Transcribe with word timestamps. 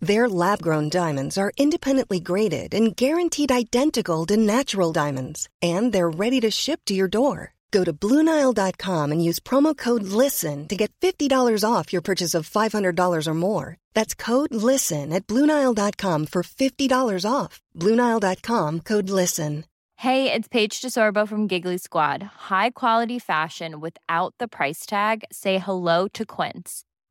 Their 0.00 0.28
lab 0.28 0.60
grown 0.62 0.88
diamonds 0.90 1.38
are 1.38 1.52
independently 1.56 2.20
graded 2.20 2.74
and 2.74 2.94
guaranteed 2.94 3.50
identical 3.50 4.26
to 4.26 4.36
natural 4.36 4.92
diamonds, 4.92 5.48
and 5.62 5.92
they're 5.92 6.10
ready 6.10 6.40
to 6.40 6.50
ship 6.50 6.80
to 6.86 6.94
your 6.94 7.08
door. 7.08 7.54
Go 7.70 7.82
to 7.82 7.92
BlueNile.com 7.92 9.12
and 9.12 9.24
use 9.24 9.40
promo 9.40 9.76
code 9.76 10.04
LISTEN 10.04 10.68
to 10.68 10.76
get 10.76 10.92
$50 11.00 11.64
off 11.68 11.92
your 11.92 12.02
purchase 12.02 12.34
of 12.34 12.48
$500 12.48 13.26
or 13.26 13.34
more. 13.34 13.76
That's 13.94 14.14
code 14.14 14.54
LISTEN 14.54 15.12
at 15.12 15.26
BlueNile.com 15.26 16.26
for 16.26 16.42
$50 16.42 17.30
off. 17.30 17.60
BlueNile.com 17.74 18.80
code 18.80 19.10
LISTEN. 19.10 19.64
Hey, 20.00 20.30
it's 20.30 20.46
Paige 20.46 20.82
DeSorbo 20.82 21.26
from 21.26 21.46
Giggly 21.46 21.78
Squad. 21.78 22.22
High 22.50 22.70
quality 22.70 23.18
fashion 23.18 23.80
without 23.80 24.34
the 24.38 24.46
price 24.46 24.84
tag? 24.84 25.24
Say 25.32 25.56
hello 25.58 26.06
to 26.08 26.26
Quince. 26.26 26.84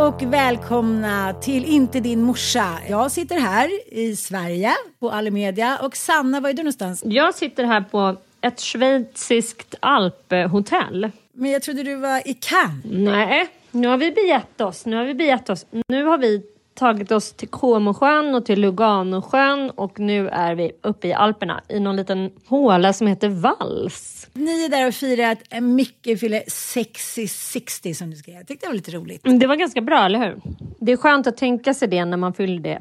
Och 0.00 0.22
välkomna 0.22 1.34
till 1.34 1.64
Inte 1.64 2.00
din 2.00 2.22
morsa. 2.22 2.78
Jag 2.88 3.10
sitter 3.10 3.40
här 3.40 3.94
i 3.94 4.16
Sverige 4.16 4.72
på 5.00 5.10
Alimedia 5.10 5.78
och 5.82 5.96
Sanna, 5.96 6.40
var 6.40 6.50
är 6.50 6.54
du 6.54 6.62
någonstans? 6.62 7.02
Jag 7.04 7.34
sitter 7.34 7.64
här 7.64 7.80
på 7.80 8.16
ett 8.40 8.60
schweiziskt 8.60 9.74
alphotell. 9.80 11.10
Men 11.32 11.50
jag 11.50 11.62
trodde 11.62 11.82
du 11.82 11.96
var 11.96 12.28
i 12.28 12.34
Cannes. 12.34 12.84
Nej, 12.84 13.48
nu 13.70 13.88
har 13.88 13.96
vi 13.96 14.12
begett 14.12 14.60
oss. 14.60 14.86
Nu 14.86 14.96
har 14.96 15.04
vi 15.04 15.14
begett 15.14 15.50
oss. 15.50 15.66
Nu 15.88 16.04
har 16.04 16.18
vi 16.18 16.42
tagit 16.80 17.10
oss 17.10 17.32
till 17.32 17.48
Comosjön 17.48 18.34
och 18.34 18.44
till 18.44 18.60
Luganosjön 18.60 19.70
och 19.70 20.00
nu 20.00 20.28
är 20.28 20.54
vi 20.54 20.72
uppe 20.82 21.08
i 21.08 21.12
Alperna 21.12 21.60
i 21.68 21.80
någon 21.80 21.96
liten 21.96 22.30
håla 22.46 22.92
som 22.92 23.06
heter 23.06 23.28
Vals. 23.28 24.26
Ni 24.32 24.64
är 24.64 24.68
där 24.68 24.88
och 24.88 24.94
firar 24.94 25.32
att 25.32 25.62
Micke 25.62 26.20
fyller 26.20 26.42
60 26.46 27.28
60 27.28 27.94
som 27.94 28.10
du 28.10 28.16
skrev. 28.16 28.34
Jag 28.34 28.46
tyckte 28.46 28.66
det 28.66 28.70
var 28.70 28.74
lite 28.74 28.90
roligt. 28.90 29.20
Det 29.40 29.46
var 29.46 29.56
ganska 29.56 29.80
bra, 29.80 30.04
eller 30.04 30.18
hur? 30.18 30.40
Det 30.80 30.92
är 30.92 30.96
skönt 30.96 31.26
att 31.26 31.36
tänka 31.36 31.74
sig 31.74 31.88
det 31.88 32.04
när 32.04 32.16
man 32.16 32.32
fyller 32.32 32.60
det. 32.60 32.80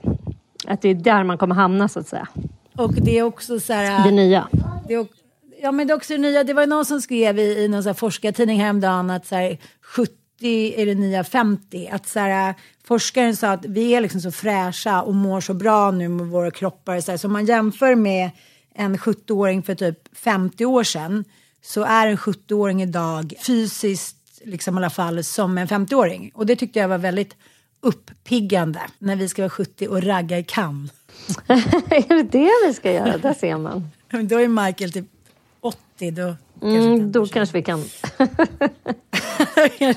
Att 0.68 0.82
det 0.82 0.90
är 0.90 0.94
där 0.94 1.24
man 1.24 1.38
kommer 1.38 1.56
hamna 1.56 1.88
så 1.88 2.00
att 2.00 2.08
säga. 2.08 2.28
Och 2.78 2.94
det 2.94 3.18
är 3.18 3.24
också 3.24 3.60
så 3.60 3.74
här... 3.74 4.04
Det 4.04 4.12
nya. 4.12 4.48
Det 4.88 4.94
är, 4.94 5.08
ja, 5.62 5.72
men 5.72 5.88
det 5.88 5.94
är 5.94 5.96
också 5.96 6.14
det 6.14 6.20
nya. 6.20 6.44
Det 6.44 6.54
var 6.54 6.68
någon 6.68 6.86
som 6.86 7.02
skrev 7.02 7.40
i, 7.40 7.64
i 7.64 7.68
någon 7.68 7.84
så 7.84 7.90
här 7.90 7.94
forskartidning 7.94 8.60
häromdagen 8.60 9.10
att 9.10 9.28
så 9.28 9.36
här, 9.36 9.58
70 9.82 10.19
är 10.48 10.86
det 10.86 10.96
nya 10.96 11.24
50. 11.24 11.88
Att 11.92 12.08
så 12.08 12.20
här, 12.20 12.56
forskaren 12.84 13.36
sa 13.36 13.52
att 13.52 13.66
vi 13.66 13.96
är 13.96 14.02
liksom 14.02 14.22
så 14.22 14.32
fräscha 14.32 15.02
och 15.02 15.16
mår 15.16 15.42
så 15.42 15.54
bra 15.54 15.92
nu 15.92 16.10
med 16.10 16.28
våra 16.28 16.52
kroppar. 16.52 17.02
Så, 17.02 17.12
här, 17.12 17.18
så 17.18 17.28
om 17.28 17.34
man 17.34 17.46
jämför 17.46 17.96
med 17.96 18.30
en 18.76 18.98
70-åring 18.98 19.64
för 19.64 19.76
typ 19.76 20.18
50 20.18 20.66
år 20.66 20.84
sedan 20.84 21.26
så 21.62 21.84
är 21.84 22.08
en 22.08 22.18
70-åring 22.18 22.82
idag 22.82 23.34
fysiskt, 23.46 24.42
liksom 24.44 24.76
i 24.76 24.78
alla 24.78 24.90
fall, 24.90 25.24
som 25.24 25.58
en 25.58 25.68
50-åring. 25.68 26.32
Och 26.34 26.46
det 26.46 26.56
tyckte 26.56 26.80
jag 26.80 26.88
var 26.88 26.98
väldigt 26.98 27.36
uppiggande 27.82 28.82
när 29.00 29.16
vi 29.16 29.30
ska 29.30 29.42
vara 29.42 29.50
70 29.50 29.88
och 29.88 30.04
ragga 30.04 30.38
i 30.38 30.44
Cannes. 30.44 30.92
är 31.48 32.16
det 32.16 32.24
det 32.24 32.52
vi 32.68 32.74
ska 32.74 32.92
göra? 32.92 33.18
Där 33.18 33.34
ser 33.34 33.58
man. 33.58 33.90
Då 34.28 34.40
är 34.40 34.48
Michael 34.48 34.92
typ 34.92 35.06
80. 35.62 36.12
Då 36.12 36.36
Mm, 36.62 37.12
då 37.12 37.26
kanske 37.26 37.58
vi 37.58 37.64
kan. 37.64 37.80
Okej, 39.66 39.96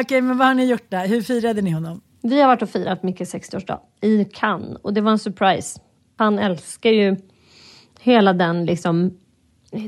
okay, 0.00 0.20
men 0.20 0.38
vad 0.38 0.46
har 0.46 0.54
ni 0.54 0.64
gjort 0.64 0.90
där? 0.90 1.08
Hur 1.08 1.22
firade 1.22 1.62
ni 1.62 1.70
honom? 1.70 2.00
Vi 2.22 2.40
har 2.40 2.48
varit 2.48 2.62
och 2.62 2.70
firat 2.70 3.02
Mickes 3.02 3.34
60-årsdag 3.34 3.78
i 4.00 4.24
Cannes 4.24 4.78
och 4.82 4.94
det 4.94 5.00
var 5.00 5.10
en 5.10 5.18
surprise. 5.18 5.80
Han 6.16 6.38
älskar 6.38 6.90
ju 6.90 7.16
hela 8.00 8.32
den 8.32 8.66
liksom 8.66 9.18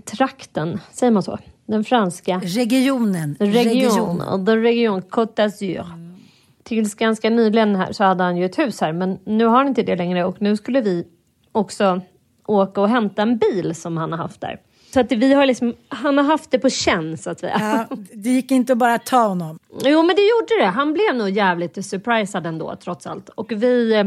trakten, 0.05 0.81
säger 0.93 1.11
man 1.11 1.23
så? 1.23 1.39
Den 1.67 1.85
franska 1.85 2.41
regionen. 2.45 3.37
Region, 3.41 3.65
region. 3.65 4.47
the 4.47 4.57
region 4.57 5.03
Côte 5.03 5.35
d'Azur. 5.35 5.95
Mm. 5.95 6.17
Tills 6.63 6.95
ganska 6.95 7.31
nyligen 7.31 7.77
här 7.77 7.93
så 7.93 8.05
hade 8.05 8.25
han 8.25 8.37
ju 8.37 8.45
ett 8.45 8.59
hus 8.59 8.81
här 8.81 8.93
men 8.93 9.19
nu 9.25 9.45
har 9.45 9.57
han 9.57 9.69
inte 9.69 9.83
det 9.83 9.97
längre 9.97 10.25
och 10.25 10.43
nu 10.43 10.57
skulle 10.57 10.81
vi 10.81 11.07
också 11.53 12.01
åka 12.47 12.81
och 12.81 12.89
hämta 12.89 13.23
en 13.23 13.39
bil 13.39 13.75
som 13.75 13.97
han 13.97 14.13
har 14.13 14.19
haft 14.19 14.41
där. 14.41 14.61
Så 14.93 15.01
att 15.01 15.13
vi 15.13 15.33
har 15.35 15.47
liksom, 15.47 15.75
han 15.89 16.19
har 16.19 16.25
haft 16.25 16.51
det 16.51 16.59
på 16.59 16.71
känn 16.71 17.19
så 17.19 17.31
att 17.31 17.41
säga. 17.41 17.87
Ja, 17.91 17.97
det 18.13 18.31
gick 18.31 18.51
inte 18.51 18.73
att 18.73 18.79
bara 18.79 18.99
ta 18.99 19.27
honom. 19.27 19.59
Jo 19.85 20.03
men 20.03 20.17
det 20.17 20.23
gjorde 20.23 20.65
det. 20.65 20.71
Han 20.71 20.93
blev 20.93 21.15
nog 21.15 21.31
jävligt 21.31 21.87
surprisad 21.87 22.47
ändå 22.47 22.77
trots 22.77 23.07
allt. 23.07 23.29
Och 23.29 23.53
vi 23.53 23.95
eh, 23.95 24.05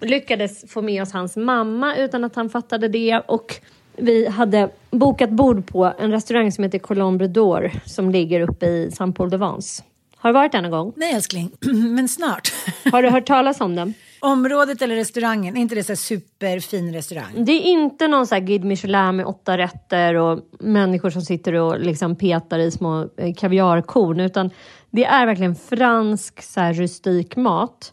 lyckades 0.00 0.72
få 0.72 0.82
med 0.82 1.02
oss 1.02 1.12
hans 1.12 1.36
mamma 1.36 1.96
utan 1.96 2.24
att 2.24 2.36
han 2.36 2.50
fattade 2.50 2.88
det. 2.88 3.22
Och 3.26 3.54
vi 3.96 4.28
hade 4.28 4.70
bokat 4.90 5.30
bord 5.30 5.66
på 5.66 5.92
en 5.98 6.10
restaurang 6.10 6.52
som 6.52 6.64
heter 6.64 6.78
Colombre 6.78 7.26
d'Or 7.26 7.70
som 7.86 8.10
ligger 8.10 8.40
uppe 8.40 8.66
i 8.66 8.90
Saint 8.90 9.16
Paul 9.16 9.30
de 9.30 9.40
Vence. 9.40 9.82
Har 10.16 10.30
du 10.30 10.34
varit 10.34 10.52
där 10.52 10.62
någon 10.62 10.70
gång? 10.70 10.92
Nej 10.96 11.14
älskling, 11.14 11.50
men 11.94 12.08
snart. 12.08 12.52
Har 12.92 13.02
du 13.02 13.10
hört 13.10 13.26
talas 13.26 13.60
om 13.60 13.76
den? 13.76 13.94
Området 14.20 14.82
eller 14.82 14.96
restaurangen, 14.96 15.56
är 15.56 15.60
inte 15.60 15.74
det 15.74 15.84
så 15.84 15.96
superfin 15.96 16.92
restaurang? 16.92 17.44
Det 17.44 17.52
är 17.52 17.62
inte 17.62 18.08
någon 18.08 18.26
så 18.26 18.34
här 18.34 18.42
Guide 18.42 18.64
Michelin 18.64 19.16
med 19.16 19.26
åtta 19.26 19.58
rätter 19.58 20.14
och 20.14 20.40
människor 20.58 21.10
som 21.10 21.22
sitter 21.22 21.54
och 21.54 21.80
liksom 21.80 22.16
petar 22.16 22.58
i 22.58 22.70
små 22.70 23.08
eh, 23.16 23.34
kaviarkorn. 23.34 24.20
Utan 24.20 24.50
det 24.90 25.04
är 25.04 25.26
verkligen 25.26 25.54
fransk 25.54 26.42
så 26.42 26.60
här, 26.60 26.72
rustik 26.72 27.36
mat. 27.36 27.92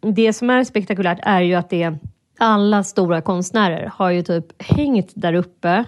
Det 0.00 0.32
som 0.32 0.50
är 0.50 0.64
spektakulärt 0.64 1.18
är 1.22 1.40
ju 1.40 1.54
att 1.54 1.70
det 1.70 1.82
är 1.82 1.98
alla 2.38 2.84
stora 2.84 3.20
konstnärer 3.20 3.92
har 3.94 4.10
ju 4.10 4.22
typ 4.22 4.62
hängt 4.62 5.12
där 5.14 5.34
uppe 5.34 5.84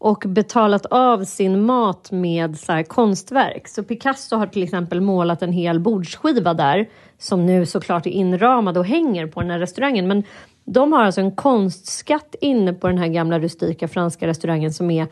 och 0.00 0.24
betalat 0.26 0.86
av 0.86 1.24
sin 1.24 1.62
mat 1.66 2.10
med 2.12 2.58
så 2.58 2.72
här 2.72 2.82
konstverk. 2.82 3.68
Så 3.68 3.82
Picasso 3.82 4.36
har 4.36 4.46
till 4.46 4.62
exempel 4.62 5.00
målat 5.00 5.42
en 5.42 5.52
hel 5.52 5.80
bordsskiva 5.80 6.54
där 6.54 6.88
som 7.18 7.46
nu 7.46 7.66
såklart 7.66 8.06
är 8.06 8.10
inramad 8.10 8.78
och 8.78 8.86
hänger 8.86 9.26
på 9.26 9.40
den 9.40 9.50
här 9.50 9.58
restaurangen. 9.58 10.08
Men 10.08 10.24
de 10.64 10.92
har 10.92 11.04
alltså 11.04 11.20
en 11.20 11.36
konstskatt 11.36 12.34
inne 12.40 12.72
på 12.72 12.88
den 12.88 12.98
här 12.98 13.08
gamla 13.08 13.38
rustika 13.38 13.88
franska 13.88 14.26
restaurangen 14.26 14.72
som 14.72 14.90
är 14.90 15.06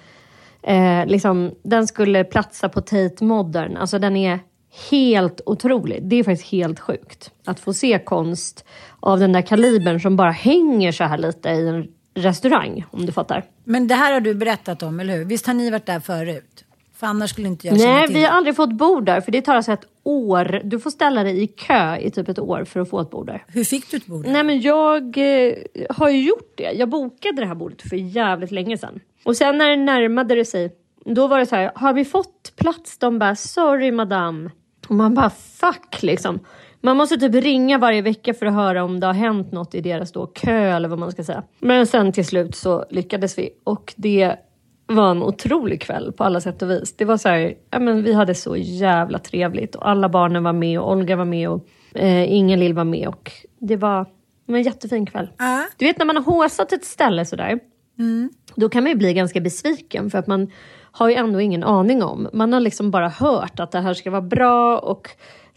eh, 0.63 1.07
liksom, 1.07 1.51
den 1.63 1.87
skulle 1.87 2.25
platsa 2.25 2.69
på 2.69 2.81
Tate 2.81 3.25
Modern. 3.25 3.77
Alltså 3.77 3.99
den 3.99 4.17
är 4.17 4.41
helt 4.91 5.41
otrolig. 5.47 6.03
Det 6.03 6.17
är 6.17 6.25
faktiskt 6.25 6.53
helt 6.53 6.81
sjukt 6.81 7.31
att 7.45 7.61
få 7.61 7.73
se 7.73 7.99
konst 7.99 8.65
av 9.01 9.19
den 9.19 9.33
där 9.33 9.43
kalibern 9.43 10.01
som 10.01 10.17
bara 10.17 10.31
hänger 10.31 10.93
så 10.93 11.05
här 11.05 11.19
lite 11.19 11.49
i 11.49 11.69
en 11.69 11.89
restaurang 12.19 12.85
om 12.91 13.07
du 13.07 13.13
fattar. 13.13 13.45
Men 13.65 13.89
det 13.89 13.95
här 13.95 14.13
har 14.13 14.21
du 14.21 14.35
berättat 14.35 14.83
om, 14.83 15.01
eller 15.01 15.17
hur? 15.17 15.25
Visst 15.25 15.47
har 15.47 15.55
ni 15.55 15.71
varit 15.71 15.87
där 15.87 16.01
förut? 16.01 16.65
För 16.99 17.07
annars 17.07 17.31
skulle 17.31 17.49
inte 17.49 17.67
jag 17.67 17.79
Nej, 17.79 18.07
till 18.07 18.17
vi 18.17 18.25
har 18.25 18.31
aldrig 18.31 18.57
fått 18.57 18.73
bord 18.73 19.05
där 19.05 19.21
för 19.21 19.33
det 19.33 19.43
tar 19.43 19.55
alltså 19.55 19.73
ett 19.73 19.85
år. 20.03 20.61
Du 20.65 20.81
får 20.81 20.91
ställa 20.91 21.23
dig 21.23 21.43
i 21.43 21.47
kö 21.47 21.97
i 21.97 22.11
typ 22.11 22.29
ett 22.29 22.39
år 22.39 22.65
för 22.65 22.81
att 22.81 22.91
få 22.91 23.01
ett 23.01 23.11
bord 23.11 23.27
där. 23.27 23.45
Hur 23.49 23.65
fick 23.65 23.91
du 23.91 23.97
ett 23.97 24.07
bord? 24.07 24.25
där? 24.25 24.33
Nej 24.33 24.45
men 24.45 24.61
jag 24.61 25.19
eh, 25.19 25.55
har 25.91 26.11
ju 26.11 26.23
gjort 26.23 26.53
det. 26.57 26.73
Jag 26.73 26.89
bokade 26.89 27.41
det 27.41 27.47
här 27.47 27.55
bordet 27.55 27.83
för 27.83 27.97
jävligt 27.97 28.51
länge 28.51 28.79
sedan. 28.79 29.01
Och 29.25 29.37
sen 29.37 29.59
när 29.59 29.69
det 29.71 29.77
närmade 29.77 30.45
sig, 30.45 30.73
då 31.05 31.27
var 31.27 31.39
det 31.39 31.47
så 31.47 31.57
här, 31.57 31.73
har 31.75 31.93
vi 31.93 32.05
fått 32.05 32.53
plats? 32.57 32.99
De 32.99 33.19
bara, 33.19 33.37
sorry 33.37 33.93
madame. 33.93 34.51
Och 34.89 34.95
man 34.95 35.15
bara, 35.15 35.31
fuck 35.31 36.03
liksom. 36.03 36.41
Man 36.81 36.97
måste 36.97 37.17
typ 37.17 37.35
ringa 37.35 37.79
varje 37.79 38.03
vecka 38.03 38.35
för 38.35 38.47
att 38.47 38.55
höra 38.55 38.85
om 38.85 39.01
det 39.01 39.07
har 39.07 39.15
hänt 39.15 39.53
något 39.53 39.75
i 39.75 39.81
deras 39.81 40.13
då 40.13 40.27
kö 40.27 40.77
eller 40.77 40.89
vad 40.89 40.99
man 40.99 41.13
ska 41.13 41.25
säga. 41.25 41.43
Men 41.59 41.87
sen 41.87 42.13
till 42.13 42.27
slut 42.27 42.57
så 42.57 42.85
lyckades 42.91 43.39
vi 43.39 43.51
och 43.65 43.95
det 43.97 44.37
var 44.87 45.11
en 45.11 45.23
otrolig 45.23 45.81
kväll 45.81 46.13
på 46.13 46.25
alla 46.25 46.41
sätt 46.41 46.63
och 46.63 46.71
vis. 46.71 46.97
Det 46.97 47.05
var 47.05 47.17
så 47.17 47.29
här, 47.29 47.55
ja 47.71 47.79
men 47.79 48.03
vi 48.03 48.13
hade 48.13 48.35
så 48.35 48.57
jävla 48.57 49.19
trevligt 49.19 49.75
och 49.75 49.89
alla 49.89 50.09
barnen 50.09 50.45
var 50.45 50.53
med 50.53 50.81
och 50.81 50.91
Olga 50.93 51.17
var 51.17 51.25
med 51.25 51.49
och 51.49 51.67
eh, 51.95 52.33
ingen 52.33 52.61
lill 52.61 52.75
var 52.75 52.85
med 52.85 53.09
och 53.09 53.33
det 53.59 53.77
var 53.77 54.07
en 54.47 54.63
jättefin 54.63 55.07
kväll. 55.07 55.29
Ja. 55.39 55.65
Du 55.77 55.85
vet 55.87 55.99
när 55.99 56.07
man 56.07 56.17
har 56.17 56.25
håsat 56.25 56.73
ett 56.73 56.85
ställe 56.85 57.25
sådär, 57.25 57.59
då 58.55 58.69
kan 58.69 58.83
man 58.83 58.93
ju 58.93 58.99
bli 58.99 59.15
ganska 59.15 59.41
besviken 59.41 60.11
för 60.11 60.19
att 60.19 60.27
man 60.27 60.51
har 60.93 61.09
ju 61.09 61.15
ändå 61.15 61.41
ingen 61.41 61.65
aning 61.65 62.03
om. 62.03 62.29
Man 62.33 62.53
har 62.53 62.61
liksom 62.61 62.91
bara 62.91 63.09
hört 63.09 63.61
att 63.61 63.71
det 63.71 63.81
här 63.81 63.95
ska 63.95 64.11
vara 64.11 64.23
bra 64.23 64.79
och 64.79 65.09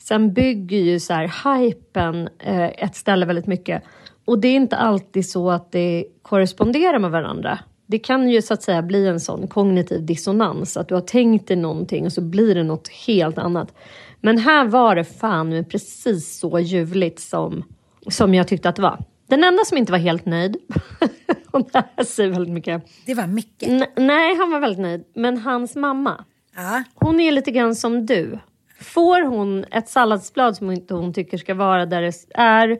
sen 0.03 0.33
bygger 0.33 0.77
ju 0.77 0.99
så 0.99 1.13
här 1.13 1.59
hypen 1.59 2.29
eh, 2.39 2.63
ett 2.83 2.95
ställe 2.95 3.25
väldigt 3.25 3.47
mycket. 3.47 3.83
Och 4.25 4.39
det 4.39 4.47
är 4.47 4.55
inte 4.55 4.77
alltid 4.77 5.29
så 5.29 5.51
att 5.51 5.71
det 5.71 6.05
korresponderar 6.21 6.99
med 6.99 7.11
varandra. 7.11 7.59
Det 7.87 7.99
kan 7.99 8.29
ju 8.29 8.41
så 8.41 8.53
att 8.53 8.63
säga 8.63 8.81
bli 8.81 9.07
en 9.07 9.19
sån 9.19 9.47
kognitiv 9.47 10.05
dissonans, 10.05 10.77
att 10.77 10.87
du 10.87 10.93
har 10.93 11.01
tänkt 11.01 11.47
dig 11.47 11.57
någonting 11.57 12.05
och 12.05 12.13
så 12.13 12.21
blir 12.21 12.55
det 12.55 12.63
något 12.63 12.87
helt 12.87 13.37
annat. 13.37 13.73
Men 14.21 14.37
här 14.37 14.65
var 14.65 14.95
det 14.95 15.03
fan 15.03 15.65
precis 15.69 16.39
så 16.39 16.59
ljuvligt 16.59 17.19
som, 17.19 17.63
som 18.09 18.33
jag 18.33 18.47
tyckte 18.47 18.69
att 18.69 18.75
det 18.75 18.81
var. 18.81 19.03
Den 19.27 19.43
enda 19.43 19.65
som 19.65 19.77
inte 19.77 19.91
var 19.91 19.99
helt 19.99 20.25
nöjd, 20.25 20.57
och 21.51 21.69
det 21.71 21.83
här 21.95 22.03
säger 22.03 22.29
väldigt 22.29 22.53
mycket. 22.53 22.83
Det 23.05 23.13
var 23.13 23.27
Micke. 23.27 23.63
Nej, 23.97 24.35
han 24.35 24.51
var 24.51 24.59
väldigt 24.59 24.79
nöjd. 24.81 25.03
Men 25.15 25.37
hans 25.37 25.75
mamma, 25.75 26.25
Ja. 26.55 26.83
hon 26.95 27.19
är 27.19 27.31
lite 27.31 27.51
grann 27.51 27.75
som 27.75 28.05
du. 28.05 28.39
Får 28.81 29.25
hon 29.25 29.65
ett 29.71 29.89
salladsblad 29.89 30.55
som 30.55 30.71
inte 30.71 30.93
hon 30.93 31.13
tycker 31.13 31.37
ska 31.37 31.53
vara 31.53 31.85
där 31.85 32.01
det 32.01 32.13
är, 32.33 32.79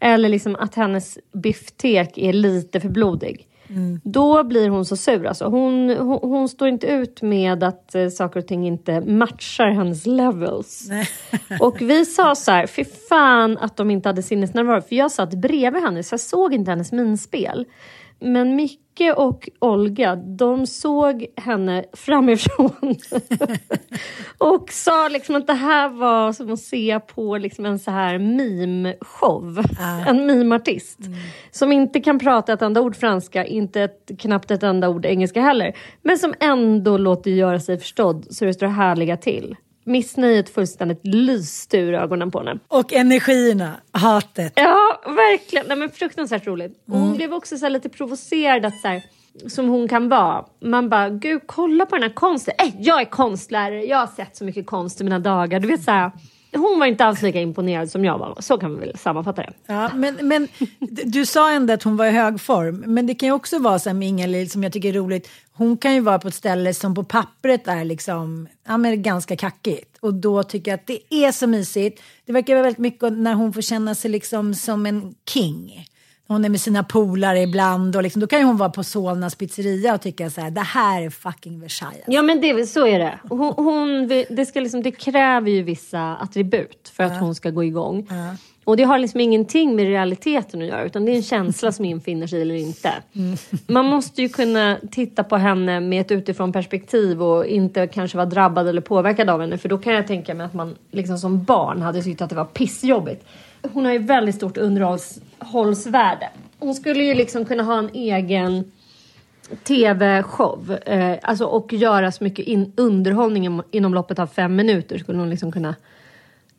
eller 0.00 0.28
liksom 0.28 0.56
att 0.56 0.74
hennes 0.74 1.18
bifftek 1.32 2.18
är 2.18 2.32
lite 2.32 2.80
för 2.80 2.88
blodig. 2.88 3.48
Då 4.04 4.44
blir 4.44 4.68
hon 4.68 4.84
så 4.84 4.96
sur. 4.96 5.26
Alltså. 5.26 5.44
Hon, 5.44 5.90
hon, 5.90 6.18
hon 6.22 6.48
står 6.48 6.68
inte 6.68 6.86
ut 6.86 7.22
med 7.22 7.64
att 7.64 7.94
eh, 7.94 8.08
saker 8.08 8.40
och 8.40 8.46
ting 8.46 8.66
inte 8.66 9.00
matchar 9.00 9.70
hennes 9.70 10.06
levels. 10.06 10.88
och 11.60 11.80
vi 11.80 12.04
sa 12.04 12.34
så 12.34 12.50
här, 12.50 12.66
fy 12.66 12.84
fan 12.84 13.58
att 13.58 13.76
de 13.76 13.90
inte 13.90 14.08
hade 14.08 14.22
sinnesnärvaro. 14.22 14.82
För 14.82 14.96
jag 14.96 15.10
satt 15.10 15.34
bredvid 15.34 15.82
henne 15.82 16.02
så 16.02 16.12
jag 16.12 16.20
såg 16.20 16.54
inte 16.54 16.70
hennes 16.70 16.92
minspel. 16.92 17.66
Men 18.22 18.56
Micke 18.56 19.12
och 19.16 19.48
Olga, 19.58 20.16
de 20.16 20.66
såg 20.66 21.26
henne 21.36 21.84
framifrån. 21.92 22.70
och 24.38 24.70
sa 24.70 25.08
liksom 25.08 25.34
att 25.36 25.46
det 25.46 25.52
här 25.52 25.88
var 25.88 26.32
som 26.32 26.52
att 26.52 26.60
se 26.60 27.00
på 27.00 27.38
liksom 27.38 27.66
en 27.66 27.78
så 27.78 27.90
här 27.90 28.18
meme-show. 28.18 29.64
En 30.06 30.26
meme-artist. 30.26 30.98
Som 31.50 31.72
inte 31.72 32.00
kan 32.00 32.18
prata 32.18 32.52
ett 32.52 32.62
enda 32.62 32.80
ord 32.80 32.96
franska, 32.96 33.44
inte 33.44 33.82
ett, 33.82 34.10
knappt 34.18 34.50
ett 34.50 34.62
enda 34.62 34.88
ord 34.88 35.06
engelska 35.06 35.40
heller. 35.40 35.76
Men 36.02 36.18
som 36.18 36.34
ändå 36.40 36.98
låter 36.98 37.30
göra 37.30 37.60
sig 37.60 37.78
förstådd 37.78 38.26
så 38.30 38.44
det 38.44 38.54
står 38.54 38.66
härliga 38.66 39.16
till. 39.16 39.56
Missnöjet 39.84 40.54
fullständigt 40.54 41.00
lyste 41.02 41.78
ur 41.78 41.94
ögonen 41.94 42.30
på 42.30 42.38
henne. 42.38 42.58
Och 42.68 42.92
energierna, 42.92 43.80
hatet. 43.92 44.52
Ja, 44.56 45.00
verkligen. 45.06 45.66
Nej, 45.66 45.76
men 45.76 45.90
fruktansvärt 45.90 46.46
roligt. 46.46 46.82
Hon 46.86 47.16
blev 47.16 47.34
också 47.34 47.58
så 47.58 47.68
lite 47.68 47.88
provocerad 47.88 48.66
att 48.66 48.80
så 48.80 48.88
här, 48.88 49.02
som 49.48 49.68
hon 49.68 49.88
kan 49.88 50.08
vara. 50.08 50.44
Man 50.60 50.88
bara, 50.88 51.10
gud 51.10 51.42
kolla 51.46 51.86
på 51.86 51.94
den 51.94 52.02
här 52.02 52.14
konsten. 52.14 52.54
Äh, 52.58 52.72
jag 52.78 53.00
är 53.00 53.04
konstlärare, 53.04 53.84
jag 53.84 53.98
har 53.98 54.06
sett 54.06 54.36
så 54.36 54.44
mycket 54.44 54.66
konst 54.66 55.00
i 55.00 55.04
mina 55.04 55.18
dagar. 55.18 55.60
Du 55.60 55.68
vet 55.68 55.82
så 55.82 55.90
här, 55.90 56.10
hon 56.54 56.78
var 56.78 56.86
inte 56.86 57.04
alls 57.04 57.22
lika 57.22 57.40
imponerad 57.40 57.90
som 57.90 58.04
jag 58.04 58.18
var. 58.18 58.36
Så 58.40 58.58
kan 58.58 58.72
man 58.72 58.80
väl 58.80 58.98
sammanfatta 58.98 59.42
det. 59.42 59.52
Ja, 59.66 59.90
men, 59.94 60.18
men 60.22 60.48
du 61.04 61.26
sa 61.26 61.50
ändå 61.50 61.72
att 61.72 61.82
hon 61.82 61.96
var 61.96 62.06
i 62.06 62.10
hög 62.10 62.40
form. 62.40 62.84
Men 62.86 63.06
det 63.06 63.14
kan 63.14 63.28
ju 63.28 63.32
också 63.32 63.58
vara 63.58 63.78
så 63.78 63.88
här 63.88 63.94
med 63.94 64.08
Ingalill 64.08 64.50
som 64.50 64.62
jag 64.62 64.72
tycker 64.72 64.88
är 64.88 64.92
roligt. 64.92 65.28
Hon 65.52 65.76
kan 65.76 65.94
ju 65.94 66.00
vara 66.00 66.18
på 66.18 66.28
ett 66.28 66.34
ställe 66.34 66.74
som 66.74 66.94
på 66.94 67.04
pappret 67.04 67.68
är 67.68 67.84
liksom, 67.84 68.48
ja, 68.66 68.76
men 68.76 69.02
ganska 69.02 69.36
kackigt. 69.36 69.98
Och 70.00 70.14
då 70.14 70.42
tycker 70.42 70.70
jag 70.70 70.78
att 70.78 70.86
det 70.86 71.14
är 71.14 71.32
så 71.32 71.46
mysigt. 71.46 72.02
Det 72.26 72.32
verkar 72.32 72.54
vara 72.54 72.62
väldigt 72.62 72.78
mycket 72.78 73.12
när 73.12 73.34
hon 73.34 73.52
får 73.52 73.60
känna 73.60 73.94
sig 73.94 74.10
liksom 74.10 74.54
som 74.54 74.86
en 74.86 75.14
king. 75.28 75.86
Hon 76.32 76.44
är 76.44 76.48
med 76.48 76.60
sina 76.60 76.84
polare 76.84 77.40
ibland 77.40 77.96
och 77.96 78.02
liksom, 78.02 78.20
då 78.20 78.26
kan 78.26 78.42
hon 78.42 78.56
vara 78.56 78.70
på 78.70 78.84
Solnas 78.84 79.34
pizzeria 79.34 79.94
och 79.94 80.00
tycka 80.00 80.30
så 80.30 80.40
här, 80.40 80.50
det 80.50 80.60
här 80.60 81.02
är 81.02 81.10
fucking 81.10 81.60
Versailles. 81.60 82.04
Ja 82.06 82.22
men 82.22 82.40
det, 82.40 82.66
så 82.66 82.86
är 82.86 82.98
det. 82.98 83.18
Hon, 83.28 83.54
hon, 83.56 84.08
det, 84.30 84.46
ska 84.46 84.60
liksom, 84.60 84.82
det 84.82 84.90
kräver 84.90 85.50
ju 85.50 85.62
vissa 85.62 86.16
attribut 86.16 86.92
för 86.94 87.04
att 87.04 87.20
hon 87.20 87.34
ska 87.34 87.50
gå 87.50 87.64
igång. 87.64 88.08
Och 88.64 88.76
det 88.76 88.82
har 88.82 88.98
liksom 88.98 89.20
ingenting 89.20 89.76
med 89.76 89.84
realiteten 89.84 90.62
att 90.62 90.68
göra 90.68 90.84
utan 90.84 91.04
det 91.04 91.12
är 91.12 91.16
en 91.16 91.22
känsla 91.22 91.72
som 91.72 91.84
infinner 91.84 92.26
sig 92.26 92.42
eller 92.42 92.54
inte. 92.54 92.92
Man 93.66 93.86
måste 93.86 94.22
ju 94.22 94.28
kunna 94.28 94.78
titta 94.90 95.24
på 95.24 95.36
henne 95.36 95.80
med 95.80 96.00
ett 96.00 96.10
utifrån 96.10 96.52
perspektiv 96.52 97.22
och 97.22 97.46
inte 97.46 97.86
kanske 97.86 98.16
vara 98.16 98.26
drabbad 98.26 98.68
eller 98.68 98.80
påverkad 98.80 99.30
av 99.30 99.40
henne 99.40 99.58
för 99.58 99.68
då 99.68 99.78
kan 99.78 99.92
jag 99.92 100.06
tänka 100.06 100.34
mig 100.34 100.46
att 100.46 100.54
man 100.54 100.76
liksom 100.90 101.18
som 101.18 101.44
barn 101.44 101.82
hade 101.82 102.02
tyckt 102.02 102.22
att 102.22 102.30
det 102.30 102.36
var 102.36 102.44
pissjobbigt. 102.44 103.24
Hon 103.72 103.84
har 103.84 103.92
ju 103.92 103.98
väldigt 103.98 104.34
stort 104.34 104.56
underhållsvärde. 104.56 106.30
Hon 106.58 106.74
skulle 106.74 107.04
ju 107.04 107.14
liksom 107.14 107.44
kunna 107.44 107.62
ha 107.62 107.78
en 107.78 107.90
egen 107.94 108.72
tv-show 109.64 110.78
eh, 110.86 111.18
alltså, 111.22 111.44
och 111.44 111.72
göra 111.72 112.12
så 112.12 112.24
mycket 112.24 112.46
in, 112.46 112.72
underhållning 112.76 113.60
inom 113.70 113.94
loppet 113.94 114.18
av 114.18 114.26
fem 114.26 114.56
minuter 114.56 114.98
skulle 114.98 115.18
hon 115.18 115.30
liksom 115.30 115.52
kunna 115.52 115.74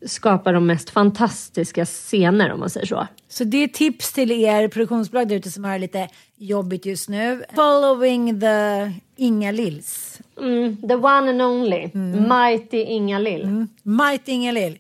skapa 0.05 0.51
de 0.51 0.67
mest 0.67 0.89
fantastiska 0.89 1.85
scener 1.85 2.51
om 2.51 2.59
man 2.59 2.69
säger 2.69 2.87
så. 2.87 3.07
Så 3.27 3.43
det 3.43 3.63
är 3.63 3.67
tips 3.67 4.13
till 4.13 4.31
er 4.31 4.67
produktionsbolag 4.67 5.27
där 5.27 5.35
ute 5.35 5.51
som 5.51 5.63
har 5.63 5.79
lite 5.79 6.07
jobbigt 6.37 6.85
just 6.85 7.09
nu. 7.09 7.43
Following 7.55 8.39
the 8.39 8.91
Inga 9.15 9.51
Lills. 9.51 10.19
Mm, 10.39 10.77
the 10.87 10.95
one 10.95 11.29
and 11.29 11.41
only, 11.41 11.89
Mighty 12.27 12.77
Inga 12.77 13.19
Lill. 13.19 13.67
Might 13.83 14.27
Inga 14.27 14.51
Lill. 14.51 14.79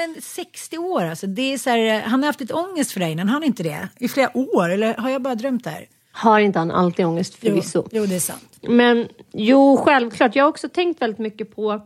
Men 0.00 0.22
60 0.22 0.78
år 0.78 1.04
alltså. 1.04 1.26
Det 1.26 1.52
är 1.52 1.58
så 1.58 1.70
här, 1.70 2.00
han 2.00 2.22
har 2.22 2.26
haft 2.26 2.40
lite 2.40 2.54
ångest 2.54 2.92
för 2.92 3.00
dig 3.00 3.12
innan, 3.12 3.28
har 3.28 3.34
han 3.34 3.44
inte 3.44 3.62
det? 3.62 3.88
I 3.98 4.08
flera 4.08 4.36
år, 4.36 4.70
eller 4.70 4.94
har 4.94 5.10
jag 5.10 5.22
bara 5.22 5.34
drömt 5.34 5.64
det 5.64 5.70
här? 5.70 5.86
Har 6.12 6.40
inte 6.40 6.58
han 6.58 6.70
alltid 6.70 7.06
ångest 7.06 7.34
förvisso? 7.34 7.82
Jo, 7.82 8.00
jo, 8.00 8.06
det 8.06 8.14
är 8.14 8.20
sant. 8.20 8.58
Men 8.62 9.08
jo, 9.32 9.76
självklart. 9.76 10.36
Jag 10.36 10.44
har 10.44 10.48
också 10.48 10.68
tänkt 10.68 11.02
väldigt 11.02 11.18
mycket 11.18 11.56
på 11.56 11.80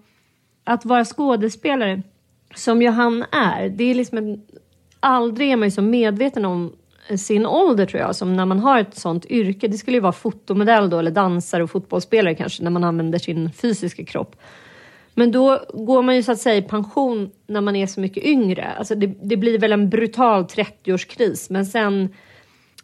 att 0.64 0.85
vara 0.85 1.04
skådespelare 1.04 2.02
som 2.54 2.83
ju 2.83 2.90
han 2.90 3.25
är. 3.33 3.68
Det 3.68 3.85
är 3.85 3.94
liksom 3.94 4.18
en, 4.18 4.42
aldrig 5.00 5.50
är 5.52 5.56
man 5.56 5.68
ju 5.68 5.71
så 5.71 5.83
medveten 5.83 6.44
om 6.44 6.73
sin 7.18 7.47
ålder 7.47 7.87
tror 7.87 8.02
jag, 8.02 8.16
som 8.16 8.37
när 8.37 8.47
man 8.47 8.61
har 8.61 8.80
ett 8.80 8.99
sånt 8.99 9.26
yrke. 9.26 9.68
Det 9.68 9.78
skulle 9.78 9.97
ju 9.97 10.00
vara 10.00 10.12
fotomodell 10.12 10.90
då, 10.90 10.99
eller 10.99 11.11
dansare 11.11 11.62
och 11.62 11.71
fotbollsspelare 11.71 12.35
kanske, 12.35 12.62
när 12.62 12.71
man 12.71 12.85
använder 12.85 13.18
sin 13.18 13.52
fysiska 13.52 14.04
kropp. 14.04 14.37
Men 15.14 15.30
då 15.30 15.61
går 15.75 16.02
man 16.02 16.16
ju 16.16 16.23
så 16.23 16.33
att 16.33 16.38
säga 16.38 16.56
i 16.56 16.62
pension 16.62 17.30
när 17.47 17.61
man 17.61 17.76
är 17.76 17.87
så 17.87 18.00
mycket 18.00 18.25
yngre. 18.25 18.73
Alltså 18.78 18.94
det, 18.94 19.06
det 19.06 19.37
blir 19.37 19.59
väl 19.59 19.73
en 19.73 19.90
brutal 19.90 20.44
30-årskris, 20.44 21.47
men 21.50 21.66
sen 21.66 22.09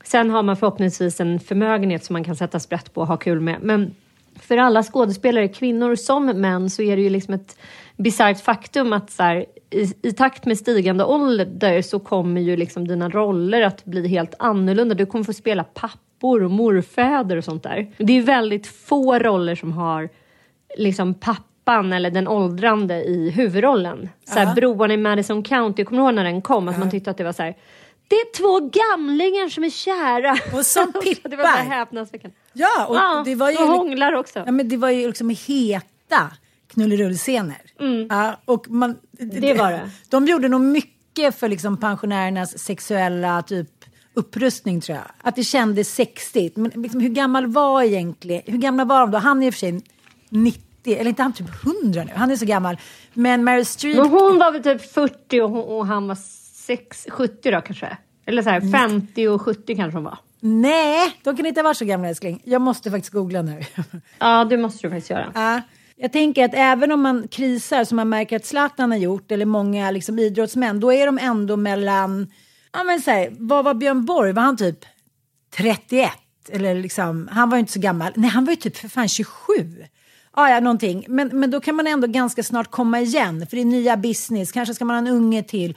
Sen 0.04 0.30
har 0.30 0.42
man 0.42 0.56
förhoppningsvis 0.56 1.20
en 1.20 1.40
förmögenhet 1.40 2.04
som 2.04 2.12
man 2.12 2.24
kan 2.24 2.36
sätta 2.36 2.60
sprätt 2.60 2.94
på 2.94 3.00
och 3.00 3.06
ha 3.06 3.16
kul 3.16 3.40
med. 3.40 3.62
Men 3.62 3.94
för 4.40 4.56
alla 4.56 4.82
skådespelare, 4.82 5.48
kvinnor 5.48 5.94
som 5.94 6.26
män, 6.26 6.70
så 6.70 6.82
är 6.82 6.96
det 6.96 7.02
ju 7.02 7.10
liksom 7.10 7.34
ett 7.34 7.58
bisarrt 7.96 8.40
faktum 8.40 8.92
att 8.92 9.10
så 9.10 9.22
här, 9.22 9.46
i, 9.70 10.08
i 10.08 10.12
takt 10.12 10.46
med 10.46 10.58
stigande 10.58 11.04
ålder 11.04 11.82
så 11.82 11.98
kommer 11.98 12.40
ju 12.40 12.56
liksom 12.56 12.88
dina 12.88 13.08
roller 13.08 13.62
att 13.62 13.84
bli 13.84 14.08
helt 14.08 14.34
annorlunda. 14.38 14.94
Du 14.94 15.06
kommer 15.06 15.24
få 15.24 15.32
spela 15.32 15.64
pappor 15.64 16.42
och 16.42 16.50
morfäder 16.50 17.36
och 17.36 17.44
sånt 17.44 17.62
där. 17.62 17.92
Det 17.98 18.18
är 18.18 18.22
väldigt 18.22 18.66
få 18.66 19.18
roller 19.18 19.54
som 19.54 19.72
har 19.72 20.08
liksom 20.78 21.14
pappan 21.64 21.92
eller 21.92 22.10
den 22.10 22.28
åldrande 22.28 23.04
i 23.04 23.30
huvudrollen. 23.30 24.08
Så 24.24 24.38
här, 24.38 24.54
Broarna 24.54 24.94
i 24.94 24.96
Madison 24.96 25.42
County, 25.42 25.84
kommer 25.84 26.02
ihåg 26.02 26.14
när 26.14 26.24
den 26.24 26.42
kom, 26.42 26.68
att 26.68 26.78
man 26.78 26.90
tyckte 26.90 27.10
att 27.10 27.16
det 27.16 27.24
var 27.24 27.32
så 27.32 27.42
här 27.42 27.56
det 28.10 28.16
är 28.16 28.36
två 28.36 28.60
gamlingar 28.60 29.48
som 29.48 29.64
är 29.64 29.70
kära. 29.70 30.58
Och 30.58 30.66
som 30.66 30.86
det 30.92 31.36
var 31.36 31.44
pippar. 31.44 31.64
häpnadsväckande. 31.70 32.36
Ja, 32.52 32.86
och 32.86 32.96
Ja, 32.96 33.22
det 33.24 33.34
var 33.34 33.50
ju... 33.50 33.56
och 33.56 33.68
hånglar 33.68 34.12
också. 34.12 34.42
Ja, 34.46 34.52
men 34.52 34.68
det 34.68 34.76
var 34.76 34.90
ju 34.90 35.06
liksom 35.06 35.30
heta 35.30 36.30
knullerullscener. 36.72 37.58
Ja, 38.08 38.40
och 38.44 38.70
man, 38.70 38.96
Det 39.10 39.54
var 39.54 39.72
det. 39.72 39.90
De 40.10 40.26
gjorde 40.26 40.48
nog 40.48 40.60
mycket 40.60 41.38
för 41.38 41.48
liksom 41.48 41.76
pensionärernas 41.76 42.58
sexuella 42.58 43.42
typ 43.42 43.68
upprustning 44.14 44.80
tror 44.80 44.98
jag. 44.98 45.06
Att 45.22 45.36
det 45.36 45.44
kändes 45.44 45.94
sexigt. 45.94 46.56
Men 46.56 46.70
liksom, 46.70 47.00
hur 47.00 47.08
gammal 47.08 47.46
var 47.46 47.82
egentligen, 47.82 48.42
hur 48.46 48.58
gamla 48.58 48.84
var 48.84 49.00
de 49.00 49.10
då? 49.10 49.18
Han 49.18 49.42
är 49.42 49.46
i 49.46 49.50
och 49.50 49.54
för 49.54 49.58
sig 49.58 49.82
90, 50.28 50.62
eller 50.86 51.06
inte 51.08 51.22
han 51.22 51.32
typ 51.32 51.46
100 51.82 52.04
nu, 52.04 52.12
han 52.16 52.30
är 52.30 52.36
så 52.36 52.46
gammal. 52.46 52.76
Men 53.14 53.44
Meryl 53.44 53.66
Streep, 53.66 53.96
Men 53.96 54.08
hon 54.10 54.38
var 54.38 54.52
väl 54.52 54.62
typ 54.62 54.92
40 54.92 55.40
och, 55.40 55.50
hon, 55.50 55.64
och 55.64 55.86
han 55.86 56.08
var 56.08 56.18
6, 56.54 57.06
70 57.10 57.50
då 57.50 57.60
kanske? 57.60 57.96
Eller 58.26 58.42
så 58.42 58.50
här 58.50 58.60
50 58.72 59.28
och 59.28 59.42
70 59.42 59.76
kanske 59.76 59.96
hon 59.96 60.04
var. 60.04 60.18
nej, 60.40 61.12
de 61.24 61.36
kan 61.36 61.46
inte 61.46 61.62
varit 61.62 61.76
så 61.76 61.84
gamla 61.84 62.08
älskling. 62.08 62.42
Jag 62.44 62.62
måste 62.62 62.90
faktiskt 62.90 63.12
googla 63.12 63.42
nu. 63.42 63.60
Ja, 64.18 64.44
det 64.44 64.56
måste 64.56 64.86
du 64.86 64.90
faktiskt 64.90 65.10
göra. 65.10 65.32
Ja, 65.34 65.60
jag 65.96 66.12
tänker 66.12 66.44
att 66.44 66.54
även 66.54 66.92
om 66.92 67.00
man 67.02 67.28
krisar 67.28 67.84
som 67.84 67.96
man 67.96 68.08
märker 68.08 68.36
att 68.36 68.46
Zlatan 68.46 68.90
har 68.90 68.98
gjort 68.98 69.32
eller 69.32 69.44
många 69.46 69.90
liksom, 69.90 70.18
idrottsmän, 70.18 70.80
då 70.80 70.92
är 70.92 71.06
de 71.06 71.18
ändå 71.18 71.56
mellan, 71.56 72.32
ja 72.72 72.84
men 72.84 73.00
så 73.00 73.10
här, 73.10 73.28
vad 73.38 73.64
var 73.64 73.74
Björn 73.74 74.04
Borg, 74.04 74.32
var 74.32 74.42
han 74.42 74.56
typ 74.56 74.84
31? 75.56 76.10
Eller 76.48 76.74
liksom, 76.74 77.28
han 77.32 77.50
var 77.50 77.56
ju 77.56 77.60
inte 77.60 77.72
så 77.72 77.80
gammal, 77.80 78.12
nej 78.16 78.30
han 78.30 78.44
var 78.44 78.50
ju 78.52 78.56
typ 78.56 78.76
för 78.76 78.88
fan 78.88 79.08
27. 79.08 79.32
Ja, 80.36 80.50
ja, 80.50 80.60
någonting. 80.60 81.04
Men, 81.08 81.28
men 81.32 81.50
då 81.50 81.60
kan 81.60 81.74
man 81.76 81.86
ändå 81.86 82.06
ganska 82.06 82.42
snart 82.42 82.70
komma 82.70 83.00
igen, 83.00 83.46
för 83.46 83.56
det 83.56 83.62
är 83.62 83.64
nya 83.66 83.96
business, 83.96 84.52
kanske 84.52 84.74
ska 84.74 84.84
man 84.84 84.96
ha 84.96 84.98
en 85.10 85.16
unge 85.16 85.42
till. 85.42 85.76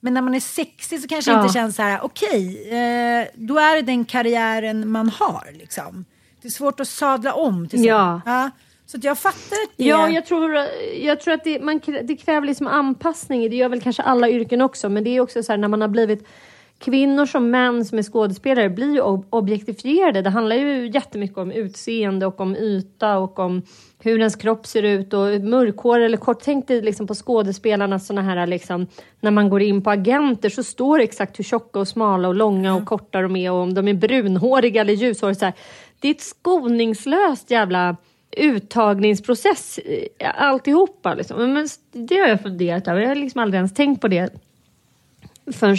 Men 0.00 0.14
när 0.14 0.22
man 0.22 0.34
är 0.34 0.40
60 0.40 0.98
så 0.98 1.08
kanske 1.08 1.30
det 1.30 1.34
Ja. 1.34 1.42
inte 1.42 1.52
känns 1.54 1.76
så 1.76 1.82
här, 1.82 2.00
okej, 2.02 2.68
eh, 2.68 3.26
då 3.34 3.58
är 3.58 3.76
det 3.76 3.82
den 3.82 4.04
karriären 4.04 4.88
man 4.90 5.08
har 5.08 5.48
liksom. 5.58 6.04
Det 6.42 6.48
är 6.48 6.52
svårt 6.52 6.80
att 6.80 6.88
sadla 6.88 7.34
om 7.34 7.68
till 7.68 7.84
Ja. 7.84 8.20
Ja, 8.26 8.50
så 8.86 8.98
jag 9.02 9.18
fattar 9.18 9.56
att 9.56 9.70
det... 9.76 9.84
Ja, 9.84 10.08
jag 10.08 10.26
tror, 10.26 10.56
jag 11.02 11.20
tror 11.20 11.34
att 11.34 11.44
det, 11.44 11.60
man, 11.60 11.80
det 12.04 12.16
kräver 12.16 12.46
liksom 12.46 12.66
anpassning. 12.66 13.50
Det 13.50 13.56
gör 13.56 13.68
väl 13.68 13.80
kanske 13.80 14.02
alla 14.02 14.28
yrken 14.28 14.60
också. 14.60 14.88
Men 14.88 15.04
det 15.04 15.10
är 15.16 15.20
också 15.20 15.42
så 15.42 15.52
här 15.52 15.56
när 15.56 15.68
man 15.68 15.80
har 15.80 15.88
blivit 15.88 16.26
kvinnor 16.80 17.26
som 17.26 17.50
män 17.50 17.84
som 17.84 17.98
är 17.98 18.02
skådespelare 18.02 18.68
blir 18.70 18.94
ju 18.94 19.00
ob- 19.00 19.26
objektifierade. 19.30 20.22
Det 20.22 20.30
handlar 20.30 20.56
ju 20.56 20.90
jättemycket 20.94 21.38
om 21.38 21.52
utseende 21.52 22.26
och 22.26 22.40
om 22.40 22.56
yta 22.56 23.18
och 23.18 23.38
om 23.38 23.62
hur 23.98 24.18
ens 24.18 24.36
kropp 24.36 24.66
ser 24.66 24.82
ut 24.82 25.12
och 25.12 25.40
mörkhår 25.40 26.00
eller 26.00 26.16
kort. 26.16 26.40
Tänk 26.44 26.68
dig 26.68 26.82
liksom 26.82 27.06
på 27.06 27.14
skådespelarna 27.14 27.98
såna 27.98 28.22
här 28.22 28.46
liksom 28.46 28.86
när 29.20 29.30
man 29.30 29.48
går 29.48 29.62
in 29.62 29.82
på 29.82 29.90
agenter 29.90 30.48
så 30.48 30.62
står 30.62 30.98
det 30.98 31.04
exakt 31.04 31.38
hur 31.38 31.44
tjocka 31.44 31.78
och 31.78 31.88
smala 31.88 32.28
och 32.28 32.34
långa 32.34 32.74
och 32.74 32.86
korta 32.86 33.22
de 33.22 33.36
är 33.36 33.52
och 33.52 33.58
om 33.58 33.74
de 33.74 33.88
är 33.88 33.94
brunhåriga 33.94 34.80
eller 34.80 34.94
ljushåriga. 34.94 35.34
Så 35.34 35.44
här. 35.44 35.54
Det 36.00 36.08
är 36.08 36.14
ett 36.14 36.20
skoningslöst 36.20 37.50
jävla 37.50 37.96
uttagningsprocess 38.36 39.80
alltihopa. 40.36 41.14
Liksom. 41.14 41.52
Men 41.52 41.68
det 41.92 42.18
har 42.18 42.28
jag 42.28 42.42
funderat 42.42 42.88
över. 42.88 43.00
Jag 43.00 43.08
har 43.08 43.14
liksom 43.14 43.40
aldrig 43.40 43.58
ens 43.58 43.74
tänkt 43.74 44.00
på 44.00 44.08
det 44.08 44.32
förrän 45.52 45.76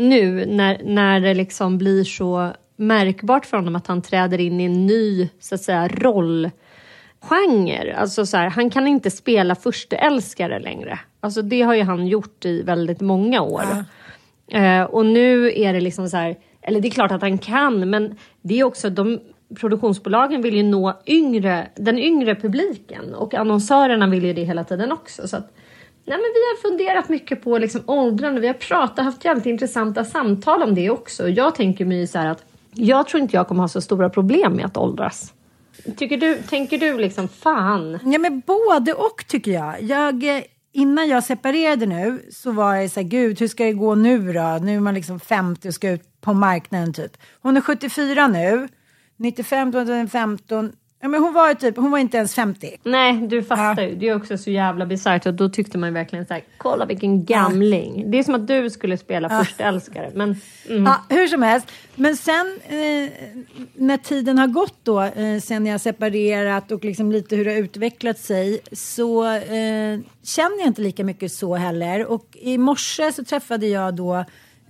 nu 0.00 0.46
när, 0.46 0.80
när 0.84 1.20
det 1.20 1.34
liksom 1.34 1.78
blir 1.78 2.04
så 2.04 2.52
märkbart 2.76 3.46
för 3.46 3.56
honom 3.56 3.76
att 3.76 3.86
han 3.86 4.02
träder 4.02 4.40
in 4.40 4.60
i 4.60 4.64
en 4.64 4.86
ny 4.86 5.28
så 5.40 5.54
att 5.54 5.62
säga 5.62 5.88
rollgenre. 5.88 7.96
Alltså 7.96 8.26
så 8.26 8.36
här, 8.36 8.50
han 8.50 8.70
kan 8.70 8.86
inte 8.86 9.10
spela 9.10 9.54
försteälskare 9.54 10.58
längre. 10.58 10.98
Alltså 11.20 11.42
det 11.42 11.62
har 11.62 11.74
ju 11.74 11.82
han 11.82 12.06
gjort 12.06 12.44
i 12.44 12.62
väldigt 12.62 13.00
många 13.00 13.42
år. 13.42 13.64
Eh, 14.52 14.82
och 14.82 15.06
nu 15.06 15.60
är 15.60 15.72
det 15.72 15.80
liksom 15.80 16.08
så 16.08 16.16
här, 16.16 16.36
eller 16.62 16.80
det 16.80 16.88
är 16.88 16.90
klart 16.90 17.12
att 17.12 17.22
han 17.22 17.38
kan, 17.38 17.90
men 17.90 18.16
det 18.42 18.60
är 18.60 18.64
också 18.64 18.90
de 18.90 19.18
produktionsbolagen 19.60 20.42
vill 20.42 20.54
ju 20.54 20.62
nå 20.62 21.00
yngre, 21.06 21.68
den 21.76 21.98
yngre 21.98 22.34
publiken 22.34 23.14
och 23.14 23.34
annonsörerna 23.34 24.06
vill 24.06 24.24
ju 24.24 24.32
det 24.32 24.44
hela 24.44 24.64
tiden 24.64 24.92
också. 24.92 25.28
Så 25.28 25.36
att, 25.36 25.52
nej 26.04 26.16
men 26.16 26.30
vi 26.34 26.40
har 26.40 26.70
funderat 26.70 27.08
mycket 27.08 27.44
på 27.44 27.58
liksom 27.58 27.82
åldrande, 27.86 28.40
vi 28.40 28.46
har 28.46 28.54
pratat, 28.54 29.04
haft 29.04 29.24
jävligt 29.24 29.46
intressanta 29.46 30.04
samtal 30.04 30.62
om 30.62 30.74
det 30.74 30.90
också. 30.90 31.28
Jag 31.28 31.54
tänker 31.54 31.84
mig 31.84 32.06
så 32.06 32.18
här 32.18 32.26
att 32.26 32.44
jag 32.74 33.08
tror 33.08 33.22
inte 33.22 33.36
jag 33.36 33.48
kommer 33.48 33.60
ha 33.60 33.68
så 33.68 33.80
stora 33.80 34.10
problem 34.10 34.52
med 34.52 34.64
att 34.64 34.76
åldras. 34.76 35.32
Tycker 35.96 36.16
du, 36.16 36.42
tänker 36.42 36.78
du 36.78 36.98
liksom 36.98 37.28
fan? 37.28 37.98
Ja, 38.04 38.18
men 38.18 38.40
både 38.40 38.92
och 38.92 39.24
tycker 39.28 39.50
jag. 39.50 39.82
jag 39.82 40.36
eh, 40.36 40.42
innan 40.72 41.08
jag 41.08 41.24
separerade 41.24 41.86
nu 41.86 42.22
så 42.30 42.52
var 42.52 42.74
jag 42.74 42.90
så 42.90 43.00
här, 43.00 43.08
gud 43.08 43.40
hur 43.40 43.48
ska 43.48 43.64
det 43.64 43.72
gå 43.72 43.94
nu 43.94 44.32
då? 44.32 44.58
Nu 44.62 44.76
är 44.76 44.80
man 44.80 44.94
liksom 44.94 45.20
50 45.20 45.68
och 45.68 45.74
ska 45.74 45.90
ut 45.90 46.20
på 46.20 46.32
marknaden 46.32 46.92
typ. 46.92 47.16
Hon 47.42 47.56
är 47.56 47.60
74 47.60 48.28
nu, 48.28 48.68
95, 49.16 49.72
2015. 49.72 50.72
Ja, 51.02 51.08
men 51.08 51.22
hon 51.22 51.32
var 51.32 51.54
typ, 51.54 51.76
hon 51.76 51.90
var 51.90 51.98
inte 51.98 52.16
ens 52.16 52.34
50. 52.34 52.76
Nej, 52.82 53.26
du 53.26 53.42
fattar 53.42 53.82
Ja. 53.82 53.88
ju. 53.88 53.94
Det 53.94 54.08
är 54.08 54.16
också 54.16 54.38
så 54.38 54.50
jävla 54.50 54.86
bisarrt 54.86 55.26
och 55.26 55.34
då 55.34 55.48
tyckte 55.48 55.78
man 55.78 55.94
verkligen 55.94 56.26
så 56.26 56.34
här, 56.34 56.42
kolla 56.58 56.86
vilken 56.86 57.24
gamling. 57.24 58.10
Det 58.10 58.18
är 58.18 58.22
som 58.22 58.34
att 58.34 58.46
du 58.46 58.70
skulle 58.70 58.96
spela 58.96 59.28
försteälskare. 59.28 60.10
Men 60.14 60.36
mm. 60.68 60.84
Ja, 60.84 61.04
hur 61.08 61.26
som 61.26 61.42
helst. 61.42 61.66
Men 61.94 62.16
sen 62.16 62.58
eh, 62.68 63.10
när 63.74 63.96
tiden 63.96 64.38
har 64.38 64.46
gått 64.46 64.74
då, 64.82 65.00
eh, 65.02 65.40
sen 65.40 65.66
jag 65.66 65.80
separerat 65.80 66.72
och 66.72 66.84
liksom 66.84 67.12
lite 67.12 67.36
hur 67.36 67.44
det 67.44 67.50
har 67.50 67.58
utvecklat 67.58 68.18
sig, 68.18 68.60
så 68.72 69.26
eh, 69.32 69.98
känner 70.22 70.58
jag 70.58 70.66
inte 70.66 70.82
lika 70.82 71.04
mycket 71.04 71.32
så 71.32 71.54
heller. 71.54 72.06
Och 72.06 72.26
i 72.40 72.58
morse 72.58 73.12
så 73.12 73.24
träffade 73.24 73.66
jag 73.66 73.94
då 73.94 74.24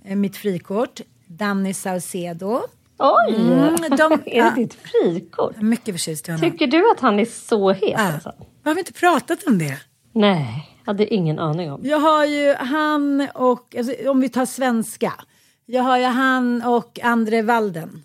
eh, 0.05 0.15
mitt 0.15 0.37
frikort, 0.37 1.01
Danny 1.27 1.73
Saucedo. 1.73 2.61
Oj! 3.01 3.35
Mm, 3.35 3.75
de- 3.97 4.21
är 4.25 4.43
det 4.43 4.55
ditt 4.55 4.73
frikort? 4.73 5.51
Jag 5.55 5.63
är 5.63 5.65
mycket 5.67 5.95
förtjust 5.95 6.27
i 6.27 6.31
honom. 6.31 6.51
Tycker 6.51 6.67
du 6.67 6.91
att 6.91 6.99
han 6.99 7.19
är 7.19 7.25
så 7.25 7.71
het? 7.71 7.83
Ja. 7.91 8.13
Alltså? 8.13 8.33
Har 8.63 8.73
vi 8.73 8.79
inte 8.79 8.93
pratat 8.93 9.43
om 9.47 9.57
det? 9.57 9.77
Nej, 10.13 10.69
hade 10.85 11.13
ingen 11.13 11.39
aning 11.39 11.71
om. 11.71 11.81
Jag 11.83 11.99
har 11.99 12.25
ju 12.25 12.53
han 12.53 13.27
och, 13.35 13.75
alltså, 13.77 14.09
om 14.09 14.21
vi 14.21 14.29
tar 14.29 14.45
svenska, 14.45 15.13
jag 15.65 15.83
har 15.83 15.97
ju 15.97 16.05
han 16.05 16.61
och 16.61 16.99
Andre 17.03 17.41
Walden. 17.41 18.03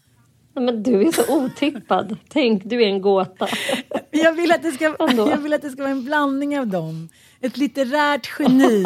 Men 0.54 0.82
du 0.82 1.02
är 1.08 1.12
så 1.12 1.36
otippad. 1.44 2.16
Tänk, 2.28 2.62
du 2.64 2.82
är 2.82 2.86
en 2.86 3.00
gåta. 3.00 3.48
Jag 4.10 4.32
vill, 4.32 4.52
att 4.52 4.62
det 4.62 4.72
ska, 4.72 4.96
jag 5.16 5.36
vill 5.36 5.52
att 5.52 5.62
det 5.62 5.70
ska 5.70 5.82
vara 5.82 5.90
en 5.92 6.04
blandning 6.04 6.58
av 6.58 6.66
dem. 6.66 7.08
Ett 7.40 7.56
litterärt 7.56 8.30
geni 8.38 8.84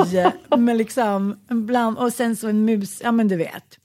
med 0.58 0.76
liksom 0.76 1.40
en 1.48 1.66
bland, 1.66 1.98
och 1.98 2.12
sen 2.12 2.36
så 2.36 2.48
en 2.48 2.64
mus, 2.64 3.00
ja 3.04 3.12
men 3.12 3.28
du 3.28 3.36
vet. 3.36 3.78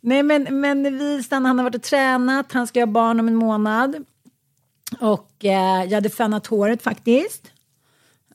Nej 0.00 0.22
men, 0.22 0.60
men 0.60 0.98
vi 0.98 1.22
stannade, 1.22 1.48
han 1.48 1.58
har 1.58 1.64
varit 1.64 1.74
och 1.74 1.82
tränat, 1.82 2.52
han 2.52 2.66
ska 2.66 2.80
ha 2.80 2.86
barn 2.86 3.20
om 3.20 3.28
en 3.28 3.34
månad. 3.34 4.04
Och 5.00 5.44
eh, 5.44 5.84
jag 5.84 5.92
hade 5.92 6.10
fönat 6.10 6.46
håret 6.46 6.82
faktiskt. 6.82 7.50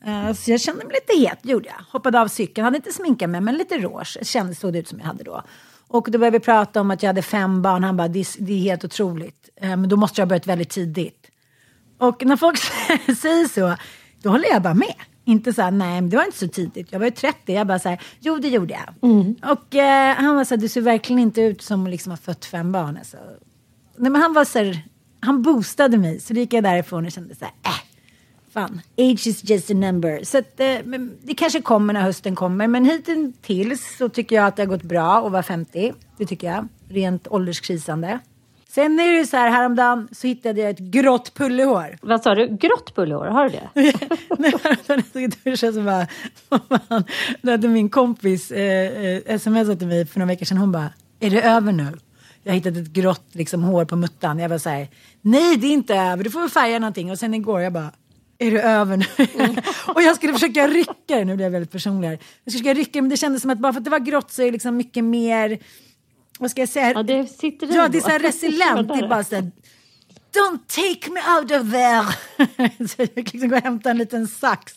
Eh, 0.05 0.34
så 0.34 0.51
jag 0.51 0.62
kände 0.62 0.86
mig 0.86 0.93
lite 0.93 1.22
het, 1.22 1.39
gjorde 1.41 1.65
jag. 1.67 1.86
Hoppade 1.91 2.22
av 2.22 2.27
cykeln, 2.27 2.65
hade 2.65 2.77
inte 2.77 2.93
sminkat 2.93 3.29
mig 3.29 3.41
men 3.41 3.55
lite 3.55 3.77
rouge. 3.77 4.17
Kändes 4.22 4.60
såg 4.60 4.74
det 4.74 4.79
ut 4.79 4.88
som 4.88 5.00
jag 5.00 5.05
hade 5.05 5.24
då. 5.24 5.43
Och 5.88 6.08
då 6.12 6.20
började 6.20 6.38
vi 6.39 6.43
prata 6.46 6.82
om 6.82 6.91
att 6.91 7.03
jag 7.03 7.10
hade 7.10 7.22
fem 7.22 7.62
barn. 7.62 7.84
Han 7.84 7.98
bara, 7.98 8.08
det, 8.08 8.20
är- 8.20 8.43
det 8.46 8.53
är 8.53 8.58
helt 8.60 8.84
otroligt. 8.86 9.50
Eh, 9.55 9.70
men 9.70 9.89
då 9.89 9.96
måste 9.96 10.22
jag 10.22 10.25
ha 10.25 10.29
börjat 10.29 10.48
väldigt 10.48 10.70
tidigt. 10.70 11.27
Och 11.98 12.25
när 12.25 12.36
folk 12.38 12.58
säger 13.22 13.48
så, 13.48 13.75
då 14.22 14.29
håller 14.29 14.50
jag 14.50 14.62
bara 14.62 14.74
med. 14.74 14.96
Inte 15.25 15.53
så 15.53 15.62
här, 15.62 15.72
nej 15.72 16.01
men 16.01 16.10
det 16.10 16.18
var 16.18 16.25
inte 16.25 16.38
så 16.38 16.48
tidigt. 16.48 16.88
Jag 16.92 17.00
var 17.00 17.06
ju 17.06 17.12
30. 17.12 17.53
Jag 17.53 17.68
bara 17.68 17.80
så 17.80 17.89
här, 17.89 18.01
jo 18.20 18.38
det 18.38 18.48
gjorde 18.48 18.74
jag. 18.74 19.10
Och 19.51 19.75
eh, 19.75 20.15
han 20.15 20.36
var 20.36 20.44
så 20.44 20.56
här, 20.56 20.62
du 20.62 20.68
ser 20.68 20.82
verkligen 20.82 21.20
inte 21.20 21.42
ut 21.42 21.62
som 21.62 21.88
liksom 21.88 22.10
har 22.10 22.18
fött 22.18 22.46
fem 22.46 22.72
barn. 22.72 22.98
Alltså. 22.98 23.18
Nej 23.98 24.12
men 24.12 24.22
han 24.22 24.34
var 24.34 24.46
så 24.46 24.60
här, 24.60 24.82
han 25.20 25.42
boostade 25.42 25.98
mig. 25.98 26.20
Så 26.20 26.34
då 26.34 26.39
gick 26.39 26.53
jag 26.53 26.63
därifrån 26.63 27.06
och 27.06 27.12
kände 27.12 27.36
så 27.36 27.46
här, 27.46 27.53
äh. 27.63 27.80
Fan, 28.53 28.82
age 28.98 29.27
is 29.27 29.50
just 29.50 29.72
a 29.72 29.74
number. 29.74 30.24
Så 30.24 30.38
att, 30.38 30.60
eh, 30.60 30.77
det 31.24 31.34
kanske 31.34 31.62
kommer 31.62 31.94
när 31.94 32.01
hösten 32.01 32.36
kommer. 32.36 32.68
Men 32.68 32.86
hittills 32.86 33.98
så 33.98 34.10
tycker 34.10 34.36
jag 34.36 34.46
att 34.46 34.56
det 34.56 34.62
har 34.62 34.68
gått 34.68 34.84
bra 34.84 35.25
att 35.25 35.32
vara 35.32 35.44
50. 35.44 35.94
Det 36.18 36.25
tycker 36.25 36.48
jag. 36.48 36.68
Rent 36.89 37.27
ålderskrisande. 37.27 38.20
Sen 38.75 39.00
är 39.00 39.20
det 39.20 39.25
så 39.25 39.38
här, 39.38 39.50
häromdagen 39.50 40.08
så 40.12 40.27
hittade 40.27 40.62
jag 40.62 40.70
ett 40.70 40.80
grått 40.80 41.34
pullehår. 41.34 41.98
Vad 42.01 42.24
sa 42.24 42.36
du? 42.36 42.48
Grått 42.48 42.96
pullehår, 42.96 43.25
har 43.25 43.50
du 43.50 43.50
det? 43.50 43.70
När 44.39 44.53
jag 44.88 45.06
stod 45.06 45.24
i 45.24 45.27
duschen 45.27 45.74
så 45.74 45.82
bara, 45.82 46.08
fan, 46.89 47.03
då 47.42 47.51
hade 47.51 47.68
min 47.68 47.89
kompis 47.89 48.51
eh, 48.51 49.06
eh, 49.06 49.39
smsat 49.39 49.80
till 49.80 49.88
mig 49.88 50.06
för 50.06 50.20
några 50.20 50.27
veckor 50.27 50.46
sedan. 50.46 50.58
Hon 50.58 50.72
bara, 50.72 50.89
är 51.20 51.30
det 51.30 51.42
över 51.42 51.72
nu? 51.72 51.88
Jag 52.44 52.51
har 52.51 52.56
hittat 52.56 52.77
ett 52.77 52.88
grått 52.88 53.27
liksom, 53.32 53.63
hår 53.63 53.86
på 53.86 53.96
muttan. 53.96 54.39
Jag 54.39 54.50
var 54.50 54.58
så 54.58 54.70
här, 54.70 54.88
nej 55.22 55.58
det 55.58 55.68
är 55.68 55.74
inte 55.74 55.96
över, 55.96 56.24
du 56.24 56.30
får 56.30 56.39
väl 56.39 56.50
färga 56.50 56.80
någonting. 56.80 57.12
Och 57.12 57.20
sen 57.20 57.34
igår 57.34 57.62
jag 57.62 57.74
bara, 57.74 57.92
är 58.38 58.51
det 58.51 58.62
över 58.62 58.98
nu? 58.98 59.06
och 59.94 60.01
jag 60.01 60.15
skulle 60.15 60.34
försöka 60.34 60.68
rycka 60.68 60.94
det, 61.08 61.25
nu 61.25 61.36
blir 61.36 61.46
jag 61.46 61.51
väldigt 61.51 61.72
personlig 61.72 62.08
här. 62.08 62.20
Jag 62.44 62.53
skulle 62.53 62.63
försöka 62.63 62.80
rycka 62.80 62.92
det, 62.92 63.01
men 63.01 63.10
det 63.10 63.18
kändes 63.18 63.42
som 63.42 63.51
att 63.51 63.60
bara 63.60 63.74
för 63.74 63.80
att 63.80 63.86
det 63.86 63.92
var 63.92 64.00
grått 64.00 64.32
så 64.32 64.42
är 64.42 64.46
det 64.46 64.51
liksom 64.51 64.77
mycket 64.77 65.03
mer, 65.03 65.60
vad 66.39 66.51
ska 66.51 66.61
jag 66.61 66.69
säga? 66.69 66.91
Ja, 66.91 67.03
det 67.03 67.27
sitter 67.27 67.75
Ja, 67.75 67.87
det 67.87 67.97
är 67.97 68.01
så 68.01 68.09
här 68.09 68.19
resilient. 68.29 68.87
Det 68.87 68.93
är 68.93 69.07
bara 69.07 69.23
så 69.23 69.35
här, 69.35 69.51
Don't 70.33 70.59
take 70.67 71.11
me 71.11 71.19
out 71.39 71.51
of 71.61 71.71
there. 71.71 72.87
så 72.87 73.01
jag 73.01 73.09
fick 73.13 73.33
liksom 73.33 73.49
gå 73.49 73.55
och 73.55 73.61
hämta 73.63 73.89
en 73.91 73.97
liten 73.97 74.27
sax. 74.27 74.73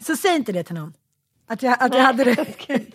Så 0.00 0.16
säg 0.16 0.36
inte 0.36 0.52
det 0.52 0.62
till 0.64 0.74
någon. 0.74 0.92
Att 1.48 1.62
jag, 1.62 1.76
att 1.80 1.94
jag 1.94 2.02
hade 2.02 2.24
det. 2.24 2.36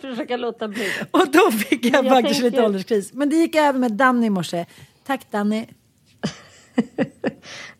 Försöka 0.00 0.36
låta 0.36 0.68
bli. 0.68 0.90
Och 1.10 1.30
då 1.30 1.50
fick 1.50 1.84
jag, 1.84 2.04
Jag 2.04 2.12
faktiskt 2.12 2.40
tänker- 2.40 2.50
lite 2.50 2.66
ålderskris. 2.66 3.12
Men 3.12 3.28
det 3.28 3.36
gick 3.36 3.56
över 3.56 3.78
med 3.78 3.92
Danny 3.92 4.26
i 4.26 4.30
morse. 4.30 4.66
Tack 5.06 5.30
Danny. 5.30 5.66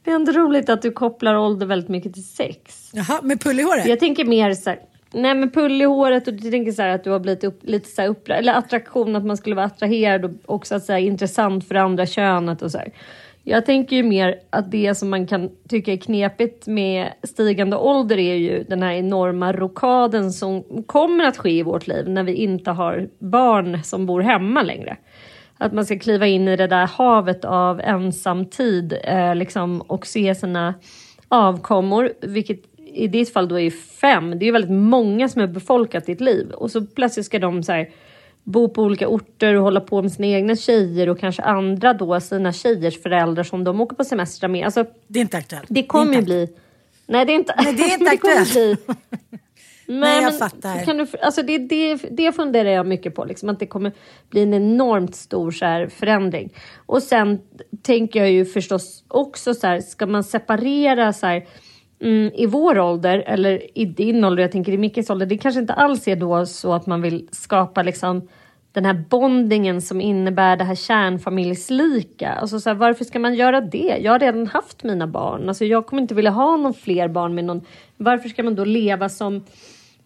Det 0.04 0.11
är 0.11 0.14
ändå 0.14 0.32
roligt 0.32 0.68
att 0.68 0.82
du 0.82 0.90
kopplar 0.90 1.35
ålder 1.35 1.66
väldigt 1.66 1.88
mycket 1.88 2.14
till 2.14 2.28
sex. 2.28 2.90
Jaha, 2.92 3.20
med 3.23 3.40
pull 3.40 3.61
i 3.61 3.62
håret? 3.62 3.87
Jag 3.87 4.00
tänker 4.00 4.25
mer 4.25 4.54
så 4.54 4.70
här, 4.70 4.78
nej 5.16 5.35
men 5.35 5.50
pull 5.50 5.82
i 5.82 5.85
håret 5.85 6.28
och 6.28 6.35
du 6.35 6.50
tänker 6.50 6.73
så 6.73 6.82
här 6.82 6.88
att 6.88 7.04
du 7.04 7.11
har 7.11 7.20
blivit 7.20 7.44
upp, 7.44 7.61
lite 7.62 7.88
så 7.88 8.02
här 8.02 8.08
upp, 8.08 8.28
eller 8.28 8.54
attraktion, 8.54 9.16
att 9.16 9.25
man 9.25 9.37
skulle 9.37 9.56
vara 9.56 9.66
attraherad 9.66 10.25
och 10.25 10.54
också 10.54 10.75
att 10.75 10.85
säga 10.85 10.99
intressant 10.99 11.68
för 11.68 11.75
det 11.75 11.82
andra 11.82 12.06
könet 12.06 12.62
och 12.62 12.70
så 12.70 12.78
här. 12.78 12.92
Jag 13.49 13.66
tänker 13.66 13.96
ju 13.96 14.02
mer 14.02 14.40
att 14.50 14.70
det 14.70 14.94
som 14.94 15.11
man 15.11 15.26
kan 15.26 15.50
tycka 15.68 15.92
är 15.92 15.96
knepigt 15.96 16.66
med 16.66 17.12
stigande 17.23 17.76
ålder 17.76 18.18
är 18.18 18.35
ju 18.35 18.64
den 18.64 18.82
här 18.82 18.92
enorma 18.92 19.52
rokaden 19.52 20.32
som 20.32 20.82
kommer 20.87 21.25
att 21.25 21.37
ske 21.37 21.50
i 21.50 21.62
vårt 21.62 21.87
liv 21.87 22.08
när 22.08 22.23
vi 22.23 22.32
inte 22.32 22.70
har 22.70 23.08
barn 23.18 23.82
som 23.82 24.06
bor 24.06 24.20
hemma 24.20 24.62
längre. 24.62 24.96
Att 25.58 25.73
man 25.73 25.87
ska 25.87 25.99
kliva 25.99 26.26
in 26.26 26.49
i 26.49 26.56
det 26.56 26.66
där 26.66 26.87
havet 26.87 27.44
av 27.44 27.80
ensamtid 27.80 28.99
eh, 29.04 29.35
liksom, 29.35 29.80
och 29.80 30.06
se 30.06 30.35
sina 30.35 30.75
avkommor, 31.28 32.12
vilket 32.20 32.61
i 32.97 33.09
ditt 33.09 33.33
fall 33.33 33.49
då 33.49 33.61
är 33.61 33.71
fem. 33.71 34.31
Det 34.31 34.45
är 34.45 34.47
ju 34.47 34.53
väldigt 34.53 34.71
många 34.71 35.29
som 35.29 35.41
har 35.41 35.49
befolkat 35.49 36.07
ditt 36.07 36.21
liv 36.21 36.50
och 36.50 36.71
så 36.71 36.87
plötsligt 36.87 37.26
ska 37.26 37.38
de 37.38 37.62
så 37.62 37.73
här, 37.73 37.91
bo 38.45 38.69
på 38.69 38.83
olika 38.83 39.09
orter 39.09 39.55
och 39.55 39.62
hålla 39.62 39.81
på 39.81 40.03
med 40.03 40.12
sina 40.12 40.26
egna 40.26 40.57
tjejer 40.57 41.09
och 41.09 41.21
kanske 41.21 41.43
andra 41.43 41.95
då 41.95 42.21
sina 42.21 42.53
tjejers 42.53 43.03
föräldrar 43.03 43.45
som 43.45 43.65
de 43.65 43.81
åker 43.81 43.97
på 43.97 44.05
semestrar 44.05 44.49
med. 44.49 44.65
Alltså, 44.65 44.85
det 45.07 45.19
är 45.19 45.21
inte 45.21 45.37
aktuellt. 45.37 45.67
Det 45.69 45.83
kommer 45.83 46.15
ju 46.15 46.23
bli... 46.23 46.49
Nej, 47.07 47.25
det 47.25 47.33
är 47.33 47.35
inte, 47.35 47.55
Nej, 47.59 47.75
det 47.75 47.83
är 47.83 47.93
inte 47.99 48.11
aktuellt. 48.11 48.53
bli... 48.53 48.76
Men, 49.88 50.00
Nej, 50.00 50.23
jag 50.23 50.38
fattar. 50.38 50.85
Kan 50.85 50.97
du, 50.97 51.07
alltså 51.23 51.43
det, 51.43 51.59
det, 51.59 51.95
det 52.11 52.33
funderar 52.33 52.71
jag 52.71 52.87
mycket 52.87 53.15
på, 53.15 53.25
liksom, 53.25 53.49
att 53.49 53.59
det 53.59 53.67
kommer 53.67 53.93
bli 54.31 54.43
en 54.43 54.55
enormt 54.55 55.17
stor 55.17 55.50
så 55.50 55.65
här, 55.65 55.87
förändring. 55.87 56.53
Och 56.87 57.03
sen 57.03 57.38
tänker 57.83 58.21
jag 58.21 58.31
ju 58.31 58.45
förstås 58.45 59.05
också 59.09 59.55
så 59.55 59.67
här, 59.67 59.81
ska 59.81 60.07
man 60.07 60.25
separera 60.25 61.12
så 61.12 61.26
här, 61.26 61.47
mm, 62.00 62.33
i 62.35 62.47
vår 62.47 62.79
ålder 62.79 63.25
eller 63.26 63.79
i 63.79 63.85
din 63.85 64.25
ålder, 64.25 64.43
jag 64.43 64.53
tänker 64.53 64.73
i 64.73 64.79
Mickes 64.79 65.11
ålder, 65.11 65.26
det 65.26 65.38
kanske 65.38 65.61
inte 65.61 65.73
alls 65.73 66.09
är 66.09 66.17
då 66.17 66.47
så 66.47 66.75
att 66.75 66.87
man 66.87 67.03
vill 67.03 67.29
skapa 67.33 67.83
liksom 67.83 68.29
den 68.76 68.85
här 68.85 69.05
bondingen 69.09 69.83
som 69.83 70.00
innebär 70.00 70.57
det 70.57 70.65
här 70.65 70.75
kärnfamiljslika. 70.75 72.33
Alltså 72.33 72.61
så 72.61 72.71
här, 72.71 72.75
varför 72.75 73.05
ska 73.05 73.19
man 73.19 73.35
göra 73.35 73.61
det? 73.61 73.99
Jag 74.00 74.12
har 74.12 74.19
redan 74.19 74.47
haft 74.47 74.85
mina 74.85 75.07
barn. 75.07 75.49
Alltså 75.49 75.65
jag 75.65 75.87
kommer 75.87 76.03
inte 76.03 76.15
vilja 76.15 76.31
ha 76.31 76.57
någon 76.57 76.75
fler 76.75 77.09
barn 77.09 77.35
med 77.35 77.45
någon. 77.45 77.61
Varför 77.97 78.29
ska 78.29 78.43
man 78.43 78.55
då 78.55 78.65
leva 78.65 79.09
som 79.09 79.45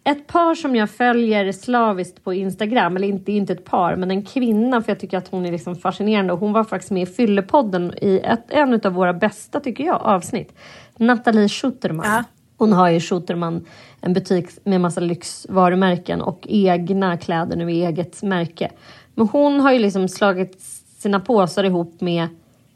ett 0.03 0.27
par 0.27 0.55
som 0.55 0.75
jag 0.75 0.89
följer 0.89 1.51
slaviskt 1.51 2.23
på 2.23 2.33
Instagram, 2.33 2.95
eller 2.95 3.07
inte, 3.07 3.31
inte 3.31 3.53
ett 3.53 3.65
par, 3.65 3.95
men 3.95 4.11
en 4.11 4.25
kvinna, 4.25 4.81
för 4.81 4.91
jag 4.91 4.99
tycker 4.99 5.17
att 5.17 5.27
hon 5.27 5.45
är 5.45 5.51
liksom 5.51 5.75
fascinerande. 5.75 6.33
Hon 6.33 6.53
var 6.53 6.63
faktiskt 6.63 6.91
med 6.91 7.03
i 7.03 7.05
Fyllepodden 7.05 7.93
i 8.01 8.21
ett, 8.23 8.45
en 8.49 8.81
av 8.83 8.93
våra 8.93 9.13
bästa, 9.13 9.59
tycker 9.59 9.83
jag, 9.83 10.01
avsnitt. 10.01 10.53
Nathalie 10.97 11.49
Schutterman. 11.49 12.05
Ja. 12.05 12.23
Hon 12.57 12.73
har 12.73 12.89
ju 12.89 12.99
Schutterman, 12.99 13.65
en 14.01 14.13
butik 14.13 14.49
med 14.63 14.81
massa 14.81 15.01
lyxvarumärken 15.01 16.21
och 16.21 16.47
egna 16.49 17.17
kläder 17.17 17.55
nu 17.57 17.71
i 17.71 17.85
eget 17.85 18.23
märke. 18.23 18.71
Men 19.15 19.27
hon 19.27 19.59
har 19.59 19.71
ju 19.71 19.79
liksom 19.79 20.07
slagit 20.07 20.61
sina 20.97 21.19
påsar 21.19 21.63
ihop 21.63 22.01
med, 22.01 22.27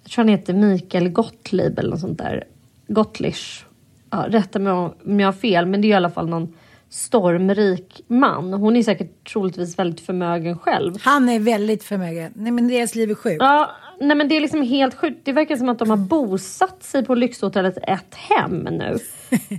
jag 0.04 0.12
tror 0.12 0.24
han 0.24 0.30
heter 0.30 0.54
Mikael 0.54 1.10
Gottlieb 1.10 1.80
eller 1.80 1.90
något 1.90 2.00
sånt 2.00 2.18
där. 2.18 2.44
Gottlisch. 2.88 3.66
Ja, 4.10 4.26
rätta 4.30 4.60
mig 4.60 4.74
om 4.74 5.20
jag 5.20 5.28
har 5.28 5.34
fel, 5.34 5.66
men 5.66 5.82
det 5.82 5.88
är 5.88 5.90
i 5.90 5.94
alla 5.94 6.10
fall 6.10 6.30
någon 6.30 6.54
stormrik 6.90 8.02
man. 8.08 8.54
Hon 8.54 8.76
är 8.76 8.84
säkert 8.84 9.32
troligtvis 9.32 9.80
väldigt 9.80 10.02
förmögen 10.02 10.58
själv. 10.58 10.96
Han 11.02 11.30
är 11.30 11.40
väldigt 11.40 11.84
förmögen. 11.84 12.34
Nej 12.36 12.52
men 12.52 12.68
deras 12.68 12.96
liv 12.96 13.12
är 13.12 13.16
sjukt. 13.16 13.38
Ja, 13.40 13.72
nej 14.00 14.18
men 14.18 14.28
det 14.28 14.38
är 14.38 14.42
liksom 14.42 14.62
helt 14.62 14.96
sjukt. 14.96 15.20
Det 15.24 15.32
verkar 15.32 15.56
som 15.56 15.70
att 15.70 15.80
de 15.80 15.90
har 15.90 15.98
bosatt 15.98 16.84
sig 16.84 17.06
på 17.06 17.16
lyxhotellet 17.16 17.78
Ett 17.84 18.16
Hem 18.16 18.68
nu. 18.72 18.98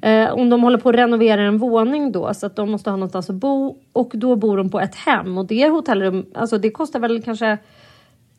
eh, 0.09 0.33
om 0.33 0.51
de 0.51 0.63
håller 0.63 0.79
på 0.79 0.89
att 0.89 0.95
renovera 0.95 1.43
en 1.43 1.59
våning 1.59 2.13
då 2.13 2.35
så 2.35 2.47
att 2.47 2.57
de 2.57 2.71
måste 2.71 2.91
ha 2.91 2.97
någonstans 2.97 3.31
att 3.31 3.37
bo 3.37 3.77
och 3.93 4.11
då 4.15 4.37
bor 4.37 4.57
de 4.57 4.71
på 4.71 4.81
ett 4.81 4.95
hem 4.95 5.39
och 5.39 5.47
det 5.47 5.69
hotellrum, 5.69 6.27
alltså 6.35 6.59
det 6.59 6.71
kostar 6.71 7.01
väl 7.01 7.23
kanske 7.23 7.59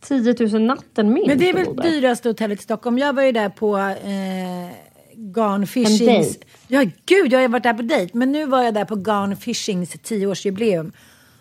10 0.01 0.35
000 0.39 0.61
natten 0.61 1.13
minst. 1.13 1.27
Men 1.27 1.37
det 1.37 1.49
är 1.49 1.53
väl 1.53 1.75
dyraste 1.75 2.29
hotellet 2.29 2.59
i 2.59 2.63
Stockholm. 2.63 2.97
Jag 2.97 3.13
var 3.13 3.23
ju 3.23 3.31
där 3.31 3.49
på 3.49 3.77
eh, 3.77 4.86
Gone 5.19 5.67
Fishings. 5.67 6.37
Ja, 6.67 6.85
gud, 7.05 7.33
jag 7.33 7.39
har 7.39 7.47
varit 7.47 7.63
där 7.63 7.73
på 7.73 7.81
dejt. 7.81 8.17
Men 8.17 8.31
nu 8.31 8.45
var 8.45 8.61
jag 8.61 8.73
där 8.73 8.85
på 8.85 8.95
Gone 8.95 9.35
Fishings 9.35 9.89
tioårsjubileum. 10.03 10.91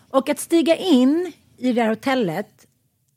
Och 0.09 0.29
att 0.29 0.39
stiga 0.39 0.75
in 0.75 1.31
i 1.57 1.73
det 1.73 1.81
här 1.81 1.89
hotellet 1.89 2.56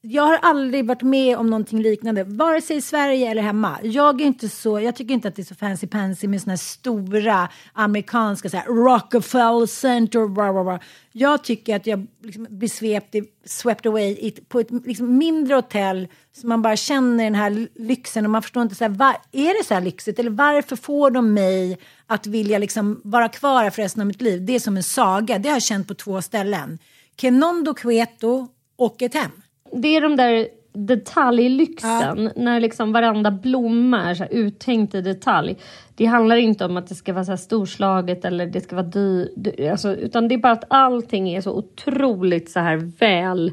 jag 0.03 0.23
har 0.23 0.39
aldrig 0.43 0.87
varit 0.87 1.03
med 1.03 1.37
om 1.37 1.51
någonting 1.51 1.83
liknande, 1.83 2.25
vare 2.25 2.61
sig 2.61 2.77
i 2.77 2.81
Sverige 2.81 3.31
eller 3.31 3.43
hemma. 3.43 3.79
Jag 3.83 4.21
är 4.21 4.25
inte 4.25 4.49
så, 4.49 4.81
jag 4.81 4.97
tycker 4.97 5.15
inte 5.15 5.29
att 5.29 5.37
det 5.37 5.43
är 5.43 5.45
så 5.45 5.55
fancy 5.55 5.87
pansy 5.87 6.29
med 6.29 6.43
såna 6.43 6.53
här 6.53 6.57
stora 6.57 7.49
amerikanska 7.73 8.51
så 8.51 8.57
här, 8.57 8.67
Rockefeller 8.67 9.67
Center. 9.67 10.29
Blah, 10.29 10.53
blah, 10.53 10.65
blah. 10.65 10.79
Jag 11.13 11.45
tycker 11.45 11.77
att 11.77 11.87
jag 11.87 12.07
liksom 12.23 12.47
blir 12.51 12.69
svept, 12.69 13.15
swept 13.45 13.87
away 13.87 14.33
på 14.49 14.61
ett 14.61 14.71
liksom 14.71 15.19
mindre 15.19 15.55
hotell 15.55 16.09
så 16.33 16.47
man 16.47 16.63
bara 16.63 16.77
känner 16.77 17.25
den 17.25 17.35
här 17.35 17.69
lyxen 17.75 18.25
och 18.25 18.31
man 18.31 18.43
förstår 18.43 18.63
inte 18.63 18.75
så 18.75 18.85
här, 18.85 18.91
var, 18.91 19.17
är 19.33 19.59
det 19.59 19.65
så 19.67 19.75
här 19.75 19.81
lyxigt 19.81 20.19
eller 20.19 20.31
varför 20.31 20.77
får 20.77 21.11
de 21.11 21.35
mig 21.35 21.79
att 22.07 22.27
vilja 22.27 22.59
liksom 22.59 23.01
vara 23.05 23.29
kvar 23.29 23.63
här 23.63 23.71
för 23.71 23.83
resten 23.83 24.01
av 24.01 24.07
mitt 24.07 24.23
liv? 24.23 24.45
Det 24.45 24.55
är 24.55 24.61
som 24.61 24.77
en 24.77 24.83
saga, 24.83 25.39
det 25.39 25.49
har 25.49 25.57
jag 25.57 25.63
känt 25.63 25.89
på 25.89 25.95
två 25.95 26.23
ställen. 26.23 26.79
Kenondo 27.17 27.75
Queto 27.75 28.49
och 28.77 29.03
ett 29.03 29.15
hem 29.15 29.31
det 29.73 29.97
är 29.97 30.01
de 30.01 30.17
där 30.17 30.49
detaljlyxen, 30.73 32.25
ja. 32.25 32.31
när 32.37 32.61
liksom 32.61 32.93
varenda 32.93 33.31
blomma 33.31 34.11
är 34.11 34.15
så 34.15 34.25
uttänkt 34.25 34.95
i 34.95 35.01
detalj. 35.01 35.57
Det 35.95 36.05
handlar 36.05 36.37
inte 36.37 36.65
om 36.65 36.77
att 36.77 36.87
det 36.87 36.95
ska 36.95 37.13
vara 37.13 37.25
så 37.25 37.37
storslaget 37.37 38.25
eller 38.25 38.47
det 38.47 38.61
ska 38.61 38.77
vara 38.77 38.87
dyrt, 38.87 39.61
alltså, 39.71 39.97
utan 39.97 40.29
det 40.29 40.35
är 40.35 40.39
bara 40.39 40.53
att 40.53 40.65
allting 40.69 41.29
är 41.29 41.41
så 41.41 41.53
otroligt 41.53 42.51
så 42.51 42.61
här 42.61 42.77
väl 42.77 43.53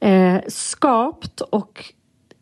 eh, 0.00 0.40
skapt 0.48 1.40
och 1.40 1.84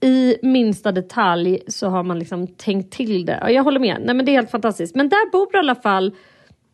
i 0.01 0.37
minsta 0.43 0.93
detalj 0.93 1.59
så 1.69 1.89
har 1.89 2.03
man 2.03 2.19
liksom 2.19 2.47
tänkt 2.47 2.93
till 2.93 3.27
det. 3.27 3.47
Jag 3.49 3.65
håller 3.65 3.81
med, 3.81 4.03
nej 4.05 4.15
men 4.15 4.27
det 4.27 4.33
är 4.33 4.37
helt 4.37 4.51
fantastiskt. 4.51 4.95
Men 4.95 5.09
där 5.09 5.31
bor 5.31 5.57
i 5.57 5.59
alla 5.59 5.75
fall, 5.75 6.15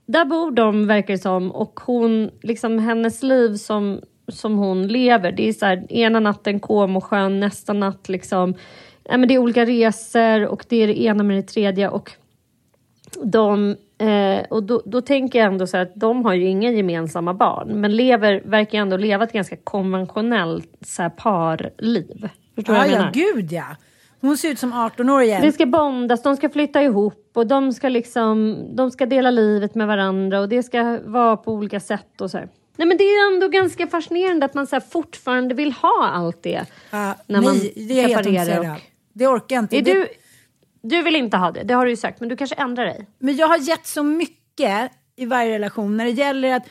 där 0.06 0.24
bor 0.24 0.50
de 0.50 0.86
verkar 0.86 1.14
det 1.14 1.18
som 1.18 1.50
och 1.52 1.80
hon, 1.80 2.30
liksom 2.42 2.78
hennes 2.78 3.22
liv 3.22 3.54
som 3.54 4.00
som 4.28 4.58
hon 4.58 4.88
lever. 4.88 5.32
Det 5.32 5.48
är 5.48 5.52
så 5.52 5.66
här, 5.66 5.92
ena 5.92 6.20
natten 6.20 6.60
Comosjön, 6.60 7.40
nästa 7.40 7.72
natt 7.72 8.08
liksom. 8.08 8.54
Ja, 9.04 9.16
men 9.16 9.28
det 9.28 9.34
är 9.34 9.38
olika 9.38 9.64
resor 9.64 10.46
och 10.46 10.64
det 10.68 10.76
är 10.76 10.86
det 10.86 11.00
ena 11.02 11.22
med 11.22 11.36
det 11.36 11.42
tredje. 11.42 11.88
Och, 11.88 12.12
de, 13.22 13.76
eh, 13.98 14.46
och 14.50 14.62
då, 14.62 14.82
då, 14.84 15.00
tänker 15.00 15.38
jag 15.38 15.46
ändå 15.46 15.66
så 15.66 15.76
att 15.76 15.94
de 15.94 16.24
har 16.24 16.34
ju 16.34 16.46
inga 16.46 16.70
gemensamma 16.70 17.34
barn 17.34 17.80
men 17.80 17.96
lever, 17.96 18.42
verkar 18.44 18.78
ändå 18.78 18.96
leva 18.96 19.24
ett 19.24 19.32
ganska 19.32 19.56
konventionellt 19.56 20.70
så 20.80 21.02
här, 21.02 21.10
parliv. 21.10 22.28
Förstår 22.54 22.72
du 22.72 22.78
ja, 22.78 22.84
vad 22.84 22.88
jag 22.88 22.98
menar? 22.98 23.12
Ja, 23.14 23.32
gud 23.34 23.52
ja. 23.52 23.76
Hon 24.20 24.36
ser 24.36 24.50
ut 24.50 24.58
som 24.58 24.72
18-åringen. 24.72 25.40
Det 25.40 25.52
ska 25.52 25.66
bondas, 25.66 26.22
de 26.22 26.36
ska 26.36 26.48
flytta 26.48 26.82
ihop 26.82 27.30
och 27.34 27.46
de 27.46 27.72
ska 27.72 27.88
liksom, 27.88 28.58
de 28.76 28.90
ska 28.90 29.06
dela 29.06 29.30
livet 29.30 29.74
med 29.74 29.86
varandra 29.86 30.40
och 30.40 30.48
det 30.48 30.62
ska 30.62 30.98
vara 31.04 31.36
på 31.36 31.52
olika 31.52 31.80
sätt 31.80 32.20
och 32.20 32.30
så 32.30 32.38
här. 32.38 32.48
Nej 32.76 32.88
men 32.88 32.96
det 32.96 33.04
är 33.04 33.34
ändå 33.34 33.48
ganska 33.48 33.86
fascinerande 33.86 34.46
att 34.46 34.54
man 34.54 34.66
så 34.66 34.80
fortfarande 34.80 35.54
vill 35.54 35.72
ha 35.72 36.10
allt 36.14 36.42
det. 36.42 36.58
Uh, 36.58 36.66
när 36.90 37.16
nej, 37.26 37.40
man 37.40 37.58
det 37.58 38.00
är 38.00 38.08
helt 38.08 38.58
och... 38.58 38.80
Det 39.12 39.26
orkar 39.26 39.56
jag 39.56 39.62
inte. 39.62 39.76
Är 39.76 39.82
det... 39.82 39.92
du, 39.92 40.08
du 40.82 41.02
vill 41.02 41.16
inte 41.16 41.36
ha 41.36 41.50
det, 41.50 41.62
det 41.62 41.74
har 41.74 41.84
du 41.84 41.90
ju 41.90 41.96
sagt, 41.96 42.20
men 42.20 42.28
du 42.28 42.36
kanske 42.36 42.56
ändrar 42.56 42.84
dig. 42.84 43.06
Men 43.18 43.36
jag 43.36 43.48
har 43.48 43.58
gett 43.58 43.86
så 43.86 44.02
mycket 44.02 44.92
i 45.16 45.26
varje 45.26 45.54
relation 45.54 45.96
när 45.96 46.04
det 46.04 46.10
gäller 46.10 46.52
att 46.52 46.68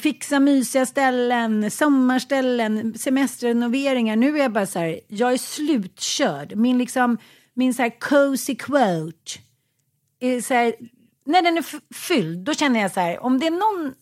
fixa 0.00 0.40
mysiga 0.40 0.86
ställen, 0.86 1.70
sommarställen, 1.70 2.94
semesterrenoveringar. 2.98 4.16
Nu 4.16 4.38
är 4.38 4.42
jag 4.42 4.52
bara 4.52 4.66
så 4.66 4.78
här, 4.78 5.00
jag 5.08 5.32
är 5.32 5.38
slutkörd. 5.38 6.56
Min 6.56 6.78
liksom, 6.78 7.18
min 7.54 7.74
så 7.74 7.82
här 7.82 8.00
cozy 8.00 8.54
quote 8.54 9.32
är 10.20 10.40
så 10.40 10.54
här, 10.54 10.74
när 11.24 11.42
den 11.42 11.56
är 11.56 11.94
fylld, 11.94 12.38
då 12.38 12.54
känner 12.54 12.80
jag 12.80 12.92
så 12.92 13.00
här, 13.00 13.24
om 13.24 13.38
det 13.38 13.46
är 13.46 13.50
någon, 13.50 13.94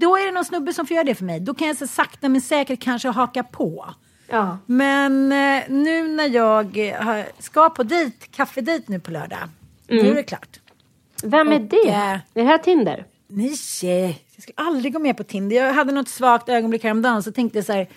då 0.00 0.16
är 0.16 0.26
det 0.26 0.32
någon 0.32 0.44
snubbe 0.44 0.72
som 0.72 0.86
får 0.86 0.94
göra 0.94 1.04
det 1.04 1.14
för 1.14 1.24
mig. 1.24 1.40
Då 1.40 1.54
kan 1.54 1.68
jag 1.68 1.76
så 1.76 1.86
sakta 1.86 2.28
men 2.28 2.40
säkert 2.40 2.80
kanske 2.80 3.08
haka 3.08 3.42
på. 3.42 3.94
Ja. 4.26 4.58
Men 4.66 5.32
eh, 5.32 5.62
nu 5.68 6.08
när 6.08 6.28
jag 6.28 6.88
eh, 6.88 7.24
ska 7.38 7.70
på 7.70 7.82
dejt, 7.82 8.26
kaffedejt 8.30 8.88
nu 8.88 9.00
på 9.00 9.10
lördag, 9.10 9.38
mm. 9.88 10.04
nu 10.04 10.10
är 10.10 10.14
det 10.14 10.22
klart. 10.22 10.60
Vem 11.22 11.48
är 11.48 11.54
Och, 11.54 11.60
det? 11.60 11.88
Äh, 11.88 12.10
är 12.10 12.20
det 12.32 12.42
här 12.42 12.58
Tinder? 12.58 13.06
Nej, 13.26 13.54
jag 14.34 14.42
skulle 14.42 14.54
aldrig 14.56 14.92
gå 14.92 14.98
med 14.98 15.16
på 15.16 15.24
Tinder. 15.24 15.56
Jag 15.56 15.72
hade 15.72 15.92
något 15.92 16.08
svagt 16.08 16.48
ögonblick 16.48 16.84
häromdagen 16.84 17.22
så 17.22 17.32
tänkte 17.32 17.58
jag 17.58 17.66
så 17.66 17.72
här, 17.72 17.88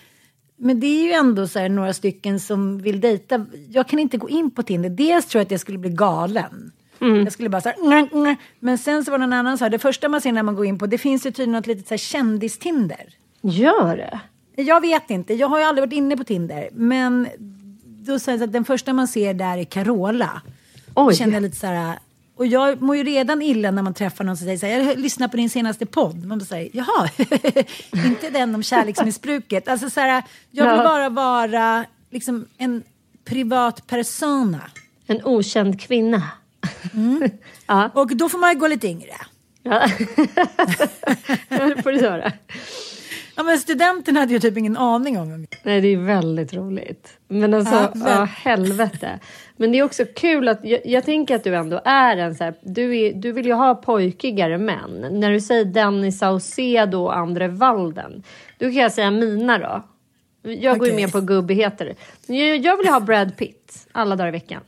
men 0.56 0.80
det 0.80 0.86
är 0.86 1.04
ju 1.04 1.12
ändå 1.12 1.46
så 1.46 1.58
här, 1.58 1.68
några 1.68 1.92
stycken 1.92 2.40
som 2.40 2.78
vill 2.78 3.00
dejta. 3.00 3.46
Jag 3.68 3.88
kan 3.88 3.98
inte 3.98 4.16
gå 4.16 4.28
in 4.28 4.50
på 4.50 4.62
Tinder. 4.62 4.90
Dels 4.90 5.26
tror 5.26 5.40
jag 5.40 5.44
att 5.46 5.50
jag 5.50 5.60
skulle 5.60 5.78
bli 5.78 5.90
galen. 5.90 6.72
Mm. 7.00 7.24
Jag 7.24 7.32
skulle 7.32 7.48
bara 7.48 7.60
så 7.60 7.68
här, 7.68 8.36
Men 8.60 8.78
sen 8.78 9.04
så 9.04 9.10
var 9.10 9.18
det 9.18 9.26
någon 9.26 9.32
annan 9.32 9.58
som 9.58 9.66
sa, 9.66 9.70
det 9.70 9.78
första 9.78 10.08
man 10.08 10.20
ser 10.20 10.32
när 10.32 10.42
man 10.42 10.54
går 10.54 10.66
in 10.66 10.78
på, 10.78 10.86
det 10.86 10.98
finns 10.98 11.26
ju 11.26 11.30
tydligen 11.30 11.52
något 11.52 11.66
litet 11.66 11.88
så 11.88 11.94
här 11.94 11.98
kändistinder. 11.98 13.06
Gör 13.42 13.96
det? 13.96 14.20
Jag 14.62 14.80
vet 14.80 15.10
inte, 15.10 15.34
jag 15.34 15.48
har 15.48 15.58
ju 15.58 15.64
aldrig 15.64 15.82
varit 15.88 15.92
inne 15.96 16.16
på 16.16 16.24
Tinder. 16.24 16.68
Men 16.72 17.28
då 17.84 18.18
sägs 18.18 18.42
att 18.42 18.52
den 18.52 18.64
första 18.64 18.92
man 18.92 19.08
ser 19.08 19.34
där 19.34 19.58
är 19.58 19.64
Carola. 19.64 20.42
Oj. 20.94 21.14
Känner 21.14 21.34
jag 21.34 21.42
lite 21.42 21.56
så 21.56 21.66
här, 21.66 21.98
Och 22.36 22.46
jag 22.46 22.82
mår 22.82 22.96
ju 22.96 23.04
redan 23.04 23.42
illa 23.42 23.70
när 23.70 23.82
man 23.82 23.94
träffar 23.94 24.24
någon 24.24 24.36
som 24.36 24.44
säger 24.44 24.58
så 24.58 24.66
här, 24.66 24.80
jag 24.80 24.98
lyssnar 24.98 25.28
på 25.28 25.36
din 25.36 25.50
senaste 25.50 25.86
podd. 25.86 26.24
Man 26.24 26.40
säger, 26.40 26.70
jaha, 26.72 27.08
inte 28.06 28.30
den 28.30 28.54
om 28.54 28.62
kärleksmissbruket. 28.62 29.68
Alltså 29.68 29.90
så 29.90 30.00
här, 30.00 30.22
jag 30.50 30.70
vill 30.70 30.84
bara 30.84 31.08
vara 31.08 31.84
liksom 32.10 32.46
en 32.58 32.82
privat 33.24 33.86
persona. 33.86 34.60
En 35.06 35.24
okänd 35.24 35.80
kvinna. 35.80 36.22
Ja. 37.66 37.90
Och 37.94 38.16
då 38.16 38.28
får 38.28 38.38
man 38.38 38.52
ju 38.52 38.58
gå 38.58 38.66
lite 38.66 38.86
yngre. 38.86 39.14
ja. 39.62 39.86
det 41.48 41.82
får 41.82 41.92
du 41.92 42.00
höra. 42.00 42.32
Ja, 43.36 43.42
men 43.42 43.58
studenten 43.58 44.16
hade 44.16 44.32
ju 44.32 44.38
typ 44.40 44.56
ingen 44.56 44.76
aning 44.76 45.18
om 45.18 45.30
vem 45.30 45.46
Nej, 45.62 45.80
det 45.80 45.88
är 45.88 45.96
väldigt 45.96 46.54
roligt. 46.54 47.18
Men 47.28 47.54
alltså, 47.54 47.74
Ja, 47.74 47.90
ja, 47.94 48.00
väl. 48.04 48.26
helvete. 48.26 49.20
Men 49.56 49.72
det 49.72 49.78
är 49.78 49.82
också 49.82 50.04
kul 50.16 50.48
att, 50.48 50.60
jag, 50.62 50.80
jag 50.84 51.04
tänker 51.04 51.36
att 51.36 51.44
du 51.44 51.56
ändå 51.56 51.80
är 51.84 52.16
en 52.16 52.34
så 52.34 52.44
här, 52.44 52.54
du, 52.62 52.96
är, 52.98 53.12
du 53.12 53.32
vill 53.32 53.46
ju 53.46 53.52
ha 53.52 53.74
pojkigare 53.74 54.58
män. 54.58 55.06
När 55.10 55.30
du 55.30 55.40
säger 55.40 55.64
Dennis 55.64 56.18
Saucedo 56.18 56.98
och 56.98 57.16
Andre 57.16 57.48
Walden, 57.48 58.22
då 58.58 58.64
kan 58.64 58.74
jag 58.74 58.92
säga 58.92 59.10
mina 59.10 59.58
då. 59.58 59.84
Jag 60.50 60.78
går 60.78 60.88
ju 60.88 60.94
med 60.94 61.12
på 61.12 61.20
gubbigheter. 61.20 61.94
Jag, 62.26 62.56
jag 62.56 62.76
vill 62.76 62.86
ju 62.86 62.92
ha 62.92 63.00
Brad 63.00 63.36
Pitt 63.36 63.88
alla 63.92 64.16
dagar 64.16 64.28
i 64.28 64.32
veckan. 64.32 64.62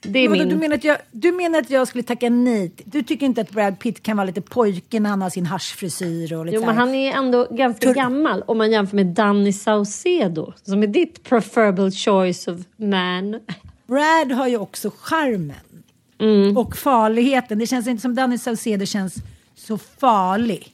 Det 0.00 0.18
är 0.18 0.28
Men 0.28 0.38
min... 0.38 0.48
du, 0.48 0.56
menar 0.56 0.74
att 0.74 0.84
jag, 0.84 0.98
du 1.12 1.32
menar 1.32 1.58
att 1.58 1.70
jag 1.70 1.88
skulle 1.88 2.02
tacka 2.02 2.30
nej? 2.30 2.72
Du 2.84 3.02
tycker 3.02 3.26
inte 3.26 3.40
att 3.40 3.50
Brad 3.50 3.78
Pitt 3.78 4.02
kan 4.02 4.16
vara 4.16 4.26
lite 4.26 4.40
pojke 4.40 5.00
när 5.00 5.10
han 5.10 5.22
har 5.22 5.30
sin 5.30 5.46
haschfrisyr 5.46 6.32
och 6.32 6.46
lite 6.46 6.56
Jo, 6.56 6.66
men 6.66 6.76
han 6.76 6.94
är 6.94 7.12
ändå 7.12 7.46
ganska 7.50 7.86
Tur- 7.86 7.94
gammal 7.94 8.42
om 8.46 8.58
man 8.58 8.70
jämför 8.70 8.96
med 8.96 9.06
Danny 9.06 9.52
Saucedo 9.52 10.52
som 10.62 10.82
är 10.82 10.86
ditt 10.86 11.22
preferable 11.22 11.90
choice 11.90 12.48
of 12.48 12.58
man. 12.76 13.40
Brad 13.86 14.32
har 14.32 14.48
ju 14.48 14.56
också 14.56 14.90
charmen. 14.98 15.82
Mm. 16.20 16.56
Och 16.56 16.76
farligheten. 16.76 17.58
Det 17.58 17.66
känns 17.66 17.86
inte 17.86 18.02
som 18.02 18.14
Danny 18.14 18.38
Saucedo 18.38 18.86
känns 18.86 19.14
så 19.54 19.78
farlig. 19.78 20.72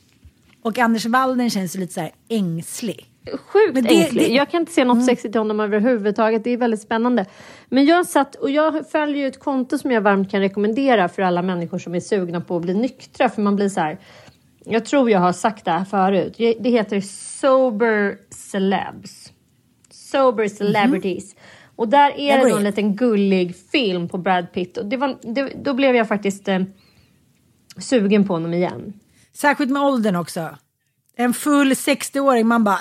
Och 0.63 0.79
Anders 0.79 1.07
Walden 1.07 1.51
känns 1.51 1.75
lite 1.75 1.93
så 1.93 2.01
här 2.01 2.13
ängslig. 2.29 3.07
Sjukt 3.47 3.75
Men 3.75 3.85
det- 3.85 4.03
ängslig. 4.03 4.25
det- 4.29 4.35
Jag 4.35 4.51
kan 4.51 4.61
inte 4.61 4.73
se 4.73 4.85
något 4.85 5.05
sexigt 5.07 5.35
i 5.35 5.39
honom 5.39 5.61
överhuvudtaget. 5.61 6.45
Det 6.45 6.51
är 6.51 6.57
väldigt 6.57 6.83
spännande. 6.83 7.27
Men 7.69 7.85
jag 7.85 8.07
satt 8.07 8.35
och 8.35 8.51
jag 8.51 8.91
följer 8.91 9.17
ju 9.17 9.27
ett 9.27 9.41
konto 9.41 9.79
som 9.79 9.91
jag 9.91 10.01
varmt 10.01 10.31
kan 10.31 10.41
rekommendera 10.41 11.09
för 11.09 11.23
alla 11.23 11.43
människor 11.43 11.79
som 11.79 11.95
är 11.95 12.01
sugna 12.01 12.41
på 12.41 12.57
att 12.57 12.63
bli 12.63 12.75
nyktra. 12.75 13.29
För 13.29 13.43
man 13.43 13.57
blir 13.57 13.69
så 13.69 13.81
här. 13.81 13.99
Jag 14.65 14.85
tror 14.85 15.11
jag 15.11 15.19
har 15.21 15.33
sagt 15.33 15.65
det 15.65 15.71
här 15.71 15.85
förut. 15.85 16.35
Det 16.39 16.71
heter 16.71 17.01
Sober 17.41 18.19
Celebs. 18.31 19.33
Sober 19.91 20.49
Celebrities. 20.49 21.37
Och 21.77 21.89
där 21.89 22.19
är 22.21 22.39
det 22.39 22.49
någon 22.51 22.65
liten 22.65 22.97
gullig 22.97 23.57
film 23.73 24.09
på 24.09 24.19
Brad 24.19 24.53
Pitt. 24.53 24.77
Och 24.77 24.87
det 24.87 24.97
var, 24.97 25.17
det, 25.35 25.53
då 25.65 25.75
blev 25.75 25.97
jag 25.97 26.09
faktiskt 26.09 26.49
eh, 26.49 26.61
sugen 27.79 28.27
på 28.27 28.33
honom 28.33 28.55
igen. 28.55 28.93
Särskilt 29.33 29.71
med 29.71 29.83
åldern 29.83 30.17
också. 30.17 30.49
En 31.17 31.35
full 31.35 31.73
60-åring, 31.73 32.47
man 32.47 32.65
bara... 32.65 32.79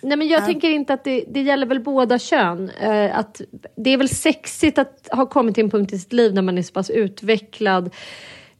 Nej 0.00 0.18
men 0.18 0.28
jag 0.28 0.44
tänker 0.44 0.70
inte 0.70 0.94
att 0.94 1.04
det, 1.04 1.24
det 1.28 1.42
gäller 1.42 1.66
väl 1.66 1.80
båda 1.80 2.18
kön. 2.18 2.70
Eh, 2.80 3.18
att 3.18 3.40
det 3.76 3.90
är 3.90 3.96
väl 3.96 4.08
sexigt 4.08 4.78
att 4.78 5.08
ha 5.12 5.26
kommit 5.26 5.54
till 5.54 5.64
en 5.64 5.70
punkt 5.70 5.92
i 5.92 5.98
sitt 5.98 6.12
liv 6.12 6.34
när 6.34 6.42
man 6.42 6.58
är 6.58 6.62
så 6.62 6.72
pass 6.72 6.90
utvecklad 6.90 7.86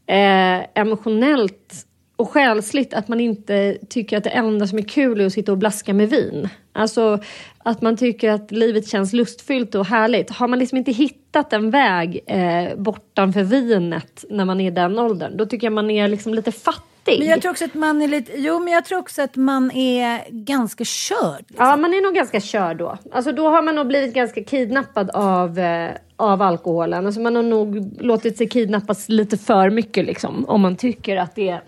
eh, 0.06 0.80
emotionellt 0.80 1.86
och 2.16 2.30
själsligt 2.30 2.94
att 2.94 3.08
man 3.08 3.20
inte 3.20 3.78
tycker 3.88 4.16
att 4.16 4.24
det 4.24 4.30
enda 4.30 4.66
som 4.66 4.78
är 4.78 4.82
kul 4.82 5.20
är 5.20 5.26
att 5.26 5.32
sitta 5.32 5.52
och 5.52 5.58
blaska 5.58 5.94
med 5.94 6.10
vin. 6.10 6.48
Alltså 6.72 7.18
att 7.58 7.82
man 7.82 7.96
tycker 7.96 8.30
att 8.30 8.50
livet 8.50 8.88
känns 8.88 9.12
lustfyllt 9.12 9.74
och 9.74 9.86
härligt. 9.86 10.30
Har 10.30 10.48
man 10.48 10.58
liksom 10.58 10.78
inte 10.78 10.92
hittat 10.92 11.52
en 11.52 11.70
väg 11.70 12.20
eh, 12.26 12.76
bortanför 12.76 13.42
vinet 13.42 14.24
när 14.30 14.44
man 14.44 14.60
är 14.60 14.66
i 14.66 14.74
den 14.74 14.98
åldern, 14.98 15.36
då 15.36 15.46
tycker 15.46 15.66
jag 15.66 15.72
man 15.72 15.90
är 15.90 16.08
liksom 16.08 16.34
lite 16.34 16.52
fattig. 16.52 16.93
Men 17.06 17.26
jag 17.26 17.42
tror 17.42 17.50
också 17.50 17.64
att 17.64 17.74
man 17.74 18.02
är 18.02 18.08
lite... 18.08 18.32
Jo, 18.36 18.58
men 18.58 18.72
jag 18.72 18.84
tror 18.84 18.98
också 18.98 19.22
att 19.22 19.36
man 19.36 19.70
är 19.70 20.24
ganska 20.30 20.84
körd. 20.84 21.44
Ja, 21.56 21.76
man 21.76 21.94
är 21.94 22.02
nog 22.02 22.14
ganska 22.14 22.40
körd 22.40 22.76
då. 22.76 22.98
Alltså 23.12 23.32
då 23.32 23.48
har 23.48 23.62
man 23.62 23.74
nog 23.74 23.86
blivit 23.86 24.14
ganska 24.14 24.44
kidnappad 24.44 25.10
av, 25.10 25.58
eh, 25.58 25.90
av 26.16 26.42
alkoholen. 26.42 27.06
Alltså 27.06 27.20
man 27.20 27.36
har 27.36 27.42
nog 27.42 27.92
låtit 28.00 28.36
sig 28.36 28.48
kidnappas 28.48 29.08
lite 29.08 29.38
för 29.38 29.70
mycket 29.70 30.04
liksom. 30.04 30.44
Om 30.48 30.60
man 30.60 30.76
tycker 30.76 31.16
att 31.16 31.34
det 31.34 31.60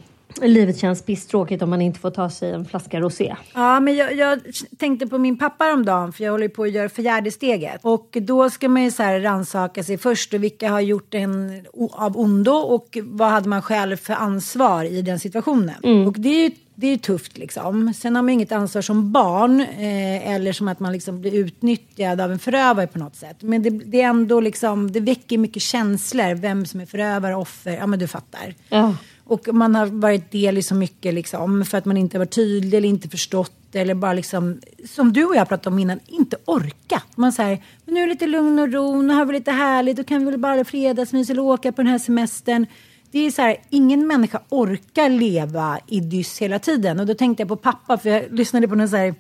livet 0.43 0.79
känns 0.79 1.03
pisstråkigt 1.03 1.63
om 1.63 1.71
man 1.71 1.83
inte 1.83 2.01
får 2.01 2.11
ta 2.11 2.31
sig 2.31 2.51
en 2.51 2.65
flaska 2.65 3.01
rosé. 3.01 3.37
Ja, 3.55 3.81
men 3.81 3.97
jag, 3.97 4.17
jag 4.17 4.41
tänkte 4.79 5.07
på 5.07 5.19
min 5.19 5.39
pappa 5.39 5.73
om 5.73 5.85
dagen 5.85 6.13
för 6.13 6.25
jag 6.25 6.33
håller 6.33 6.49
på 6.49 6.63
att 6.63 6.71
göra 6.71 6.89
fjärde 6.89 7.31
steget. 7.31 7.81
Och 7.83 8.17
då 8.21 8.51
ska 8.51 8.69
man 8.69 8.83
ju 8.83 8.91
så 8.91 9.03
här 9.03 9.21
rannsaka 9.21 9.85
sig 9.85 9.99
först 9.99 10.35
och 10.35 10.45
vilka 10.45 10.71
har 10.71 10.81
gjort 10.81 11.15
en 11.15 11.67
av 11.93 12.19
ondo 12.19 12.53
och 12.53 12.99
vad 13.03 13.29
hade 13.29 13.49
man 13.49 13.63
själv 13.63 13.97
för 13.97 14.15
ansvar 14.15 14.85
i 14.85 15.03
den 15.03 15.21
situationen. 15.21 16.07
Och 16.07 16.15
det 16.19 16.29
är 16.29 16.45
ju 16.45 16.51
det 16.79 16.87
är 16.87 16.97
tufft 16.97 17.39
liksom. 17.39 17.95
Sen 17.95 18.17
har 18.17 18.23
man 18.23 18.31
inget 18.31 18.53
ansvar 18.53 18.83
som 18.83 19.13
barn 19.13 19.61
eh, 19.61 20.35
eller 20.35 20.53
som 20.53 20.69
att 20.69 20.81
man 20.81 20.93
liksom 20.93 21.21
blir 21.21 21.35
utnyttjad 21.35 22.21
av 22.21 22.33
en 22.33 22.39
förövare 22.39 22.87
på 22.87 22.99
något 22.99 23.17
sätt. 23.17 23.37
Men 23.41 23.63
det, 23.63 23.71
det 23.71 24.03
är 24.03 24.09
ändå 24.09 24.41
liksom, 24.41 24.93
det 24.93 25.01
väcker 25.01 25.39
mycket 25.39 25.63
känslor, 25.63 26.35
vem 26.35 26.67
som 26.67 26.81
är 26.81 26.87
förövare, 26.87 27.35
offer, 27.35 27.73
ja 27.73 27.87
men 27.87 27.99
du 27.99 28.07
fattar. 28.07 28.55
Ja. 28.69 28.95
Och 29.29 29.55
man 29.55 29.75
har 29.75 29.87
varit 29.87 30.31
del 30.31 30.59
i 30.59 30.63
så 30.63 30.75
mycket 30.75 31.15
liksom, 31.15 31.65
för 31.65 31.79
att 31.79 31.85
man 31.85 31.97
inte 31.97 32.17
har 32.17 32.25
varit 32.25 32.35
tydlig 32.35 32.79
eller 32.79 32.89
inte 32.89 33.09
förstått 33.09 33.75
eller 33.75 33.95
bara 33.95 34.13
liksom, 34.13 34.61
som 34.85 35.13
du 35.13 35.25
och 35.25 35.37
jag 35.37 35.49
pratade 35.49 35.75
om 35.75 35.79
innan, 35.79 36.01
inte 36.07 36.37
orkat. 36.45 37.07
Man 37.15 37.33
säger, 37.33 37.65
men 37.85 37.95
nu 37.95 38.01
är 38.01 38.07
det 38.07 38.13
lite 38.13 38.27
lugn 38.27 38.59
och 38.59 38.73
ro, 38.73 39.03
nu 39.03 39.15
har 39.15 39.25
vi 39.25 39.33
lite 39.33 39.53
härligt, 39.53 39.97
då 39.97 40.05
kan 40.05 40.25
vi 40.25 40.31
väl 40.31 40.41
bara 40.41 40.65
fredagsmys 40.65 41.31
eller 41.31 41.43
åka 41.43 41.73
på 41.73 41.83
den 41.83 41.91
här 41.91 41.99
semestern. 41.99 42.67
Det 43.11 43.19
är 43.19 43.31
så 43.31 43.43
här, 43.43 43.57
ingen 43.71 44.07
människa 44.07 44.41
orkar 44.49 45.09
leva 45.09 45.79
i 45.87 46.01
dyss 46.01 46.39
hela 46.39 46.59
tiden. 46.59 47.01
Och 47.01 47.07
då 47.07 47.15
tänkte 47.15 47.41
jag 47.41 47.49
på 47.49 47.57
pappa, 47.57 47.99
för 47.99 48.11
jag 48.11 48.33
lyssnade 48.33 48.69
på 48.69 48.75
den 48.75 48.89
så 48.89 48.97
här 48.97 49.15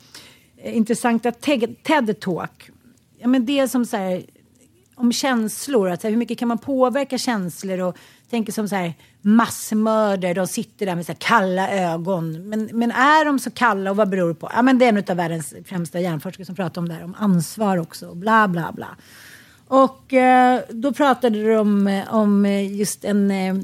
eh, 0.56 0.76
intressanta 0.76 1.30
TED-talk. 1.30 2.70
Ja, 3.18 3.28
men 3.28 3.46
det 3.46 3.68
som 3.68 3.84
så 3.84 3.96
här, 3.96 4.24
om 4.94 5.12
känslor. 5.12 5.90
Att, 5.90 6.00
så 6.00 6.06
här, 6.06 6.12
hur 6.12 6.18
mycket 6.18 6.38
kan 6.38 6.48
man 6.48 6.58
påverka 6.58 7.18
känslor? 7.18 7.80
Och 7.80 7.96
tänker 8.30 8.52
som 8.52 8.68
så 8.68 8.76
här, 8.76 8.94
massmördare, 9.26 10.34
de 10.34 10.46
sitter 10.46 10.86
där 10.86 10.94
med 10.94 11.06
så 11.06 11.12
här, 11.12 11.18
kalla 11.20 11.70
ögon. 11.70 12.48
Men, 12.48 12.70
men 12.72 12.90
är 12.90 13.24
de 13.24 13.38
så 13.38 13.50
kalla 13.50 13.90
och 13.90 13.96
vad 13.96 14.08
beror 14.08 14.28
det 14.28 14.34
på? 14.34 14.50
Ja, 14.54 14.62
men 14.62 14.78
det 14.78 14.84
är 14.84 14.88
en 14.88 15.04
av 15.10 15.16
världens 15.16 15.54
främsta 15.64 16.00
hjärnforskare 16.00 16.46
som 16.46 16.54
pratar 16.54 16.80
om 16.80 16.88
det 16.88 16.94
här. 16.94 17.04
Om 17.04 17.14
ansvar 17.18 17.76
också. 17.76 18.14
Bla, 18.14 18.48
bla, 18.48 18.72
bla. 18.72 18.88
Och 19.68 20.12
eh, 20.12 20.60
då 20.68 20.92
pratade 20.92 21.42
de 21.42 21.56
om, 21.56 21.86
eh, 21.86 22.14
om 22.14 22.44
eh, 22.44 22.76
just 22.76 23.04
en... 23.04 23.30
Eh, 23.30 23.54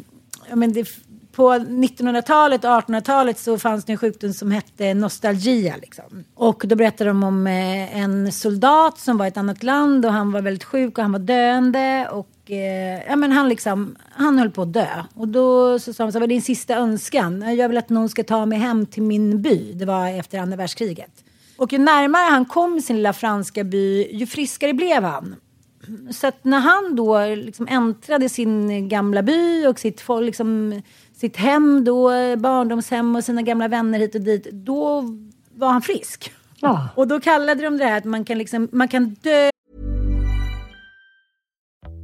ja, 0.48 0.56
men 0.56 0.72
det, 0.72 0.88
på 1.32 1.52
1900-talet 1.52 2.64
och 2.64 2.70
1800-talet 2.70 3.38
så 3.38 3.58
fanns 3.58 3.84
det 3.84 3.92
en 3.92 3.98
sjukdom 3.98 4.32
som 4.32 4.50
hette 4.50 4.94
nostalgia. 4.94 5.74
Liksom. 5.76 6.24
Och 6.34 6.62
då 6.66 6.76
berättade 6.76 7.10
de 7.10 7.24
om 7.24 7.46
eh, 7.46 7.96
en 7.96 8.32
soldat 8.32 8.98
som 8.98 9.18
var 9.18 9.24
i 9.24 9.28
ett 9.28 9.36
annat 9.36 9.62
land 9.62 10.06
och 10.06 10.12
han 10.12 10.32
var 10.32 10.42
väldigt 10.42 10.64
sjuk 10.64 10.98
och 10.98 11.02
han 11.02 11.12
var 11.12 11.18
döende. 11.18 12.08
Och 12.12 12.28
eh, 12.52 13.06
ja, 13.08 13.16
men 13.16 13.32
han, 13.32 13.48
liksom, 13.48 13.96
han 14.10 14.38
höll 14.38 14.50
på 14.50 14.62
att 14.62 14.72
dö. 14.72 14.88
Och 15.14 15.28
då 15.28 15.78
så 15.78 15.92
sa 15.92 16.04
de 16.04 16.12
så 16.12 16.18
vad 16.18 16.22
är 16.22 16.28
din 16.28 16.42
sista 16.42 16.74
önskan? 16.74 17.56
Jag 17.56 17.68
vill 17.68 17.78
att 17.78 17.88
någon 17.88 18.08
ska 18.08 18.24
ta 18.24 18.46
mig 18.46 18.58
hem 18.58 18.86
till 18.86 19.02
min 19.02 19.42
by. 19.42 19.72
Det 19.72 19.84
var 19.84 20.08
efter 20.08 20.38
andra 20.38 20.56
världskriget. 20.56 21.24
Och 21.56 21.72
ju 21.72 21.78
närmare 21.78 22.30
han 22.30 22.44
kom 22.44 22.80
sin 22.80 22.96
lilla 22.96 23.12
franska 23.12 23.64
by, 23.64 24.08
ju 24.12 24.26
friskare 24.26 24.74
blev 24.74 25.02
han. 25.02 25.34
Så 26.10 26.26
att 26.26 26.44
när 26.44 26.58
han 26.58 26.96
då 26.96 27.26
liksom 27.26 27.68
äntrade 27.68 28.28
sin 28.28 28.88
gamla 28.88 29.22
by 29.22 29.66
och 29.66 29.78
sitt, 29.78 30.04
liksom, 30.20 30.82
sitt 31.16 31.36
hem 31.36 31.84
då, 31.84 32.10
barndomshem 32.36 33.16
och 33.16 33.24
sina 33.24 33.42
gamla 33.42 33.68
vänner 33.68 33.98
hit 33.98 34.14
och 34.14 34.20
dit, 34.20 34.50
då 34.52 35.04
var 35.54 35.68
han 35.68 35.82
frisk. 35.82 36.32
Ja. 36.60 36.88
Och 36.94 37.08
då 37.08 37.20
kallade 37.20 37.62
de 37.62 37.78
det 37.78 37.84
här 37.84 37.98
att 37.98 38.04
man 38.04 38.24
kan, 38.24 38.38
liksom, 38.38 38.68
man 38.72 38.88
kan 38.88 39.16
dö 39.22 39.51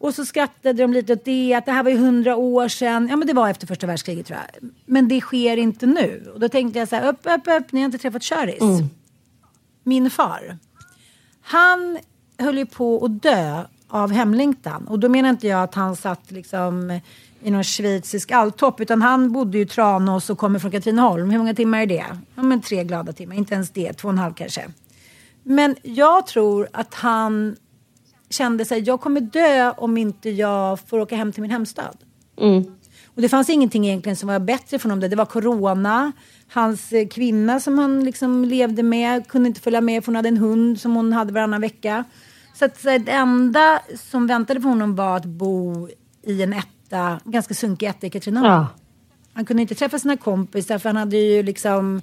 Och 0.00 0.14
så 0.14 0.24
skrattade 0.24 0.82
de 0.82 0.92
lite 0.92 1.12
åt 1.12 1.24
det, 1.24 1.54
att 1.54 1.66
det 1.66 1.72
här 1.72 1.82
var 1.82 1.90
ju 1.90 1.96
hundra 1.96 2.36
år 2.36 2.68
sedan. 2.68 3.08
Ja 3.10 3.16
men 3.16 3.26
det 3.26 3.34
var 3.34 3.50
efter 3.50 3.66
första 3.66 3.86
världskriget 3.86 4.26
tror 4.26 4.38
jag. 4.38 4.70
Men 4.86 5.08
det 5.08 5.20
sker 5.20 5.56
inte 5.56 5.86
nu. 5.86 6.30
Och 6.34 6.40
då 6.40 6.48
tänkte 6.48 6.78
jag 6.78 6.88
så 6.88 6.96
här, 6.96 7.08
upp, 7.08 7.20
upp, 7.22 7.48
upp, 7.58 7.72
ni 7.72 7.80
har 7.80 7.84
inte 7.84 7.98
träffat 7.98 8.22
Köris. 8.22 8.62
Min 9.82 10.10
far. 10.10 10.58
Han 11.42 11.98
höll 12.38 12.58
ju 12.58 12.66
på 12.66 13.04
att 13.04 13.22
dö 13.22 13.64
av 13.88 14.12
hemlängtan. 14.12 14.86
Och 14.86 14.98
då 14.98 15.08
menar 15.08 15.30
inte 15.30 15.48
jag 15.48 15.62
att 15.62 15.74
han 15.74 15.96
satt 15.96 16.30
liksom 16.30 17.00
i 17.42 17.50
någon 17.50 17.64
schweizisk 17.64 18.30
alltopp. 18.30 18.80
Utan 18.80 19.02
han 19.02 19.32
bodde 19.32 19.58
ju 19.58 19.64
i 19.64 19.66
Tranås 19.66 20.30
och 20.30 20.38
kommer 20.38 20.58
från 20.58 20.70
Katrineholm. 20.70 21.30
Hur 21.30 21.38
många 21.38 21.54
timmar 21.54 21.78
är 21.78 21.86
det? 21.86 22.06
Ja 22.34 22.42
men 22.42 22.60
tre 22.60 22.84
glada 22.84 23.12
timmar, 23.12 23.36
inte 23.36 23.54
ens 23.54 23.70
det, 23.70 23.92
två 23.92 24.08
och 24.08 24.12
en 24.12 24.18
halv 24.18 24.34
kanske. 24.34 24.64
Men 25.42 25.76
jag 25.82 26.26
tror 26.26 26.68
att 26.72 26.94
han 26.94 27.56
kände 28.30 28.64
sig, 28.64 28.80
jag 28.80 29.00
kommer 29.00 29.20
dö 29.20 29.70
om 29.70 29.96
inte 29.96 30.30
jag 30.30 30.80
får 30.80 30.98
åka 30.98 31.16
hem 31.16 31.32
till 31.32 31.42
min 31.42 31.50
hemstad. 31.50 31.96
Och 33.14 33.22
det 33.22 33.28
fanns 33.28 33.50
ingenting 33.50 33.86
egentligen 33.86 34.16
som 34.16 34.28
var 34.28 34.38
bättre 34.38 34.78
för 34.78 34.88
honom. 34.88 35.10
Det 35.10 35.16
var 35.16 35.26
corona. 35.26 36.12
Hans 36.52 36.92
eh, 36.92 37.08
kvinna 37.08 37.60
som 37.60 37.78
han 37.78 38.04
liksom 38.04 38.44
levde 38.44 38.82
med 38.82 39.28
kunde 39.28 39.46
inte 39.46 39.60
följa 39.60 39.80
med 39.80 40.04
för 40.04 40.06
hon 40.12 40.16
hade 40.16 40.28
en 40.28 40.36
hund 40.36 40.80
som 40.80 40.96
hon 40.96 41.12
hade 41.12 41.32
varannan 41.32 41.60
vecka. 41.60 42.04
Så 42.54 42.64
att 42.64 42.80
så 42.80 42.98
det 42.98 43.10
enda 43.10 43.80
som 44.10 44.26
väntade 44.26 44.60
på 44.60 44.68
honom 44.68 44.96
var 44.96 45.16
att 45.16 45.24
bo 45.24 45.88
i 46.22 46.42
en 46.42 46.52
etta, 46.52 47.20
ganska 47.24 47.54
sunkig 47.54 47.86
etta 47.86 48.06
i 48.06 48.10
Katrineholm. 48.10 48.52
Ja. 48.52 48.66
Han 49.32 49.44
kunde 49.44 49.62
inte 49.62 49.74
träffa 49.74 49.98
sina 49.98 50.16
kompisar 50.16 50.78
för 50.78 50.88
han 50.88 50.96
hade 50.96 51.16
ju 51.16 51.42
liksom 51.42 52.02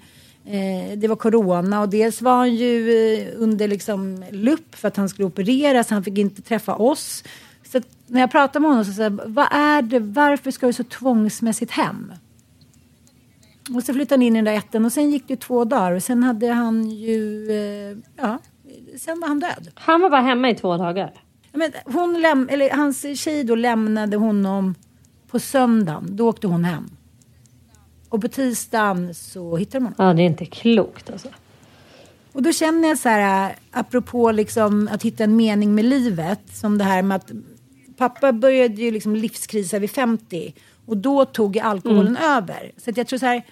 det 0.96 1.08
var 1.08 1.16
corona 1.16 1.82
och 1.82 1.90
dels 1.90 2.22
var 2.22 2.38
han 2.38 2.56
ju 2.56 2.92
eh, 3.14 3.28
under 3.38 3.68
liksom 3.68 4.26
lupp 4.32 4.76
för 4.76 4.88
att 4.88 4.98
han 4.98 5.10
skulle 5.10 5.26
opereras. 5.26 5.90
Han 5.90 6.04
fick 6.04 6.18
inte 6.18 6.42
träffa 6.42 6.76
oss. 6.76 7.24
Så 7.64 7.82
när 8.08 8.20
jag 8.20 8.32
pratade 8.32 8.60
med 8.60 8.70
honom 8.70 8.86
så 8.86 8.94
sa 8.94 9.04
jag, 9.04 9.20
vad 9.26 9.48
är 9.52 9.82
det, 9.82 10.00
varför 10.00 10.52
ska 10.52 10.68
du 10.68 10.74
så 10.74 10.84
tvångsmässigt 10.84 11.72
hem? 11.72 12.14
Och 13.76 13.84
så 13.84 13.94
flyttade 13.94 14.16
han 14.16 14.22
in 14.22 14.36
i 14.36 14.38
den 14.38 14.46
där 14.46 14.54
ettan 14.54 14.86
och 14.86 14.92
sen 14.92 15.12
gick 15.12 15.28
det 15.28 15.38
två 15.38 15.66
dagar 15.66 15.92
och 15.92 16.04
sen 16.04 16.24
hade 16.24 16.52
han 16.52 16.90
ju, 16.90 17.52
eh, 17.52 17.98
ja, 18.16 18.40
sen 18.98 19.20
var 19.20 19.28
han 19.28 19.40
död. 19.40 19.70
Han 19.76 20.02
var 20.02 20.10
bara 20.10 20.22
hemma 20.22 20.50
i 20.50 20.56
två 20.56 20.78
dagar. 20.78 21.14
Men 21.54 21.72
hon 21.86 22.18
läm- 22.18 22.50
eller 22.50 22.70
hans 22.70 23.20
tjej 23.20 23.44
då 23.44 23.56
lämnade 23.56 24.18
honom 24.18 24.76
på 25.28 25.40
söndagen. 25.40 26.16
Då 26.16 26.30
åkte 26.30 26.48
hon 26.48 26.64
hem. 26.64 26.90
Och 28.10 28.22
på 28.22 28.28
tisdagen 28.28 29.14
så 29.14 29.58
hittade 29.58 29.78
de 29.78 29.84
honom. 29.84 30.08
Ja, 30.08 30.14
det 30.14 30.22
är 30.22 30.26
inte 30.26 30.46
klokt 30.46 31.10
alltså. 31.10 31.28
Och 32.32 32.44
då 32.44 32.52
känner 32.52 32.90
jag 32.90 32.98
så 32.98 33.10
här, 33.10 33.56
apropå 33.72 34.32
liksom 34.32 34.90
att 34.92 35.04
hitta 35.04 35.24
en 35.24 35.36
mening 35.36 35.76
med 35.76 35.86
livet. 35.86 36.40
Som 36.54 36.78
det 36.78 36.84
här 36.84 37.02
med 37.02 37.16
att 37.16 37.32
pappa 37.98 38.34
började 38.34 38.82
ju 38.82 38.92
liksom 38.92 39.16
livskrisa 39.16 39.80
vid 39.80 39.92
50. 39.92 40.54
Och 40.86 40.98
då 40.98 41.26
tog 41.26 41.60
alkoholen 41.60 42.18
över. 42.18 42.72
Så 42.78 42.92
jag 42.96 43.08
tror 43.08 43.20
så 43.20 43.26
här, 43.26 43.44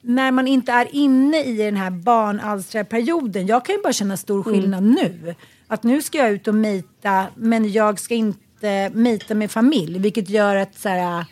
när 0.00 0.30
man 0.30 0.48
inte 0.48 0.72
är 0.72 0.88
inne 0.92 1.44
i 1.44 1.56
den 1.56 1.76
här 1.76 1.90
barnalstrarperioden. 1.90 3.46
Jag 3.46 3.64
kan 3.64 3.74
ju 3.74 3.82
bara 3.82 3.92
känna 3.92 4.16
stor 4.16 4.42
skillnad 4.42 4.82
nu. 4.82 5.34
Att 5.66 5.82
nu 5.82 6.02
ska 6.02 6.18
jag 6.18 6.30
ut 6.30 6.48
och 6.48 6.54
mejta 6.54 7.26
men 7.34 7.72
jag 7.72 8.00
ska 8.00 8.14
inte 8.14 8.90
mejta 8.94 9.34
med 9.34 9.50
familj. 9.50 9.98
Vilket 9.98 10.28
gör 10.28 10.56
att 10.56 10.78
så 10.78 10.88
här, 10.88 11.24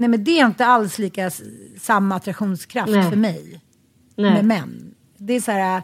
nej 0.00 0.08
men 0.08 0.24
det 0.24 0.40
är 0.40 0.46
inte 0.46 0.66
alls 0.66 0.98
lika 0.98 1.30
samma 1.80 2.16
attraktionskraft 2.16 2.92
Nej. 2.92 3.10
för 3.10 3.16
mig. 3.16 3.60
Nej. 4.16 4.32
Med 4.32 4.44
män. 4.44 4.94
Det 5.16 5.32
är 5.32 5.40
så 5.40 5.50
här, 5.50 5.82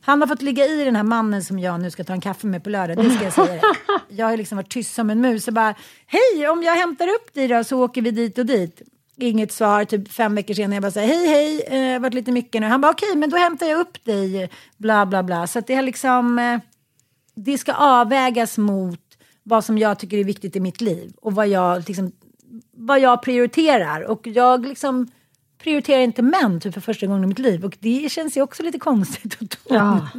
han 0.00 0.20
har 0.20 0.28
fått 0.28 0.42
ligga 0.42 0.66
i 0.66 0.84
den 0.84 0.96
här 0.96 1.02
mannen 1.02 1.44
som 1.44 1.58
jag 1.58 1.80
nu 1.80 1.90
ska 1.90 2.04
ta 2.04 2.12
en 2.12 2.20
kaffe 2.20 2.46
med 2.46 2.64
på 2.64 2.70
lördag. 2.70 2.96
Det 2.96 3.10
ska 3.10 3.24
jag 3.24 3.32
säga. 3.32 3.62
Jag 4.08 4.26
har 4.26 4.36
liksom 4.36 4.56
varit 4.56 4.68
tyst 4.68 4.94
som 4.94 5.10
en 5.10 5.20
mus 5.20 5.48
och 5.48 5.54
bara, 5.54 5.74
hej 6.06 6.48
om 6.48 6.62
jag 6.62 6.76
hämtar 6.76 7.08
upp 7.08 7.34
dig 7.34 7.48
då 7.48 7.64
så 7.64 7.84
åker 7.84 8.02
vi 8.02 8.10
dit 8.10 8.38
och 8.38 8.46
dit. 8.46 8.82
Inget 9.16 9.52
svar, 9.52 9.84
typ 9.84 10.12
fem 10.12 10.34
veckor 10.34 10.54
senare. 10.54 10.74
Jag 10.74 10.82
bara 10.82 10.90
säger 10.90 11.08
hej 11.08 11.26
hej, 11.26 11.62
eh, 11.66 11.70
det 11.70 11.92
har 11.92 12.00
varit 12.00 12.14
lite 12.14 12.32
mycket 12.32 12.60
nu. 12.60 12.66
Han 12.66 12.80
bara 12.80 12.92
okej, 12.92 13.16
men 13.16 13.30
då 13.30 13.36
hämtar 13.36 13.66
jag 13.66 13.80
upp 13.80 14.04
dig, 14.04 14.50
bla 14.76 15.06
bla 15.06 15.22
bla. 15.22 15.46
Så 15.46 15.60
det 15.60 15.74
har 15.74 15.82
liksom, 15.82 16.38
eh, 16.38 16.58
det 17.34 17.58
ska 17.58 17.72
avvägas 17.72 18.58
mot 18.58 19.00
vad 19.42 19.64
som 19.64 19.78
jag 19.78 19.98
tycker 19.98 20.18
är 20.18 20.24
viktigt 20.24 20.56
i 20.56 20.60
mitt 20.60 20.80
liv 20.80 21.12
och 21.22 21.34
vad 21.34 21.48
jag, 21.48 21.88
liksom, 21.88 22.12
vad 22.72 23.00
jag 23.00 23.22
prioriterar. 23.22 24.00
Och 24.02 24.26
jag 24.26 24.66
liksom 24.66 25.08
prioriterar 25.58 26.00
inte 26.02 26.22
män 26.22 26.60
typ 26.60 26.74
för 26.74 26.80
första 26.80 27.06
gången 27.06 27.24
i 27.24 27.26
mitt 27.26 27.38
liv. 27.38 27.64
Och 27.64 27.76
det 27.80 28.12
känns 28.12 28.36
ju 28.36 28.42
också 28.42 28.62
lite 28.62 28.78
konstigt 28.78 29.32
och 29.34 29.38
tomt. 29.50 29.58
Ja. 29.68 30.08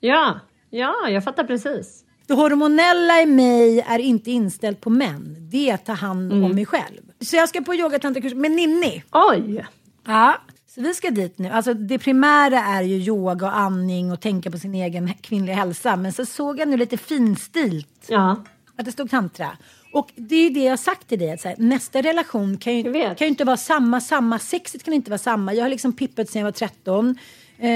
Ja, 0.00 0.40
ja, 0.70 0.94
jag 1.08 1.24
fattar 1.24 1.44
precis. 1.44 2.04
Det 2.26 2.34
hormonella 2.34 3.22
i 3.22 3.26
mig 3.26 3.80
är 3.80 3.98
inte 3.98 4.30
inställt 4.30 4.80
på 4.80 4.90
män. 4.90 5.36
Det 5.50 5.70
är 5.70 5.74
att 5.74 5.86
ta 5.86 5.92
hand 5.92 6.32
om 6.32 6.38
Mm. 6.38 6.54
mig 6.54 6.66
själv. 6.66 7.00
Så 7.20 7.36
jag 7.36 7.48
ska 7.48 7.60
på 7.60 7.74
yogatantakurs 7.74 8.34
med 8.34 8.50
Ninni. 8.50 9.02
Oj! 9.12 9.66
Ja, 10.06 10.34
så 10.74 10.80
vi 10.80 10.94
ska 10.94 11.10
dit 11.10 11.38
nu. 11.38 11.48
Alltså 11.48 11.74
det 11.74 11.98
primära 11.98 12.58
är 12.60 12.82
ju 12.82 12.96
yoga 12.96 13.46
och 13.46 13.56
andning 13.58 14.12
och 14.12 14.20
tänka 14.20 14.50
på 14.50 14.58
sin 14.58 14.74
egen 14.74 15.14
kvinnliga 15.14 15.56
hälsa. 15.56 15.96
Men 15.96 16.12
så 16.12 16.26
såg 16.26 16.58
jag 16.58 16.68
nu 16.68 16.76
lite 16.76 16.96
finstilt 16.96 18.04
Ja. 18.08 18.44
att 18.76 18.84
det 18.84 18.92
stod 18.92 19.10
tantra. 19.10 19.50
Och 19.94 20.12
det 20.16 20.34
är 20.34 20.42
ju 20.42 20.50
det 20.50 20.60
jag 20.64 20.72
har 20.72 20.76
sagt 20.76 21.08
till 21.08 21.18
dig. 21.18 21.30
Att 21.30 21.40
så 21.40 21.48
här, 21.48 21.56
nästa 21.58 22.02
relation 22.02 22.56
kan 22.56 22.76
ju, 22.76 22.92
kan 22.92 23.16
ju 23.18 23.26
inte 23.26 23.44
vara 23.44 23.56
samma, 23.56 24.00
samma. 24.00 24.38
Sexet 24.38 24.82
kan 24.82 24.94
inte 24.94 25.10
vara 25.10 25.18
samma. 25.18 25.54
Jag 25.54 25.64
har 25.64 25.68
liksom 25.68 25.92
pippat 25.92 26.28
sedan 26.28 26.40
jag 26.40 26.46
var 26.46 26.52
13. 26.52 27.18
Eh, 27.58 27.68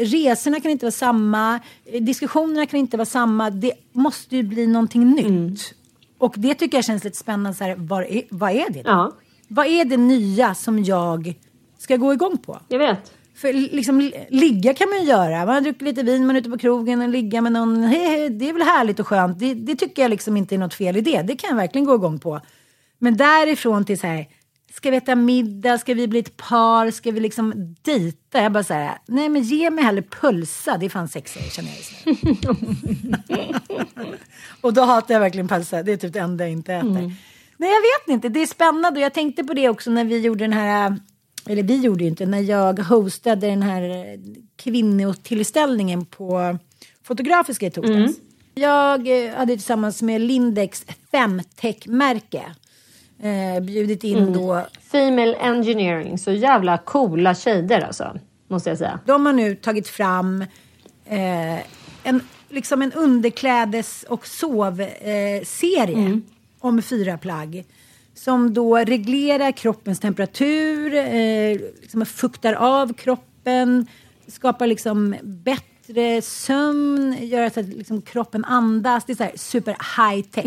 resorna 0.00 0.60
kan 0.60 0.70
inte 0.70 0.84
vara 0.84 0.92
samma. 0.92 1.60
Eh, 1.84 2.02
diskussionerna 2.02 2.66
kan 2.66 2.80
inte 2.80 2.96
vara 2.96 3.06
samma. 3.06 3.50
Det 3.50 3.72
måste 3.92 4.36
ju 4.36 4.42
bli 4.42 4.66
någonting 4.66 5.10
nytt. 5.10 5.26
Mm. 5.26 5.54
Och 6.18 6.34
det 6.36 6.54
tycker 6.54 6.76
jag 6.76 6.84
känns 6.84 7.04
lite 7.04 7.16
spännande. 7.16 7.58
Så 7.58 7.64
här, 7.64 7.74
vad, 7.78 8.02
är, 8.02 8.22
vad 8.30 8.50
är 8.50 8.70
det? 8.70 8.82
då? 8.82 8.90
Ja, 8.90 9.12
Vad 9.48 9.66
är 9.66 9.84
det 9.84 9.96
nya 9.96 10.54
som 10.54 10.84
jag 10.84 11.34
ska 11.78 11.96
gå 11.96 12.12
igång 12.12 12.38
på? 12.38 12.60
jag 12.68 12.78
vet. 12.78 13.12
För 13.40 13.52
liksom 13.52 14.00
li- 14.00 14.26
ligga 14.30 14.74
kan 14.74 14.88
man 14.88 14.98
ju 14.98 15.04
göra. 15.04 15.46
Man 15.46 15.54
har 15.54 15.60
druckit 15.60 15.82
lite 15.82 16.02
vin, 16.02 16.26
man 16.26 16.36
är 16.36 16.40
ute 16.40 16.50
på 16.50 16.58
krogen 16.58 17.02
och 17.02 17.08
ligga 17.08 17.40
med 17.40 17.52
någon. 17.52 17.82
Hej, 17.82 18.06
hej, 18.08 18.30
det 18.30 18.48
är 18.48 18.52
väl 18.52 18.62
härligt 18.62 19.00
och 19.00 19.06
skönt. 19.06 19.38
Det, 19.38 19.54
det 19.54 19.76
tycker 19.76 20.02
jag 20.02 20.10
liksom 20.10 20.36
inte 20.36 20.54
är 20.54 20.58
något 20.58 20.74
fel 20.74 20.96
i 20.96 21.00
det. 21.00 21.22
Det 21.22 21.36
kan 21.36 21.48
jag 21.50 21.56
verkligen 21.56 21.84
gå 21.84 21.94
igång 21.94 22.18
på. 22.18 22.40
Men 22.98 23.16
därifrån 23.16 23.84
till 23.84 23.98
så 23.98 24.06
här. 24.06 24.26
Ska 24.74 24.90
vi 24.90 24.96
äta 24.96 25.14
middag? 25.14 25.78
Ska 25.78 25.94
vi 25.94 26.08
bli 26.08 26.18
ett 26.18 26.36
par? 26.36 26.90
Ska 26.90 27.10
vi 27.10 27.20
liksom 27.20 27.74
dejta? 27.82 28.42
Jag 28.42 28.52
bara 28.52 28.64
så 28.64 28.74
här. 28.74 28.98
Nej 29.06 29.28
men 29.28 29.42
ge 29.42 29.70
mig 29.70 29.84
hellre 29.84 30.02
pölsa. 30.02 30.76
Det 30.78 30.86
är 30.86 30.90
fan 30.90 31.08
sexigare 31.08 31.48
känner 31.50 31.68
jag 31.70 31.78
just 31.78 32.22
nu. 33.28 33.36
och 34.60 34.72
då 34.74 34.82
hatar 34.82 35.14
jag 35.14 35.20
verkligen 35.20 35.48
pölsa. 35.48 35.82
Det 35.82 35.92
är 35.92 35.96
typ 35.96 36.12
det 36.12 36.18
enda 36.18 36.44
jag 36.44 36.52
inte 36.52 36.74
äter. 36.74 36.90
Nej 37.56 37.70
jag 37.70 37.80
vet 37.80 38.14
inte. 38.14 38.28
Det 38.28 38.42
är 38.42 38.46
spännande 38.46 39.00
och 39.00 39.04
jag 39.04 39.14
tänkte 39.14 39.44
på 39.44 39.54
det 39.54 39.68
också 39.68 39.90
när 39.90 40.04
vi 40.04 40.18
gjorde 40.18 40.44
den 40.44 40.52
här 40.52 40.96
eller 41.46 41.62
vi 41.62 41.76
gjorde 41.76 42.04
ju 42.04 42.10
inte, 42.10 42.26
när 42.26 42.40
jag 42.40 42.78
hostade 42.78 43.46
den 43.46 43.62
här 43.62 43.82
eh, 43.82 44.20
kvinnotillställningen 44.56 46.04
på 46.04 46.58
Fotografiska 47.02 47.66
i 47.66 47.70
torsdags. 47.70 47.96
Mm. 47.96 48.14
Jag 48.54 49.26
eh, 49.26 49.34
hade 49.34 49.52
tillsammans 49.52 50.02
med 50.02 50.20
Lindex 50.20 50.86
Femtech-märke 51.12 52.42
eh, 53.22 53.62
bjudit 53.62 54.04
in 54.04 54.18
Mm. 54.18 54.32
då 54.32 54.66
Female 54.80 55.34
engineering, 55.36 56.18
så 56.18 56.32
jävla 56.32 56.78
coola 56.78 57.34
tjejer 57.34 57.80
alltså. 57.80 58.18
Måste 58.48 58.68
jag 58.70 58.78
säga. 58.78 59.00
De 59.06 59.26
har 59.26 59.32
nu 59.32 59.54
tagit 59.54 59.88
fram 59.88 60.42
eh, 61.06 61.58
en, 62.04 62.20
liksom 62.48 62.82
en 62.82 62.92
underklädes 62.92 64.04
och 64.08 64.26
sovserie 64.26 65.36
eh, 65.38 65.44
serie 65.44 66.20
om 66.60 66.82
fyra 66.82 67.18
plagg. 67.18 67.64
Som 68.24 68.54
då 68.54 68.76
reglerar 68.76 69.52
kroppens 69.52 70.00
temperatur, 70.00 70.94
eh, 70.94 71.58
liksom 71.80 72.06
fuktar 72.06 72.52
av 72.52 72.92
kroppen, 72.92 73.86
skapar 74.26 74.66
liksom 74.66 75.16
bättre 75.22 76.22
sömn, 76.22 77.16
gör 77.20 77.50
så 77.50 77.60
att 77.60 77.66
liksom 77.66 78.02
kroppen 78.02 78.44
andas. 78.44 79.04
Det 79.04 79.12
är 79.12 79.16
så 79.16 79.22
här 79.22 79.32
super 79.36 79.76
high 79.96 80.28
tech. 80.28 80.44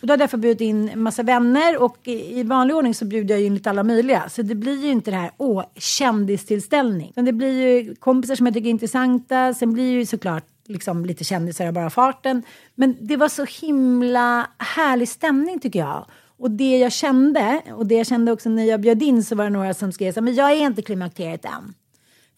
Och 0.00 0.06
då 0.06 0.12
hade 0.12 0.12
jag 0.12 0.18
därför 0.18 0.38
bjudit 0.38 0.60
in 0.60 1.02
massa 1.02 1.22
vänner 1.22 1.82
och 1.82 1.98
i 2.08 2.42
vanlig 2.42 2.76
ordning 2.76 2.94
så 2.94 3.04
bjuder 3.04 3.34
jag 3.34 3.44
in 3.44 3.54
lite 3.54 3.70
alla 3.70 3.84
möjliga. 3.84 4.28
Så 4.28 4.42
det 4.42 4.54
blir 4.54 4.84
ju 4.84 4.90
inte 4.90 5.10
det 5.10 5.16
här, 5.16 5.30
åh, 5.36 5.64
kändistillställning. 5.74 7.10
Utan 7.10 7.24
det 7.24 7.32
blir 7.32 7.52
ju 7.52 7.94
kompisar 7.94 8.34
som 8.34 8.46
jag 8.46 8.54
tycker 8.54 8.66
är 8.66 8.70
intressanta. 8.70 9.54
Sen 9.54 9.72
blir 9.72 9.90
ju 9.90 10.06
såklart 10.06 10.44
liksom 10.66 11.06
lite 11.06 11.24
kändisar 11.24 11.72
bara 11.72 11.90
farten. 11.90 12.42
Men 12.74 12.96
det 13.00 13.16
var 13.16 13.28
så 13.28 13.44
himla 13.44 14.46
härlig 14.58 15.08
stämning 15.08 15.60
tycker 15.60 15.78
jag. 15.78 16.06
Och 16.38 16.50
det 16.50 16.78
jag 16.78 16.92
kände, 16.92 17.62
och 17.74 17.86
det 17.86 17.94
jag 17.94 18.06
kände 18.06 18.32
också 18.32 18.48
när 18.48 18.64
jag 18.64 18.80
bjöd 18.80 19.02
in 19.02 19.24
så 19.24 19.34
var 19.34 19.44
det 19.44 19.50
några 19.50 19.74
som 19.74 19.92
skrev 19.92 20.12
så 20.12 20.20
här, 20.20 20.24
men 20.24 20.34
jag 20.34 20.52
är 20.52 20.66
inte 20.66 20.82
klimakteriet 20.82 21.44
än. 21.44 21.74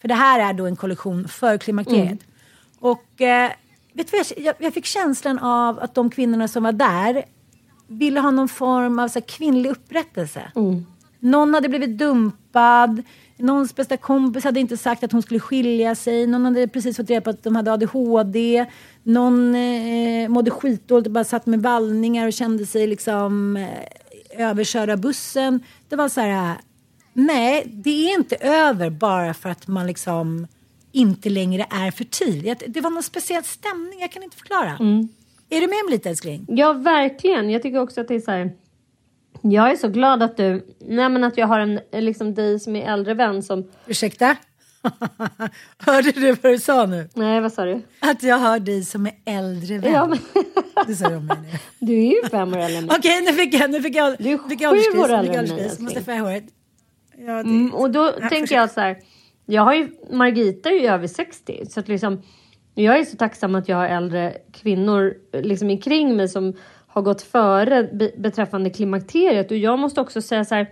För 0.01 0.07
det 0.07 0.13
här 0.13 0.49
är 0.49 0.53
då 0.53 0.65
en 0.65 0.75
kollektion 0.75 1.27
för 1.27 1.57
klimakteriet. 1.57 2.19
Och 2.79 3.21
eh, 3.21 3.51
vet 3.93 4.11
du 4.11 4.17
vad 4.17 4.45
jag, 4.45 4.55
jag, 4.59 4.73
fick 4.73 4.85
känslan 4.85 5.39
av 5.39 5.79
att 5.79 5.95
de 5.95 6.09
kvinnorna 6.09 6.47
som 6.47 6.63
var 6.63 6.71
där 6.71 7.23
ville 7.87 8.19
ha 8.19 8.31
någon 8.31 8.49
form 8.49 8.99
av 8.99 9.07
så 9.07 9.19
här, 9.19 9.27
kvinnlig 9.27 9.69
upprättelse. 9.69 10.51
Någon 11.19 11.53
hade 11.53 11.69
blivit 11.69 11.97
dumpad. 11.97 13.03
Någons 13.39 13.75
bästa 13.75 13.97
kompis 13.97 14.43
hade 14.43 14.59
inte 14.59 14.77
sagt 14.77 15.03
att 15.03 15.11
hon 15.11 15.21
skulle 15.21 15.39
skilja 15.39 15.95
sig. 15.95 16.27
Någon 16.27 16.45
hade 16.45 16.67
precis 16.67 16.97
fått 16.97 17.09
reda 17.09 17.21
på 17.21 17.29
att 17.29 17.43
de 17.43 17.55
hade 17.55 17.73
ADHD. 17.73 18.65
Någon 19.03 19.55
eh, 19.55 20.29
mådde 20.29 20.51
skitdåligt 20.51 21.07
och 21.07 21.13
bara 21.13 21.23
satt 21.23 21.45
med 21.45 21.61
vallningar 21.61 22.27
och 22.27 22.33
kände 22.33 22.65
sig 22.65 22.87
liksom 22.87 23.57
eh, 23.57 24.47
överkörd 24.49 24.89
av 24.89 24.97
bussen. 25.01 25.59
Det 25.89 25.95
var 25.95 26.09
så 26.09 26.21
här, 26.21 26.55
nej, 27.13 27.63
det 27.73 27.89
är 28.11 28.17
inte 28.19 28.35
över 28.35 28.89
bara 28.89 29.33
för 29.33 29.49
att 29.49 29.67
man 29.67 29.87
liksom 29.87 30.47
inte 30.91 31.29
längre 31.29 31.65
är 31.69 31.91
fertil. 31.91 32.41
Det- 32.43 32.65
Det 32.67 32.81
var 32.81 32.89
någon 32.89 33.03
speciell 33.03 33.43
stämning, 33.43 33.99
jag 34.01 34.11
kan 34.11 34.23
inte 34.23 34.37
förklara. 34.37 34.77
Är 35.49 35.61
du 35.61 35.67
med 35.67 35.69
mig 35.85 35.91
lite 35.91 36.09
älskling? 36.09 36.45
Ja, 36.49 36.73
verkligen. 36.73 37.49
Jag 37.49 37.61
tycker 37.61 37.79
också 37.79 38.01
att 38.01 38.07
det 38.07 38.15
är 38.15 38.19
så 38.19 38.31
här... 38.31 38.51
Jag 39.41 39.71
är 39.71 39.75
så 39.75 39.87
glad 39.87 40.23
att 40.23 40.37
du... 40.37 40.65
Nej, 40.79 41.09
men 41.09 41.23
att 41.23 41.37
jag 41.37 41.47
har 41.47 41.59
en 41.59 41.79
liksom 41.91 42.33
dig 42.33 42.59
som 42.59 42.75
är 42.75 42.93
äldre 42.93 43.13
vän 43.13 43.43
som... 43.43 43.71
Ursäkta? 43.87 44.35
Hörde 45.77 46.11
du 46.11 46.31
vad 46.31 46.51
du 46.51 46.59
sa 46.59 46.85
nu? 46.85 47.09
Nej, 47.13 47.41
vad 47.41 47.53
sa 47.53 47.65
du? 47.65 47.81
Att 47.99 48.23
jag 48.23 48.37
hör 48.37 48.59
dig 48.59 48.83
som 48.83 49.05
är 49.05 49.13
äldre 49.25 49.77
vän. 49.77 49.93
Ja, 49.93 50.07
men... 50.07 50.19
Det 50.87 50.95
sa 50.95 51.09
de 51.09 51.25
med 51.25 51.37
nu. 51.41 51.47
Du 51.79 51.93
är 51.93 52.23
ju 52.23 52.29
fem 52.29 52.53
år 52.53 52.57
äldre 52.57 52.77
än 52.77 52.85
mig. 52.85 52.95
Okej, 52.99 53.21
nu 53.21 53.33
fick 53.33 53.53
jag, 53.53 53.71
nu 53.71 53.81
fick 53.81 53.95
jag, 53.95 54.15
Du 54.19 54.29
är 54.31 54.49
fick 54.49 54.61
jag 54.61 54.71
sju 54.93 54.99
år 54.99 55.09
äldre 55.13 55.35
än 55.35 55.49
mig. 55.49 55.71
Måste 55.79 55.97
älskling. 55.97 56.19
håret. 56.19 56.43
Ja, 57.17 57.33
det, 57.33 57.39
Mm, 57.39 57.73
och 57.73 57.91
då 57.91 58.13
Ja, 58.21 58.29
tänker 58.29 58.55
jag 58.55 58.71
så 58.71 58.81
här. 58.81 58.97
Jag 59.45 59.61
har 59.61 59.73
ju, 59.73 59.89
Margita 60.11 60.69
är 60.69 60.73
ju 60.73 60.87
över 60.87 61.07
60. 61.07 61.65
Så 61.69 61.79
att 61.79 61.87
liksom, 61.87 62.21
jag 62.75 62.99
är 62.99 63.05
så 63.05 63.17
tacksam 63.17 63.55
att 63.55 63.69
jag 63.69 63.77
har 63.77 63.87
äldre 63.87 64.37
kvinnor 64.53 65.13
liksom 65.33 65.69
omkring 65.69 66.15
mig 66.15 66.27
som 66.27 66.53
har 66.99 67.03
gått 67.03 67.21
före 67.21 67.83
beträffande 68.17 68.69
klimakteriet. 68.69 69.51
Och 69.51 69.57
jag 69.57 69.79
måste 69.79 70.01
också 70.01 70.21
säga 70.21 70.45
så 70.45 70.55
här. 70.55 70.67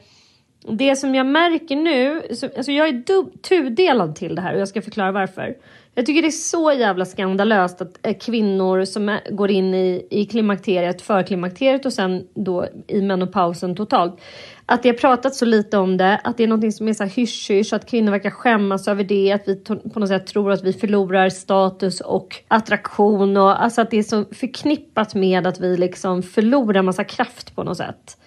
Det 0.69 0.95
som 0.95 1.15
jag 1.15 1.25
märker 1.25 1.75
nu, 1.75 2.21
alltså 2.57 2.71
jag 2.71 2.87
är 2.87 3.03
tudelad 3.41 4.15
till 4.15 4.35
det 4.35 4.41
här 4.41 4.53
och 4.53 4.59
jag 4.59 4.67
ska 4.67 4.81
förklara 4.81 5.11
varför. 5.11 5.55
Jag 5.95 6.05
tycker 6.05 6.21
det 6.21 6.27
är 6.27 6.31
så 6.31 6.71
jävla 6.71 7.05
skandalöst 7.05 7.81
att 7.81 8.07
eh, 8.07 8.17
kvinnor 8.17 8.85
som 8.85 9.09
är, 9.09 9.31
går 9.31 9.51
in 9.51 9.73
i, 9.73 10.07
i 10.09 10.25
klimakteriet, 10.25 11.01
för 11.01 11.23
klimakteriet 11.23 11.85
och 11.85 11.93
sen 11.93 12.27
då 12.33 12.67
i 12.87 13.01
menopausen 13.01 13.75
totalt. 13.75 14.21
Att 14.69 14.83
det 14.83 14.89
har 14.89 14.93
pratats 14.93 15.37
så 15.37 15.45
lite 15.45 15.77
om 15.77 15.97
det, 15.97 16.19
att 16.23 16.37
det 16.37 16.43
är 16.43 16.47
någonting 16.47 16.71
som 16.71 16.87
är 16.87 16.93
så 16.93 17.03
här 17.03 17.11
hysch-hysch, 17.11 17.73
att 17.73 17.89
kvinnor 17.89 18.11
verkar 18.11 18.29
skämmas 18.29 18.87
över 18.87 19.03
det, 19.03 19.31
att 19.31 19.47
vi 19.47 19.55
på 19.93 19.99
något 19.99 20.09
sätt 20.09 20.27
tror 20.27 20.51
att 20.51 20.63
vi 20.63 20.73
förlorar 20.73 21.29
status 21.29 22.01
och 22.01 22.35
attraktion 22.47 23.37
och 23.37 23.63
alltså 23.63 23.81
att 23.81 23.91
det 23.91 23.97
är 23.97 24.03
så 24.03 24.25
förknippat 24.31 25.15
med 25.15 25.47
att 25.47 25.59
vi 25.59 25.77
liksom 25.77 26.23
förlorar 26.23 26.81
massa 26.81 27.03
kraft 27.03 27.55
på 27.55 27.63
något 27.63 27.77
sätt 27.77 28.17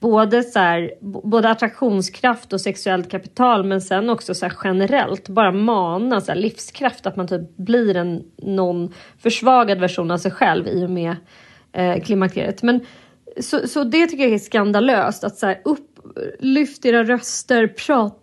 både, 0.00 0.42
så 0.42 0.58
här, 0.58 0.90
både 1.00 1.50
attraktionskraft 1.50 2.52
och 2.52 2.60
sexuellt 2.60 3.10
kapital 3.10 3.64
men 3.64 3.80
sen 3.80 4.10
också 4.10 4.34
så 4.34 4.46
här 4.46 4.54
generellt 4.64 5.28
bara 5.28 5.52
mana 5.52 6.20
så 6.20 6.32
här 6.32 6.38
livskraft 6.38 7.06
att 7.06 7.16
man 7.16 7.28
typ 7.28 7.56
blir 7.56 7.96
en 7.96 8.22
någon 8.36 8.92
försvagad 9.18 9.78
version 9.78 10.10
av 10.10 10.18
sig 10.18 10.30
själv 10.30 10.68
i 10.68 10.84
och 10.84 10.90
med 10.90 11.16
eh, 11.72 12.02
klimakteriet. 12.02 12.62
Men 12.62 12.80
så, 13.40 13.68
så 13.68 13.84
det 13.84 14.06
tycker 14.06 14.24
jag 14.24 14.32
är 14.32 14.38
skandalöst 14.38 15.24
att 15.24 15.38
så 15.38 15.46
här, 15.46 15.60
upp, 15.64 15.98
lyft 16.38 16.84
era 16.84 17.04
röster, 17.04 17.66
prat, 17.66 18.22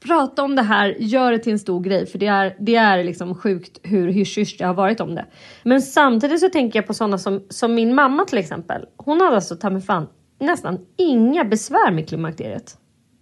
prata 0.00 0.42
om 0.42 0.56
det 0.56 0.62
här, 0.62 0.96
gör 0.98 1.32
det 1.32 1.38
till 1.38 1.52
en 1.52 1.58
stor 1.58 1.80
grej 1.80 2.06
för 2.06 2.18
det 2.18 2.26
är, 2.26 2.56
det 2.60 2.76
är 2.76 3.04
liksom 3.04 3.34
sjukt 3.34 3.80
hur 3.82 4.08
hysch 4.08 4.56
det 4.58 4.64
har 4.64 4.74
varit 4.74 5.00
om 5.00 5.14
det. 5.14 5.26
Men 5.62 5.82
samtidigt 5.82 6.40
så 6.40 6.48
tänker 6.48 6.78
jag 6.78 6.86
på 6.86 6.94
sådana 6.94 7.18
som, 7.18 7.42
som 7.48 7.74
min 7.74 7.94
mamma 7.94 8.24
till 8.24 8.38
exempel. 8.38 8.86
Hon 8.96 9.20
hade 9.20 9.34
alltså 9.34 9.56
ta 9.56 9.70
mig 9.70 9.82
fan 9.82 10.06
nästan 10.40 10.78
inga 10.98 11.44
besvär 11.44 11.92
med 11.92 12.08
klimakteriet. 12.08 12.76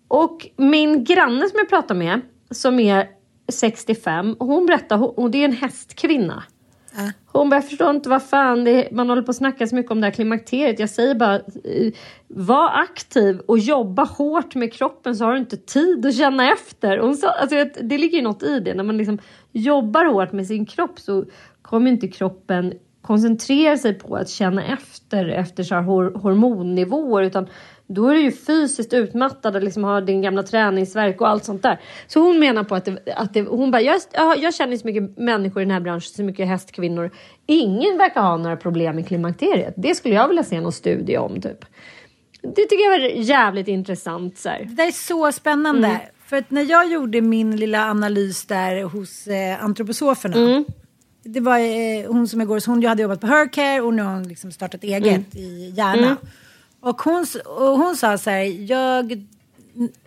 Och 0.08 0.48
min 0.56 1.04
granne 1.04 1.48
som 1.48 1.58
jag 1.58 1.68
pratar 1.68 1.94
med, 1.94 2.20
som 2.50 2.80
är 2.80 3.08
65, 3.52 4.36
hon 4.38 4.66
berättar, 4.66 5.18
och 5.18 5.30
det 5.30 5.38
är 5.38 5.44
en 5.44 5.52
hästkvinna. 5.52 6.42
Hon 7.26 7.50
bara, 7.50 7.56
jag 7.56 7.68
förstår 7.68 7.90
inte 7.90 8.08
vad 8.08 8.22
fan 8.22 8.64
det 8.64 8.70
är, 8.70 8.94
man 8.94 9.08
håller 9.08 9.22
på 9.22 9.30
att 9.30 9.36
snacka 9.36 9.66
så 9.66 9.74
mycket 9.74 9.92
om 9.92 10.00
det 10.00 10.06
här 10.06 10.12
klimakteriet. 10.12 10.78
Jag 10.78 10.90
säger 10.90 11.14
bara, 11.14 11.34
eh, 11.34 11.92
var 12.28 12.70
aktiv 12.80 13.40
och 13.40 13.58
jobba 13.58 14.04
hårt 14.04 14.54
med 14.54 14.72
kroppen 14.72 15.16
så 15.16 15.24
har 15.24 15.32
du 15.32 15.38
inte 15.38 15.56
tid 15.56 16.06
att 16.06 16.16
känna 16.16 16.52
efter. 16.52 16.98
Hon 16.98 17.16
sa, 17.16 17.28
alltså, 17.28 17.64
det 17.82 17.98
ligger 17.98 18.18
ju 18.18 18.24
något 18.24 18.42
i 18.42 18.60
det. 18.60 18.74
När 18.74 18.84
man 18.84 18.96
liksom 18.96 19.18
jobbar 19.52 20.04
hårt 20.04 20.32
med 20.32 20.46
sin 20.46 20.66
kropp 20.66 21.00
så 21.00 21.24
kommer 21.62 21.90
inte 21.90 22.08
kroppen 22.08 22.72
koncentrera 23.02 23.76
sig 23.76 23.94
på 23.94 24.16
att 24.16 24.28
känna 24.28 24.64
efter 24.64 25.28
efter 25.28 25.62
så 25.62 25.74
här 25.74 25.82
hormonnivåer 26.18 27.22
utan 27.22 27.48
då 27.94 28.08
är 28.08 28.14
du 28.14 28.20
ju 28.20 28.32
fysiskt 28.32 28.92
utmattad 28.92 29.56
och 29.56 29.62
liksom 29.62 29.84
har 29.84 30.00
din 30.00 30.22
gamla 30.22 30.42
träningsverk 30.42 31.20
och 31.20 31.28
allt 31.28 31.44
sånt 31.44 31.62
där. 31.62 31.80
Så 32.06 32.20
hon 32.20 32.38
menar 32.38 32.64
på 32.64 32.74
att, 32.74 32.84
det, 32.84 32.98
att 33.16 33.34
det, 33.34 33.42
hon 33.42 33.70
bara, 33.70 33.82
jag, 33.82 34.00
ja, 34.12 34.36
jag 34.36 34.54
känner 34.54 34.76
så 34.76 34.86
mycket 34.86 35.18
människor 35.18 35.62
i 35.62 35.64
den 35.64 35.72
här 35.72 35.80
branschen, 35.80 36.14
så 36.14 36.22
mycket 36.22 36.48
hästkvinnor. 36.48 37.10
Ingen 37.46 37.98
verkar 37.98 38.20
ha 38.20 38.36
några 38.36 38.56
problem 38.56 38.96
med 38.96 39.08
klimakteriet. 39.08 39.74
Det 39.76 39.94
skulle 39.94 40.14
jag 40.14 40.28
vilja 40.28 40.44
se 40.44 40.60
någon 40.60 40.72
studie 40.72 41.16
om 41.16 41.40
typ. 41.40 41.64
Det 42.42 42.66
tycker 42.66 42.84
jag 42.84 43.00
var 43.00 43.08
jävligt 43.08 43.68
intressant. 43.68 44.38
Så 44.38 44.48
här. 44.48 44.58
Det 44.64 44.74
där 44.74 44.86
är 44.86 44.90
så 44.90 45.32
spännande. 45.32 45.88
Mm. 45.88 46.00
För 46.26 46.36
att 46.36 46.50
när 46.50 46.70
jag 46.70 46.92
gjorde 46.92 47.20
min 47.20 47.56
lilla 47.56 47.90
analys 47.90 48.46
där 48.46 48.82
hos 48.82 49.26
eh, 49.26 49.64
antroposoferna. 49.64 50.36
Mm. 50.36 50.64
Det 51.22 51.40
var 51.40 51.58
eh, 51.58 52.12
hon 52.12 52.28
som 52.28 52.40
jag 52.40 52.48
går 52.48 52.56
hos, 52.56 52.66
hon 52.66 52.84
hade 52.86 53.02
jobbat 53.02 53.20
på 53.20 53.26
Hercare 53.26 53.80
och 53.80 53.94
nu 53.94 54.02
har 54.02 54.14
hon 54.14 54.28
liksom 54.28 54.52
startat 54.52 54.84
eget 54.84 55.06
Mm. 55.06 55.24
i 55.34 55.72
Järna. 55.76 56.16
Och, 56.80 57.02
hon, 57.02 57.26
och 57.46 57.78
hon 57.78 57.96
sa 57.96 58.18
så 58.18 58.30
här, 58.30 58.70
jag, 58.72 59.26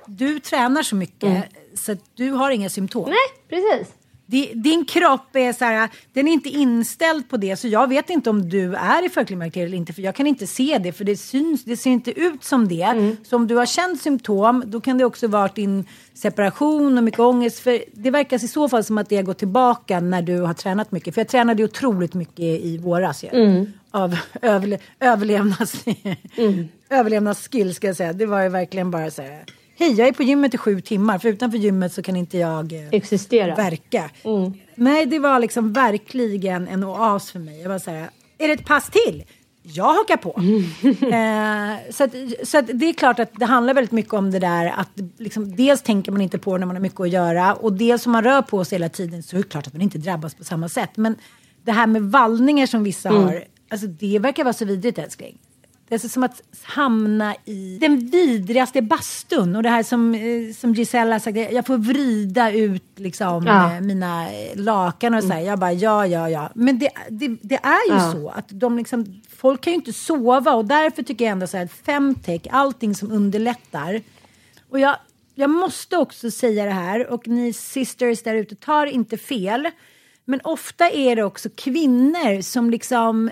du 0.05 0.39
tränar 0.39 0.83
så 0.83 0.95
mycket 0.95 1.23
Mm. 1.29 1.41
så 1.75 1.91
att 1.91 1.99
du 2.15 2.31
har 2.31 2.51
inga 2.51 2.69
symptom. 2.69 3.09
Nej, 3.09 3.17
precis. 3.49 3.93
Di- 4.33 4.51
Din 4.53 4.85
kropp 4.85 5.35
är 5.35 5.53
så 5.53 5.65
här, 5.65 5.89
den 6.13 6.27
är 6.27 6.31
inte 6.31 6.49
inställd 6.49 7.29
på 7.29 7.37
det 7.37 7.55
så 7.57 7.67
jag 7.67 7.87
vet 7.89 8.09
inte 8.09 8.29
om 8.29 8.49
du 8.49 8.75
är 8.75 9.05
i 9.05 9.09
förklimakteriet 9.09 9.67
eller 9.67 9.77
inte 9.77 9.93
för 9.93 10.01
jag 10.01 10.15
kan 10.15 10.27
inte 10.27 10.47
se 10.47 10.77
det 10.83 10.91
för 10.91 11.03
det 11.05 11.17
syns, 11.17 11.63
det 11.65 11.77
ser 11.77 11.89
inte 11.91 12.19
ut 12.19 12.43
som 12.43 12.67
det. 12.67 12.81
Mm. 12.83 13.17
Så 13.23 13.35
om 13.35 13.47
du 13.47 13.55
har 13.55 13.65
känt 13.65 14.01
symptom 14.01 14.63
då 14.67 14.81
kan 14.81 14.97
det 14.97 15.05
också 15.05 15.27
vara 15.27 15.47
din 15.47 15.85
separation 16.13 16.97
och 16.97 17.03
mycket 17.03 17.19
ångest 17.19 17.59
för 17.59 17.83
det 17.93 18.11
verkar 18.11 18.43
i 18.43 18.47
så 18.47 18.69
fall 18.69 18.83
som 18.83 18.97
att 18.97 19.09
det 19.09 19.21
går 19.21 19.33
tillbaka 19.33 19.99
när 19.99 20.21
du 20.21 20.39
har 20.39 20.53
tränat 20.53 20.91
mycket. 20.91 21.13
För 21.13 21.21
jag 21.21 21.27
tränade 21.27 21.63
otroligt 21.63 22.13
mycket 22.13 22.39
i 22.39 22.77
våras. 22.77 23.23
Mm. 23.23 23.65
Av 23.91 24.13
överle- 24.41 24.79
överlevnads... 24.99 25.83
överlevnadsskill 26.89 27.75
ska 27.75 27.87
jag 27.87 27.95
säga. 27.95 28.13
Det 28.13 28.25
var 28.25 28.41
ju 28.41 28.49
verkligen 28.49 28.91
bara 28.91 29.11
så 29.11 29.21
här. 29.21 29.43
Hej, 29.77 29.93
jag 29.93 30.07
är 30.07 30.11
på 30.11 30.23
gymmet 30.23 30.53
i 30.53 30.57
sju 30.57 30.81
timmar 30.81 31.19
för 31.19 31.29
utanför 31.29 31.57
gymmet 31.57 31.93
så 31.93 32.01
kan 32.01 32.15
inte 32.15 32.37
jag 32.37 32.73
eh, 32.73 32.87
Existera. 32.91 33.55
verka. 33.55 34.09
Mm. 34.23 34.53
Nej, 34.75 35.05
det 35.05 35.19
var 35.19 35.39
liksom 35.39 35.73
verkligen 35.73 36.67
en 36.67 36.83
oas 36.83 37.31
för 37.31 37.39
mig. 37.39 37.61
Jag 37.61 37.69
var 37.69 37.79
så 37.79 37.91
här, 37.91 38.09
är 38.37 38.47
det 38.47 38.53
ett 38.53 38.65
pass 38.65 38.89
till? 38.89 39.23
jag 39.65 39.93
hakar 39.93 40.17
på. 40.17 40.29
eh, 41.15 41.91
så 41.93 42.03
att, 42.03 42.47
så 42.47 42.57
att 42.57 42.65
det 42.79 42.85
är 42.89 42.93
klart 42.93 43.19
att 43.19 43.31
det 43.39 43.45
handlar 43.45 43.73
väldigt 43.73 43.91
mycket 43.91 44.13
om 44.13 44.31
det 44.31 44.39
där 44.39 44.65
att 44.77 44.89
liksom, 45.17 45.55
dels 45.55 45.81
tänker 45.81 46.11
man 46.11 46.21
inte 46.21 46.37
på 46.39 46.57
när 46.57 46.65
man 46.65 46.75
har 46.75 46.81
mycket 46.81 46.99
att 46.99 47.09
göra 47.09 47.53
och 47.53 47.73
dels 47.73 48.05
om 48.05 48.11
man 48.11 48.23
rör 48.23 48.41
på 48.41 48.65
sig 48.65 48.75
hela 48.77 48.89
tiden 48.89 49.23
så 49.23 49.35
är 49.35 49.37
det 49.37 49.49
klart 49.49 49.67
att 49.67 49.73
man 49.73 49.81
inte 49.81 49.97
drabbas 49.97 50.35
på 50.35 50.43
samma 50.43 50.69
sätt. 50.69 50.89
Men 50.95 51.15
det 51.63 51.71
här 51.71 51.87
med 51.87 52.01
vallningar 52.01 52.65
som 52.65 52.83
vissa 52.83 53.09
Mm. 53.09 53.23
har, 53.23 53.43
alltså 53.69 53.87
det 53.87 54.19
verkar 54.19 54.43
vara 54.43 54.53
så 54.53 54.65
vidrigt 54.65 54.97
älskling. 54.97 55.37
Det 55.87 55.95
är 56.03 56.09
som 56.09 56.23
att 56.23 56.41
hamna 56.63 57.35
i 57.45 57.77
den 57.81 57.99
vidrigaste 58.09 58.81
bastun. 58.81 59.55
Och 59.55 59.63
det 59.63 59.69
här 59.69 59.83
som, 59.83 60.15
eh, 60.15 60.53
som 60.55 60.73
Gisella 60.73 61.19
sagt, 61.19 61.37
jag 61.37 61.65
får 61.65 61.77
vrida 61.77 62.51
ut 62.51 62.83
liksom, 62.95 63.43
Ja. 63.47 63.75
eh, 63.75 63.81
mina 63.81 64.27
lakan 64.55 65.13
och 65.13 65.23
så 65.23 65.29
här. 65.29 65.39
Jag 65.41 65.59
bara, 65.59 65.73
ja, 65.73 66.07
ja, 66.07 66.29
ja. 66.29 66.49
Men 66.55 66.79
det, 66.79 66.89
det, 67.09 67.27
det 67.41 67.55
är 67.63 67.89
ju 67.89 67.95
Ja. 67.95 68.11
så 68.11 68.29
att 68.29 68.45
de 68.49 68.77
liksom, 68.77 69.21
folk 69.37 69.61
kan 69.61 69.73
ju 69.73 69.75
inte 69.75 69.93
sova 69.93 70.53
och 70.53 70.65
därför 70.65 71.03
tycker 71.03 71.25
jag 71.25 71.31
ändå 71.31 71.47
så 71.47 71.57
här 71.57 71.65
att 71.65 71.71
femtech, 71.71 72.41
allting 72.51 72.95
som 72.95 73.11
underlättar. 73.11 74.01
Och 74.69 74.79
jag, 74.79 74.95
jag 75.35 75.49
måste 75.49 75.97
också 75.97 76.31
säga 76.31 76.65
det 76.65 76.71
här 76.71 77.07
och 77.11 77.27
ni 77.27 77.53
sisters 77.53 78.23
där 78.23 78.35
ute, 78.35 78.55
tar 78.55 78.85
inte 78.85 79.17
fel. 79.17 79.69
Men 80.25 80.39
ofta 80.43 80.89
är 80.89 81.15
det 81.15 81.23
också 81.23 81.49
kvinnor 81.55 82.41
som 82.41 82.69
liksom 82.69 83.31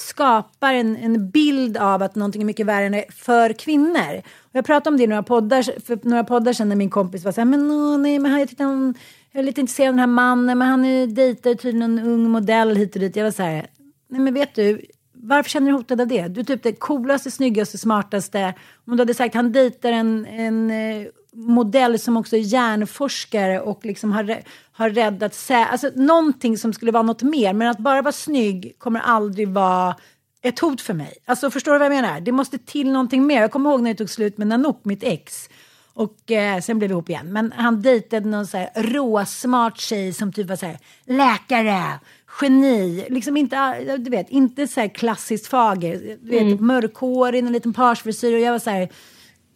skapar 0.00 0.74
en, 0.74 0.96
en 0.96 1.30
bild 1.30 1.76
av 1.76 2.02
att 2.02 2.14
någonting 2.14 2.42
är 2.42 2.46
mycket 2.46 2.66
värre 2.66 2.86
än 2.86 2.92
det 2.92 3.04
är 3.04 3.12
för 3.12 3.52
kvinnor. 3.52 4.16
Och 4.18 4.50
jag 4.52 4.64
pratade 4.64 4.94
om 4.94 4.96
det 4.96 5.04
i 5.04 5.06
några 5.06 5.22
poddar, 5.22 5.80
för 5.86 5.98
några 6.02 6.24
poddar 6.24 6.52
sedan 6.52 6.68
när 6.68 6.76
min 6.76 6.90
kompis 6.90 7.24
var 7.24 7.32
så 7.32 7.40
här, 7.40 7.44
men 7.46 7.70
åh, 7.70 7.98
nej, 7.98 8.18
men 8.18 8.30
han, 8.30 8.40
jag, 8.40 8.48
tyckte 8.48 8.64
han, 8.64 8.94
jag 9.32 9.40
är 9.40 9.44
lite 9.44 9.60
intresserad 9.60 9.88
av 9.88 9.92
den 9.92 10.00
här 10.00 10.06
mannen, 10.06 10.58
men 10.58 10.68
han 10.68 10.84
är 10.84 11.06
dejtar 11.06 11.54
tydligen 11.54 11.98
en 11.98 12.06
ung 12.06 12.30
modell 12.30 12.76
hit 12.76 12.94
och 12.94 13.00
dit. 13.00 13.16
Jag 13.16 13.24
var 13.24 13.30
så 13.30 13.42
här, 13.42 13.66
nej 14.08 14.20
men 14.20 14.34
vet 14.34 14.54
du, 14.54 14.80
varför 15.12 15.50
känner 15.50 15.66
du 15.66 15.72
dig 15.72 15.78
hotad 15.78 16.00
av 16.00 16.06
det? 16.06 16.28
Du 16.28 16.40
är 16.40 16.44
typ 16.44 16.62
det 16.62 16.72
coolaste, 16.72 17.30
snyggaste, 17.30 17.78
smartaste. 17.78 18.54
Om 18.86 18.96
du 18.96 19.00
hade 19.00 19.14
sagt 19.14 19.34
han 19.34 19.52
dejtar 19.52 19.92
en, 19.92 20.26
en 20.26 20.70
eh, 20.70 21.06
modell 21.38 21.98
som 21.98 22.16
också 22.16 22.36
är 22.36 22.40
hjärnforskare 22.40 23.60
och 23.60 23.84
liksom 23.84 24.12
har, 24.12 24.42
har 24.72 24.90
räddat 24.90 25.32
sä- 25.32 25.66
alltså 25.66 25.90
någonting 25.94 26.58
som 26.58 26.72
skulle 26.72 26.92
vara 26.92 27.02
något 27.02 27.22
mer. 27.22 27.52
Men 27.52 27.68
att 27.68 27.78
bara 27.78 28.02
vara 28.02 28.12
snygg 28.12 28.74
kommer 28.78 29.00
aldrig 29.00 29.48
vara 29.48 29.96
ett 30.42 30.58
hot 30.58 30.80
för 30.80 30.94
mig. 30.94 31.14
Alltså 31.26 31.50
förstår 31.50 31.72
du 31.72 31.78
vad 31.78 31.86
jag 31.86 32.02
menar? 32.02 32.20
Det 32.20 32.32
måste 32.32 32.58
till 32.58 32.92
någonting 32.92 33.26
mer. 33.26 33.40
Jag 33.40 33.50
kommer 33.50 33.70
ihåg 33.70 33.82
när 33.82 33.90
det 33.90 33.96
tog 33.96 34.10
slut 34.10 34.38
med 34.38 34.46
Nanook, 34.46 34.84
mitt 34.84 35.02
ex. 35.02 35.48
Och 35.94 36.30
eh, 36.30 36.60
sen 36.60 36.78
blev 36.78 36.88
vi 36.88 36.92
ihop 36.92 37.08
igen. 37.08 37.32
Men 37.32 37.52
han 37.52 37.82
dejtade 37.82 38.28
någon 38.28 38.46
så 38.46 38.56
här 38.56 38.70
råsmart 38.74 39.78
tjej 39.78 40.12
som 40.12 40.32
typ 40.32 40.48
var 40.48 40.56
så 40.56 40.66
här 40.66 40.78
läkare, 41.04 42.00
geni. 42.42 43.06
Liksom 43.08 43.36
inte, 43.36 43.60
ah, 43.60 43.96
du 43.98 44.10
vet, 44.10 44.30
inte 44.30 44.66
så 44.66 44.80
här 44.80 44.88
klassiskt 44.88 45.46
fager. 45.46 46.16
Du 46.20 46.30
vet, 46.30 46.60
mörkhårig, 46.60 47.38
en 47.38 47.52
liten 47.52 47.72
parsfrisyr. 47.72 48.34
Och 48.34 48.40
jag 48.40 48.52
var 48.52 48.58
så 48.58 48.70
här, 48.70 48.88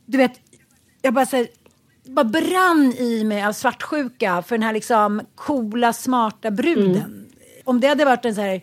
du 0.06 0.18
vet, 0.18 0.32
jag 1.02 1.14
bara 1.14 1.26
så 1.26 1.36
här, 1.36 1.46
bara 2.04 2.24
brann 2.24 2.92
i 2.98 3.24
mig 3.24 3.44
av 3.44 3.52
svartsjuka 3.52 4.42
för 4.42 4.58
den 4.58 4.62
här 4.62 4.72
liksom 4.72 5.20
coola, 5.34 5.92
smarta 5.92 6.50
bruden. 6.50 7.26
Om 7.64 7.80
det 7.80 7.86
hade 7.86 8.04
varit 8.04 8.24
en 8.24 8.34
så 8.34 8.40
här 8.40 8.62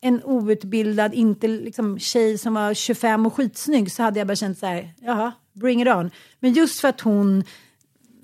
en 0.00 0.24
outbildad, 0.24 1.14
inte 1.14 1.48
liksom 1.48 1.98
tjej 1.98 2.38
som 2.38 2.54
var 2.54 2.74
25 2.74 3.26
och 3.26 3.34
skitsnygg 3.34 3.92
så 3.92 4.02
hade 4.02 4.20
jag 4.20 4.26
bara 4.26 4.36
känt 4.36 4.58
så 4.58 4.66
här, 4.66 4.94
jaha, 5.00 5.32
bring 5.52 5.82
it 5.82 5.88
on. 5.88 6.10
Men 6.40 6.52
just 6.52 6.80
för 6.80 6.88
att 6.88 7.00
hon, 7.00 7.44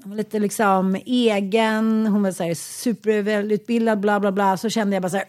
hon 0.02 0.10
var 0.10 0.16
lite 0.16 0.38
liksom 0.38 0.96
egen, 1.06 2.06
hon 2.06 2.22
var 2.22 2.32
så 2.32 2.44
här 2.44 2.54
supervälutbildad, 2.54 4.00
bla 4.00 4.20
bla 4.20 4.32
bla, 4.32 4.56
så 4.56 4.68
kände 4.68 4.96
jag 4.96 5.02
bara 5.02 5.10
så 5.10 5.16
här, 5.16 5.28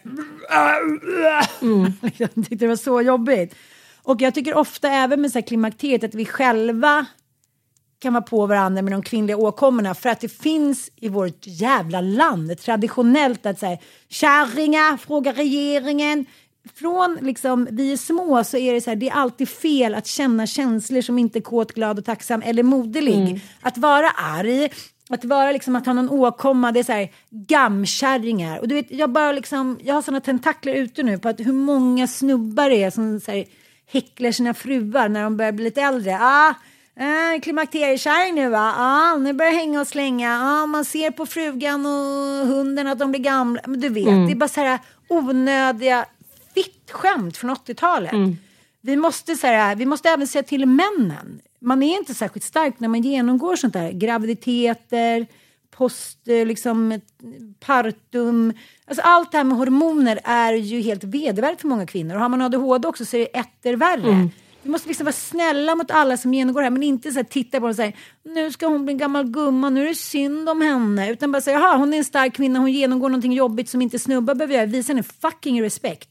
liksom, 2.06 2.44
tyckte 2.44 2.64
det 2.64 2.68
var 2.68 2.76
så 2.76 3.02
jobbigt. 3.02 3.54
Och 4.02 4.20
jag 4.20 4.34
tycker 4.34 4.54
ofta 4.54 4.88
även 4.88 5.20
med 5.20 5.32
så 5.32 5.38
här 5.38 5.46
klimakteriet 5.46 6.04
att 6.04 6.14
vi 6.14 6.26
själva 6.26 7.06
kan 8.02 8.12
vara 8.12 8.22
på 8.22 8.46
varandra 8.46 8.82
med 8.82 8.92
de 8.92 9.02
kvinnliga 9.02 9.36
åkommorna 9.36 9.94
för 9.94 10.08
att 10.08 10.20
det 10.20 10.28
finns 10.28 10.90
i 10.96 11.08
vårt 11.08 11.46
jävla 11.46 12.00
land 12.00 12.58
traditionellt 12.58 13.46
att 13.46 13.58
säga 13.58 13.78
kärringar, 14.08 14.96
fråga 14.96 15.32
regeringen. 15.32 16.26
Från 16.74 17.18
liksom 17.20 17.68
vi 17.70 17.92
är 17.92 17.96
små 17.96 18.44
så 18.44 18.56
är 18.56 18.74
det 18.74 18.80
så 18.80 18.90
här, 18.90 18.96
det 18.96 19.08
är 19.08 19.14
alltid 19.14 19.48
fel 19.48 19.94
att 19.94 20.06
känna 20.06 20.46
känslor 20.46 21.00
som 21.00 21.18
inte 21.18 21.38
är 21.38 21.40
kåt, 21.40 21.72
glad 21.72 21.98
och 21.98 22.04
tacksam 22.04 22.42
eller 22.42 22.62
moderlig. 22.62 23.40
Att 23.60 23.78
vara 23.78 24.10
arg, 24.10 24.70
att 25.10 25.24
vara 25.24 25.52
liksom 25.52 25.76
att 25.76 25.86
ha 25.86 25.92
någon 25.92 26.10
åkomma, 26.10 26.72
det 26.72 26.80
är 26.80 26.84
så 26.84 26.92
här 26.92 27.10
gamkärringar. 27.30 28.58
Och 28.58 28.68
du 28.68 28.74
vet, 28.74 28.90
jag 28.90 29.10
bara 29.10 29.32
liksom, 29.32 29.78
jag 29.82 29.94
har 29.94 30.02
såna 30.02 30.20
tentakler 30.20 30.74
ute 30.74 31.02
nu 31.02 31.18
på 31.18 31.28
att 31.28 31.40
hur 31.40 31.52
många 31.52 32.06
snubbar 32.06 32.70
det 32.70 32.82
är 32.82 32.90
som 32.90 33.20
så 33.20 33.30
här, 33.30 33.44
häcklar 33.86 34.32
sina 34.32 34.54
fruar 34.54 35.08
när 35.08 35.22
de 35.22 35.36
börjar 35.36 35.52
bli 35.52 35.64
lite 35.64 35.80
äldre. 35.80 36.18
Ah, 36.20 36.54
Eh, 36.96 37.40
klimakteriekärring 37.40 38.34
nu 38.34 38.48
va? 38.48 38.74
Ja, 38.76 39.16
nu 39.16 39.32
börjar 39.32 39.52
jag 39.52 39.58
hänga 39.58 39.80
och 39.80 39.86
slänga. 39.86 40.28
Ja, 40.28 40.66
man 40.66 40.84
ser 40.84 41.10
på 41.10 41.26
frugan 41.26 41.86
och 41.86 42.46
hunden 42.46 42.86
att 42.86 42.98
de 42.98 43.10
blir 43.10 43.20
gamla. 43.20 43.60
Men 43.66 43.80
du 43.80 43.88
vet, 43.88 44.04
det 44.04 44.32
är 44.32 44.34
bara 44.36 44.48
så 44.48 44.60
här 44.60 44.78
onödiga 45.08 46.04
fittskämt 46.54 47.36
från 47.36 47.50
80-talet. 47.50 48.12
Vi, 48.80 48.96
måste, 48.96 49.34
så 49.36 49.46
här, 49.46 49.76
vi 49.76 49.86
måste 49.86 50.08
även 50.08 50.26
säga 50.26 50.42
till 50.42 50.66
männen. 50.66 51.40
Man 51.60 51.82
är 51.82 51.98
inte 51.98 52.14
särskilt 52.14 52.44
stark 52.44 52.74
när 52.80 52.88
man 52.88 53.02
genomgår 53.02 53.56
sånt 53.56 53.72
där. 53.72 53.90
Graviditeter, 53.92 55.26
post, 55.76 56.18
eh, 56.28 56.46
liksom, 56.46 57.00
partum. 57.60 58.52
Alltså 58.86 59.02
allt 59.02 59.30
det 59.32 59.36
här 59.36 59.44
med 59.44 59.56
hormoner 59.58 60.20
är 60.24 60.52
ju 60.52 60.80
helt 60.80 61.04
vedervärdigt 61.04 61.60
för 61.60 61.68
många 61.68 61.86
kvinnor. 61.86 62.14
Och 62.14 62.20
har 62.20 62.28
man 62.28 62.42
ADHD 62.42 62.88
också 62.88 63.04
så 63.04 63.16
är 63.16 63.20
det 63.20 63.38
etter 63.38 63.76
värre. 63.76 64.28
Vi 64.62 64.70
måste 64.70 64.88
liksom 64.88 65.04
vara 65.04 65.12
snälla 65.12 65.74
mot 65.74 65.90
alla 65.90 66.16
som 66.16 66.34
genomgår 66.34 66.60
det 66.60 66.64
här 66.64 66.70
men 66.70 66.82
inte 66.82 67.10
så 67.10 67.18
här, 67.18 67.24
titta 67.24 67.60
på 67.60 67.66
dem 67.66 67.70
och 67.70 67.76
säga 67.76 67.92
nu 68.22 68.50
ska 68.50 68.66
hon 68.66 68.84
bli 68.84 68.92
en 68.92 68.98
gammal 68.98 69.24
gumma, 69.24 69.70
nu 69.70 69.84
är 69.84 69.88
det 69.88 69.94
synd 69.94 70.48
om 70.48 70.60
henne. 70.60 71.10
Utan 71.10 71.32
bara 71.32 71.40
säga 71.42 71.58
jaha 71.58 71.76
hon 71.76 71.94
är 71.94 71.98
en 71.98 72.04
stark 72.04 72.34
kvinna, 72.34 72.58
hon 72.58 72.72
genomgår 72.72 73.08
någonting 73.08 73.32
jobbigt 73.32 73.68
som 73.68 73.82
inte 73.82 73.98
snubbar 73.98 74.34
behöver 74.34 74.54
göra. 74.54 74.66
Visa 74.66 74.92
henne 74.92 75.02
fucking 75.02 75.62
respekt. 75.62 76.08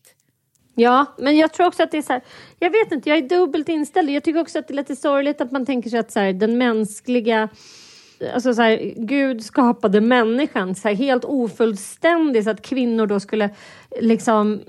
Ja, 0.76 1.06
men 1.18 1.38
jag 1.38 1.54
tror 1.54 1.68
också 1.68 1.84
att 1.84 1.92
det 1.92 1.98
är 1.98 2.02
så 2.02 2.14
här, 2.14 2.22
jag 2.60 2.70
vet 2.70 2.92
inte, 2.92 3.10
jag 3.10 3.18
är 3.18 3.30
dubbelt 3.30 3.70
inställd. 3.70 4.10
Jag 4.10 4.24
tycker 4.24 4.40
också 4.40 4.60
att 4.60 4.68
det 4.68 4.74
är 4.74 4.76
lite 4.76 4.96
sorgligt 4.96 5.42
att 5.42 5.52
man 5.52 5.66
tänker 5.66 5.90
sig 5.90 6.00
att 6.00 6.12
så 6.12 6.20
här, 6.20 6.34
den 6.34 6.58
mänskliga 6.58 7.50
Alltså 8.34 8.54
så 8.54 8.62
här, 8.62 8.94
Gud 8.96 9.44
skapade 9.44 10.02
människan 10.02 10.76
så 10.76 10.88
här, 10.88 10.96
helt 10.96 11.26
ofullständig 11.26 12.44
så 12.44 12.50
att 12.50 12.62
kvinnor 12.62 13.08
då 13.08 13.20
skulle 13.20 13.50
liksom 14.02 14.62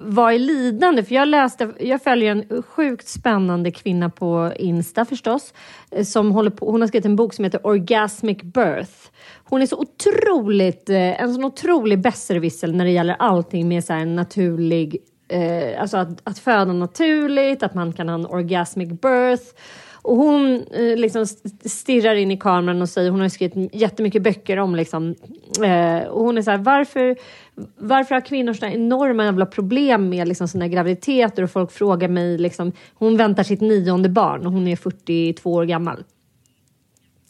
vara 0.00 0.34
i 0.34 0.38
lidande. 0.38 1.04
För 1.04 1.14
jag 1.14 1.28
läste, 1.28 1.72
jag 1.80 2.02
följer 2.02 2.30
en 2.30 2.62
sjukt 2.62 3.08
spännande 3.08 3.70
kvinna 3.70 4.10
på 4.10 4.52
Insta 4.56 5.04
förstås. 5.04 5.54
Eh, 5.90 6.04
som 6.04 6.32
håller 6.32 6.50
på, 6.50 6.70
hon 6.70 6.80
har 6.80 6.88
skrivit 6.88 7.06
en 7.06 7.16
bok 7.16 7.34
som 7.34 7.44
heter 7.44 7.66
Orgasmic 7.66 8.42
Birth. 8.42 9.10
Hon 9.44 9.62
är 9.62 9.66
så 9.66 9.76
otroligt, 9.76 10.90
eh, 10.90 11.22
en 11.22 11.34
sån 11.34 11.44
otrolig 11.44 12.00
besserwissel 12.00 12.74
när 12.74 12.84
det 12.84 12.90
gäller 12.90 13.16
allting 13.18 13.68
med 13.68 13.84
så 13.84 13.92
här 13.92 14.04
naturlig 14.04 14.96
eh, 15.28 15.80
alltså 15.80 15.96
att, 15.96 16.28
att 16.28 16.38
föda 16.38 16.72
naturligt, 16.72 17.62
att 17.62 17.74
man 17.74 17.92
kan 17.92 18.08
ha 18.08 18.14
en 18.14 18.26
orgasmic 18.26 18.88
birth. 18.88 19.44
Och 20.02 20.16
hon 20.16 20.64
eh, 20.70 20.96
liksom 20.96 21.26
stirrar 21.64 22.14
in 22.14 22.30
i 22.30 22.36
kameran 22.36 22.82
och 22.82 22.88
säger, 22.88 23.10
hon 23.10 23.20
har 23.20 23.28
skrivit 23.28 23.74
jättemycket 23.74 24.22
böcker 24.22 24.56
om 24.56 24.74
liksom, 24.74 25.14
eh, 25.64 26.08
och 26.08 26.24
hon 26.24 26.38
är 26.38 26.42
så 26.42 26.50
här, 26.50 26.58
varför, 26.58 27.16
varför 27.76 28.14
har 28.14 28.20
kvinnor 28.20 28.52
sådana 28.52 28.74
enorma 28.74 29.24
jävla 29.24 29.46
problem 29.46 30.08
med 30.08 30.28
liksom 30.28 30.48
sina 30.48 30.68
graviditeter 30.68 31.42
och 31.42 31.50
folk 31.50 31.72
frågar 31.72 32.08
mig 32.08 32.38
liksom, 32.38 32.72
hon 32.94 33.16
väntar 33.16 33.42
sitt 33.42 33.60
nionde 33.60 34.08
barn 34.08 34.46
och 34.46 34.52
hon 34.52 34.68
är 34.68 34.76
42 34.76 35.52
år 35.52 35.64
gammal. 35.64 36.04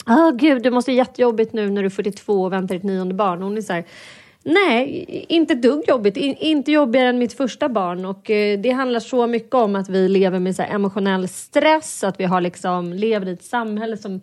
Ah, 0.05 0.31
gud, 0.31 0.63
det 0.63 0.71
måste 0.71 0.91
vara 0.91 0.97
jättejobbigt 0.97 1.53
nu 1.53 1.69
när 1.69 1.81
du 1.81 1.85
är 1.85 1.89
42 1.89 2.43
och 2.43 2.53
väntar 2.53 2.75
ditt 2.75 2.83
nionde 2.83 3.13
barn. 3.13 3.39
Och 3.39 3.43
hon 3.43 3.57
är 3.57 3.61
så 3.61 3.73
här, 3.73 3.85
nej, 4.43 5.05
inte 5.29 5.53
ett 5.53 5.61
dugg 5.61 5.83
jobbigt. 5.87 6.17
In, 6.17 6.35
inte 6.35 6.71
jobbigare 6.71 7.09
än 7.09 7.19
mitt 7.19 7.33
första 7.33 7.69
barn. 7.69 8.05
Och 8.05 8.29
eh, 8.29 8.59
det 8.59 8.71
handlar 8.71 8.99
så 8.99 9.27
mycket 9.27 9.53
om 9.53 9.75
att 9.75 9.89
vi 9.89 10.07
lever 10.09 10.39
med 10.39 10.55
så 10.55 10.61
här, 10.61 10.75
emotionell 10.75 11.27
stress, 11.27 12.03
att 12.03 12.19
vi 12.19 12.25
har 12.25 12.41
liksom, 12.41 12.93
lever 12.93 13.27
i 13.27 13.31
ett 13.31 13.43
samhälle 13.43 13.97
som 13.97 14.21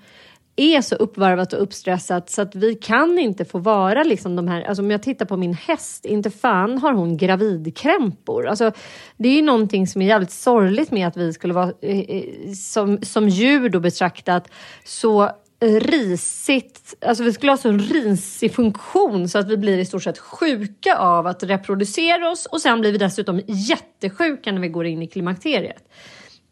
är 0.58 0.80
så 0.80 0.94
uppvarvat 0.94 1.52
och 1.52 1.62
uppstressat 1.62 2.30
så 2.30 2.42
att 2.42 2.54
vi 2.54 2.74
kan 2.74 3.18
inte 3.18 3.44
få 3.44 3.58
vara 3.58 4.02
liksom 4.02 4.36
de 4.36 4.48
här, 4.48 4.62
alltså 4.62 4.82
om 4.82 4.90
jag 4.90 5.02
tittar 5.02 5.26
på 5.26 5.36
min 5.36 5.54
häst, 5.54 6.04
inte 6.04 6.30
fan 6.30 6.78
har 6.78 6.92
hon 6.92 7.16
gravidkrämpor. 7.16 8.46
Alltså 8.46 8.72
det 9.16 9.28
är 9.28 9.32
ju 9.32 9.42
någonting 9.42 9.86
som 9.86 10.02
är 10.02 10.06
jävligt 10.06 10.30
sorgligt 10.30 10.90
med 10.90 11.08
att 11.08 11.16
vi 11.16 11.32
skulle 11.32 11.54
vara 11.54 11.72
eh, 11.80 11.98
eh, 11.98 12.52
som, 12.52 13.02
som 13.02 13.28
djur 13.28 13.68
då 13.68 13.80
betraktat 13.80 14.50
så 14.84 15.30
risigt, 15.61 16.94
alltså 17.06 17.24
vi 17.24 17.32
skulle 17.32 17.52
ha 17.52 17.56
så 17.56 17.72
risig 17.72 18.54
funktion 18.54 19.28
så 19.28 19.38
att 19.38 19.48
vi 19.48 19.56
blir 19.56 19.78
i 19.78 19.84
stort 19.84 20.02
sett 20.02 20.18
sjuka 20.18 20.96
av 20.96 21.26
att 21.26 21.42
reproducera 21.42 22.30
oss 22.30 22.46
och 22.46 22.61
sen 22.61 22.80
blir 22.80 22.92
vi 22.92 22.98
dessutom 22.98 23.40
jättesjuka 23.46 24.52
när 24.52 24.61
vi 24.61 24.68
går 24.68 24.86
in 24.86 25.02
i 25.02 25.06
klimakteriet. 25.06 25.82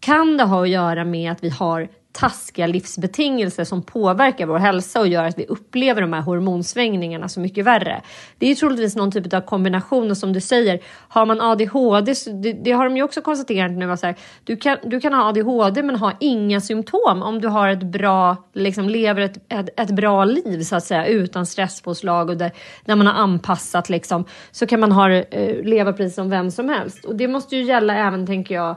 Kan 0.01 0.37
det 0.37 0.45
ha 0.45 0.63
att 0.63 0.69
göra 0.69 1.05
med 1.05 1.33
att 1.33 1.45
vi 1.45 1.51
har 1.51 1.89
taskiga 2.17 2.67
livsbetingelser 2.67 3.65
som 3.65 3.83
påverkar 3.83 4.47
vår 4.47 4.59
hälsa 4.59 5.01
och 5.01 5.09
gör 5.09 5.25
att 5.25 5.39
vi 5.39 5.47
upplever 5.47 6.01
de 6.01 6.13
här 6.13 6.21
hormonsvängningarna 6.21 7.29
så 7.29 7.41
mycket 7.41 7.65
värre. 7.65 8.03
Det 8.39 8.47
är 8.47 8.51
ju 8.51 8.55
troligtvis 8.55 8.97
någon 8.97 9.13
typ 9.13 9.33
av 9.33 9.41
kombination 9.41 10.11
och 10.11 10.17
som 10.17 10.33
du 10.33 10.41
säger, 10.41 10.81
har 11.09 11.27
man 11.27 11.41
ADHD, 11.41 12.15
så 12.15 12.31
det, 12.31 12.53
det 12.53 12.73
har 12.73 12.85
de 12.85 12.97
ju 12.97 13.03
också 13.03 13.23
konstaterat 13.23 13.73
nu, 13.73 13.97
så 13.97 14.07
här, 14.07 14.17
du, 14.45 14.57
kan, 14.57 14.77
du 14.85 15.01
kan 15.01 15.13
ha 15.13 15.29
ADHD 15.29 15.83
men 15.83 15.97
ha 15.97 16.13
inga 16.21 16.61
symptom 16.61 17.23
om 17.23 17.41
du 17.41 17.49
har 17.49 17.69
ett 17.69 17.83
bra, 17.83 18.37
liksom 18.53 18.89
lever 18.89 19.23
ett, 19.23 19.53
ett, 19.53 19.81
ett 19.81 19.91
bra 19.91 20.25
liv 20.25 20.63
så 20.63 20.77
att 20.77 20.85
säga 20.85 21.07
utan 21.07 21.47
stresspåslag 21.47 22.31
och 22.31 22.37
där, 22.37 22.53
där 22.85 22.97
man 22.97 23.07
har 23.07 23.15
anpassat 23.15 23.89
liksom, 23.89 24.25
så 24.51 24.67
kan 24.67 24.81
man 24.81 24.93
ha, 24.93 25.11
eh, 25.11 25.65
leva 25.65 25.93
precis 25.93 26.15
som 26.15 26.31
vem 26.31 26.51
som 26.51 26.69
helst. 26.69 27.05
Och 27.05 27.17
det 27.17 27.29
måste 27.29 27.57
ju 27.57 27.63
gälla 27.63 27.95
även, 27.95 28.27
tänker 28.27 28.55
jag, 28.55 28.77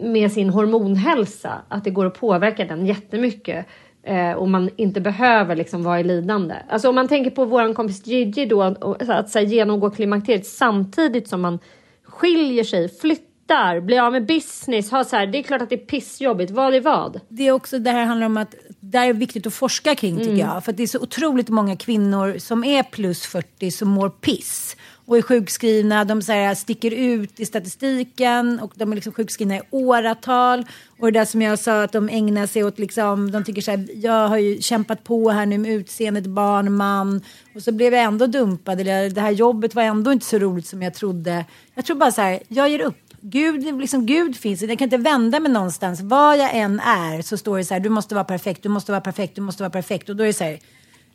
med 0.00 0.32
sin 0.32 0.50
hormonhälsa, 0.50 1.62
att 1.68 1.84
det 1.84 1.90
går 1.90 2.06
att 2.06 2.20
påverka 2.20 2.64
den 2.64 2.86
jättemycket 2.86 3.66
eh, 4.02 4.32
och 4.32 4.48
man 4.48 4.70
inte 4.76 5.00
behöver 5.00 5.56
liksom 5.56 5.82
vara 5.82 6.00
i 6.00 6.04
lidande. 6.04 6.54
Alltså 6.68 6.88
om 6.88 6.94
man 6.94 7.08
tänker 7.08 7.30
på 7.30 7.44
våran 7.44 7.74
kompis 7.74 8.06
Gigi 8.06 8.46
då, 8.46 8.58
och, 8.58 9.02
att, 9.02 9.08
att, 9.08 9.36
att 9.36 9.48
genomgå 9.48 9.90
klimakteriet 9.90 10.46
samtidigt 10.46 11.28
som 11.28 11.40
man 11.40 11.58
skiljer 12.04 12.64
sig, 12.64 12.88
flyttar, 12.88 13.80
blir 13.80 14.00
av 14.00 14.12
med 14.12 14.26
business, 14.26 14.90
har 14.90 15.04
så 15.04 15.16
här, 15.16 15.26
det 15.26 15.38
är 15.38 15.42
klart 15.42 15.62
att 15.62 15.68
det 15.68 15.74
är 15.82 15.86
pissjobbigt. 15.86 16.50
Vad 16.50 16.74
är 16.74 16.80
vad? 16.80 17.20
Det 17.28 17.46
är 17.46 17.52
också 17.52 17.78
det 17.78 17.90
här 17.90 18.04
handlar 18.04 18.26
om 18.26 18.36
att 18.36 18.54
det 18.80 18.98
är 18.98 19.12
viktigt 19.12 19.46
att 19.46 19.54
forska 19.54 19.94
kring 19.94 20.16
tycker 20.16 20.30
Mm. 20.30 20.46
jag. 20.46 20.64
För 20.64 20.72
det 20.72 20.82
är 20.82 20.86
så 20.86 20.98
otroligt 21.00 21.48
många 21.48 21.76
kvinnor 21.76 22.38
som 22.38 22.64
är 22.64 22.82
plus 22.82 23.26
40 23.26 23.70
som 23.70 23.88
mår 23.88 24.08
piss. 24.08 24.76
Och 25.10 25.18
är 25.18 25.22
sjukskrivna, 25.22 26.04
de 26.04 26.22
så 26.22 26.32
här, 26.32 26.54
sticker 26.54 26.90
ut 26.90 27.40
i 27.40 27.46
statistiken 27.46 28.60
och 28.60 28.72
de 28.74 28.92
är 28.92 28.94
liksom 28.94 29.12
sjukskrivna 29.12 29.56
i 29.56 29.60
åratal. 29.70 30.64
Och 31.00 31.12
det 31.12 31.18
där 31.18 31.24
som 31.24 31.42
jag 31.42 31.58
sa 31.58 31.82
att 31.82 31.92
de 31.92 32.08
ägnar 32.08 32.46
sig 32.46 32.64
åt, 32.64 32.78
liksom, 32.78 33.30
de 33.30 33.44
tycker 33.44 33.62
så 33.62 33.70
här, 33.70 33.88
jag 33.94 34.28
har 34.28 34.36
ju 34.36 34.60
kämpat 34.60 35.04
på 35.04 35.30
här 35.30 35.46
nu 35.46 35.58
med 35.58 35.72
utseendet, 35.72 36.26
barn, 36.26 36.72
man. 36.72 37.22
Och 37.54 37.62
så 37.62 37.72
blev 37.72 37.94
jag 37.94 38.02
ändå 38.02 38.26
dumpad, 38.26 38.80
eller 38.80 39.10
det 39.10 39.20
här 39.20 39.30
jobbet 39.30 39.74
var 39.74 39.82
ändå 39.82 40.12
inte 40.12 40.26
så 40.26 40.38
roligt 40.38 40.66
som 40.66 40.82
jag 40.82 40.94
trodde. 40.94 41.44
Jag 41.74 41.84
tror 41.84 41.96
bara 41.96 42.12
så 42.12 42.20
här, 42.20 42.40
jag 42.48 42.68
ger 42.68 42.80
upp. 42.80 42.98
Gud, 43.20 43.80
liksom, 43.80 44.06
Gud 44.06 44.36
finns, 44.36 44.62
jag 44.62 44.78
kan 44.78 44.86
inte 44.86 44.96
vända 44.96 45.40
mig 45.40 45.52
någonstans. 45.52 46.00
Var 46.00 46.34
jag 46.34 46.54
än 46.54 46.80
är 46.80 47.22
så 47.22 47.36
står 47.36 47.58
det 47.58 47.64
så 47.64 47.74
här, 47.74 47.80
du 47.80 47.88
måste 47.88 48.14
vara 48.14 48.24
perfekt, 48.24 48.62
du 48.62 48.68
måste 48.68 48.92
vara 48.92 49.00
perfekt, 49.00 49.34
du 49.34 49.40
måste 49.40 49.62
vara 49.62 49.70
perfekt. 49.70 50.08
Och 50.08 50.16
då 50.16 50.22
är 50.22 50.26
det 50.26 50.32
så 50.32 50.44
här, 50.44 50.58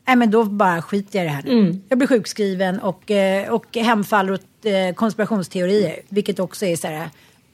nej 0.06 0.16
men 0.16 0.32
då 0.32 0.44
bara 0.44 0.82
skiter 0.82 1.20
jag 1.20 1.26
i 1.26 1.28
det 1.28 1.34
här 1.34 1.44
nu. 1.44 1.80
Jag 1.90 1.98
blir 1.98 2.08
sjukskriven 2.08 2.80
och, 2.80 3.12
eh, 3.12 3.54
och 3.54 3.78
hemfaller 3.78 4.34
åt 4.34 4.42
eh, 4.64 4.96
konspirationsteorier. 4.96 6.00
Vilket 6.10 6.40
också 6.40 6.66
är 6.66 6.76
så 6.76 6.88
här, 6.88 7.10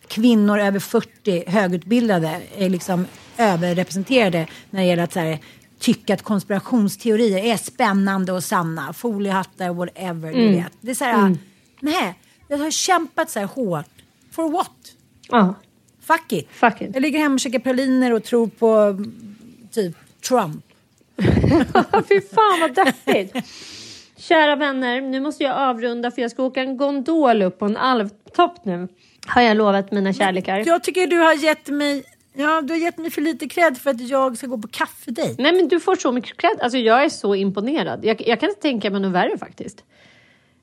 kvinnor 0.07 0.59
över 0.59 0.79
40 0.79 1.43
högutbildade 1.47 2.41
är 2.57 2.69
liksom 2.69 3.05
överrepresenterade 3.37 4.47
när 4.69 4.81
det 4.81 4.87
gäller 4.87 5.03
att 5.03 5.13
så 5.13 5.19
här, 5.19 5.39
tycka 5.79 6.13
att 6.13 6.21
konspirationsteorier 6.21 7.37
är 7.37 7.57
spännande 7.57 8.31
och 8.31 8.43
sanna. 8.43 8.93
Foliehattar, 8.93 9.73
whatever, 9.73 10.33
du 10.33 10.51
vet. 10.51 10.71
Det 10.81 10.91
är 10.91 10.95
så 10.95 11.03
här, 11.05 11.37
nej, 11.79 12.15
jag 12.47 12.57
har 12.57 12.71
kämpat 12.71 13.29
så 13.29 13.39
här 13.39 13.45
hårt. 13.47 13.85
For 14.31 14.49
what? 14.51 14.71
Ja, 15.29 15.53
Fuck 16.01 16.31
it. 16.31 16.47
fuck 16.51 16.81
it. 16.81 16.89
Jag 16.93 17.01
ligger 17.01 17.19
hemma 17.19 17.33
och 17.33 17.39
käkar 17.39 17.59
praliner 17.59 18.13
och 18.13 18.23
tror 18.23 18.47
på 18.47 18.75
mm, 18.75 19.35
typ 19.71 19.95
Trump. 20.29 20.65
Fy 22.09 22.21
fan 22.21 22.59
vad 22.61 22.75
deppigt. 22.75 23.35
Kära 24.17 24.55
vänner, 24.55 25.01
nu 25.01 25.19
måste 25.19 25.43
jag 25.43 25.57
avrunda 25.57 26.11
för 26.11 26.21
jag 26.21 26.31
ska 26.31 26.43
åka 26.43 26.61
en 26.61 26.77
gondol 26.77 27.41
upp 27.41 27.59
på 27.59 27.65
en 27.65 27.77
alptopp 27.77 28.65
nu. 28.65 28.87
Har 29.27 29.41
jag 29.41 29.57
lovat 29.57 29.91
mina 29.91 30.13
kärlekar. 30.13 30.63
Jag 30.67 30.83
tycker 30.83 31.07
du 31.07 31.17
har 31.17 31.33
gett 31.33 31.67
mig, 31.67 32.03
ja, 32.33 32.61
du 32.61 32.73
har 32.73 32.79
gett 32.79 32.97
mig 32.97 33.11
för 33.11 33.21
lite 33.21 33.47
cred 33.47 33.77
för 33.77 33.89
att 33.89 34.01
jag 34.01 34.37
ska 34.37 34.47
gå 34.47 34.57
på 34.57 34.67
kaffedejt. 34.67 35.35
Nej 35.37 35.55
men 35.55 35.67
du 35.67 35.79
får 35.79 35.95
så 35.95 36.11
mycket 36.11 36.37
cred. 36.37 36.59
Alltså 36.61 36.77
jag 36.77 37.03
är 37.03 37.09
så 37.09 37.35
imponerad. 37.35 38.05
Jag, 38.05 38.27
jag 38.27 38.39
kan 38.39 38.49
inte 38.49 38.61
tänka 38.61 38.89
mig 38.89 39.01
något 39.01 39.11
värre 39.11 39.37
faktiskt. 39.37 39.83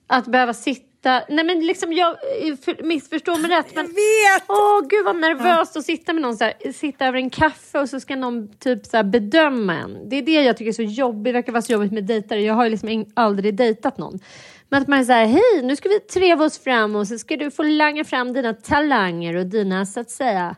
Att 0.06 0.26
behöva 0.26 0.54
sitta, 0.54 0.87
nej 1.04 1.44
men 1.44 1.66
liksom 1.66 1.92
jag, 1.92 2.16
för, 2.64 2.82
missförstå 2.82 3.36
mig 3.36 3.50
rätt 3.50 3.74
men 3.74 3.84
Jag 3.86 3.94
vet! 3.94 4.44
Åh 4.48 4.80
gud 4.88 5.04
vad 5.04 5.16
nervöst 5.16 5.76
att 5.76 5.84
sitta 5.84 6.12
med 6.12 6.22
någon 6.22 6.36
så 6.36 6.44
här, 6.44 6.72
sitta 6.72 7.06
över 7.06 7.18
en 7.18 7.30
kaffe 7.30 7.78
och 7.78 7.88
så 7.88 8.00
ska 8.00 8.16
någon 8.16 8.48
typ 8.58 8.86
så 8.86 9.02
bedöma 9.02 9.74
en. 9.74 10.08
Det 10.08 10.16
är 10.16 10.22
det 10.22 10.32
jag 10.32 10.56
tycker 10.56 10.68
är 10.68 10.72
så 10.72 10.82
jobbigt, 10.82 11.24
det 11.24 11.32
verkar 11.32 11.52
vara 11.52 11.62
så 11.62 11.72
jobbigt 11.72 11.92
med 11.92 12.04
dejtare. 12.04 12.42
Jag 12.42 12.54
har 12.54 12.64
ju 12.64 12.70
liksom 12.70 13.04
aldrig 13.14 13.54
dejtat 13.54 13.98
någon. 13.98 14.20
Men 14.68 14.82
att 14.82 14.88
man 14.88 14.98
är 14.98 15.04
så 15.04 15.12
här, 15.12 15.26
hej 15.26 15.62
nu 15.62 15.76
ska 15.76 15.88
vi 15.88 16.00
treva 16.00 16.44
oss 16.44 16.58
fram 16.58 16.96
och 16.96 17.08
så 17.08 17.18
ska 17.18 17.36
du 17.36 17.50
få 17.50 17.62
langa 17.62 18.04
fram 18.04 18.32
dina 18.32 18.54
talanger 18.54 19.36
och 19.36 19.46
dina 19.46 19.86
så 19.86 20.00
att 20.00 20.10
säga 20.10 20.56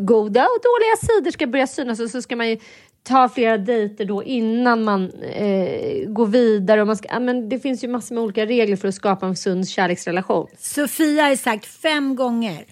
goda 0.00 0.42
och 0.42 0.58
dåliga 0.62 0.96
sidor 1.00 1.30
ska 1.30 1.46
börja 1.46 1.66
synas 1.66 2.00
och 2.00 2.10
så 2.10 2.22
ska 2.22 2.36
man 2.36 2.48
ju 2.48 2.58
ta 3.02 3.28
flera 3.28 3.58
dejter 3.58 4.04
då 4.04 4.24
innan 4.24 4.84
man 4.84 5.10
eh, 5.22 6.08
går 6.08 6.26
vidare. 6.26 6.80
Och 6.80 6.86
man 6.86 6.96
ska, 6.96 7.20
men 7.20 7.48
det 7.48 7.58
finns 7.58 7.84
ju 7.84 7.88
massor 7.88 8.14
med 8.14 8.24
olika 8.24 8.46
regler 8.46 8.76
för 8.76 8.88
att 8.88 8.94
skapa 8.94 9.26
en 9.26 9.36
sund 9.36 9.68
kärleksrelation. 9.68 10.46
Sofia 10.58 11.22
har 11.22 11.36
sagt 11.36 11.66
fem 11.66 12.16
gånger. 12.16 12.64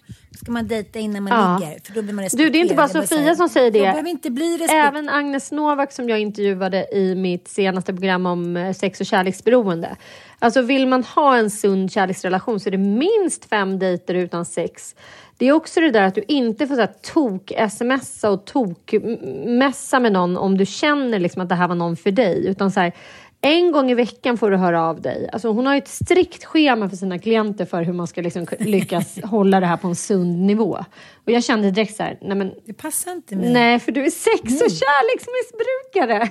Ska 0.43 0.53
man 0.53 0.69
dejta 0.69 0.99
innan 0.99 1.23
man 1.23 1.33
Ja. 1.33 1.59
ligger? 1.59 1.81
För 1.85 1.95
då 1.95 2.03
blir 2.03 2.15
man 2.15 2.29
Du, 2.33 2.51
det 2.51 2.59
är 2.59 2.63
inte 2.63 2.75
bara 2.75 2.89
Sofia 2.89 3.35
som 3.35 3.49
säger 3.49 3.71
det. 3.71 3.81
Behöver 3.81 4.09
inte 4.11 4.31
bli 4.31 4.53
respekt. 4.53 4.73
Även 4.73 5.09
Agnes 5.09 5.53
Novak 5.53 5.93
som 5.93 6.09
jag 6.09 6.19
intervjuade 6.21 6.87
i 6.93 7.15
mitt 7.15 7.49
senaste 7.49 7.93
program 7.93 8.27
om 8.27 8.57
eh, 8.57 8.73
sex 8.73 9.01
och 9.01 9.07
kärleksberoende. 9.07 9.97
Alltså 10.39 10.63
vill 10.63 10.87
man 10.89 11.05
ha 11.05 11.37
en 11.37 11.51
sund 11.51 11.93
kärleksrelation 11.93 12.61
så 12.61 12.69
är 12.69 12.71
det 12.71 12.79
minst 12.79 13.45
fem 13.45 13.79
dejter 13.79 14.15
utan 14.15 14.45
sex. 14.45 14.95
Det 15.39 15.47
är 15.47 15.53
också 15.53 15.81
det 15.81 15.91
där 15.91 16.03
att 16.03 16.15
du 16.15 16.25
inte 16.29 16.67
får 16.67 16.87
tok-smsa 16.87 18.29
och 18.29 18.45
tok-messa 18.45 20.01
med 20.01 20.13
någon 20.13 20.37
om 20.37 20.59
du 20.59 20.67
känner 20.67 21.19
liksom 21.19 21.43
att 21.43 21.49
det 21.49 21.55
här 21.55 21.69
var 21.69 21.75
någon 21.75 21.97
för 21.97 22.11
dig. 22.11 22.47
Utan 22.47 22.71
så 22.71 22.81
här, 22.81 22.93
en 23.41 23.73
gång 23.73 23.91
i 23.91 23.95
veckan 23.95 24.39
får 24.39 24.51
du 24.51 24.57
höra 24.57 24.83
av 24.83 25.01
dig. 25.01 25.29
Alltså 25.33 25.49
hon 25.49 25.67
har 25.67 25.75
ju 25.75 25.79
ett 25.79 25.89
strikt 25.89 26.45
schema 26.45 26.89
för 26.89 26.97
sina 26.97 27.19
klienter 27.19 27.65
för 27.65 27.83
hur 27.83 27.93
man 27.93 28.07
ska 28.07 28.23
liksom 28.23 28.47
lyckas 28.59 29.19
hålla 29.25 29.61
det 29.61 29.67
här 29.67 29.77
på 29.77 29.89
en 29.89 29.97
sund 29.97 30.39
nivå. 30.39 30.85
Och 31.25 31.33
jag 31.33 31.45
kände 31.45 31.71
direkt 31.71 31.97
så 31.97 32.03
här, 32.03 32.19
nej 32.21 32.37
men 32.37 32.55
Det 32.65 32.73
passar 32.73 33.13
inte 33.13 33.37
mig. 33.37 33.53
Nej, 33.53 33.79
för 33.79 33.93
du 33.93 34.05
är 34.05 34.11
sex 34.11 34.43
och 34.43 34.71
kärleksmissbrukare. 34.71 36.29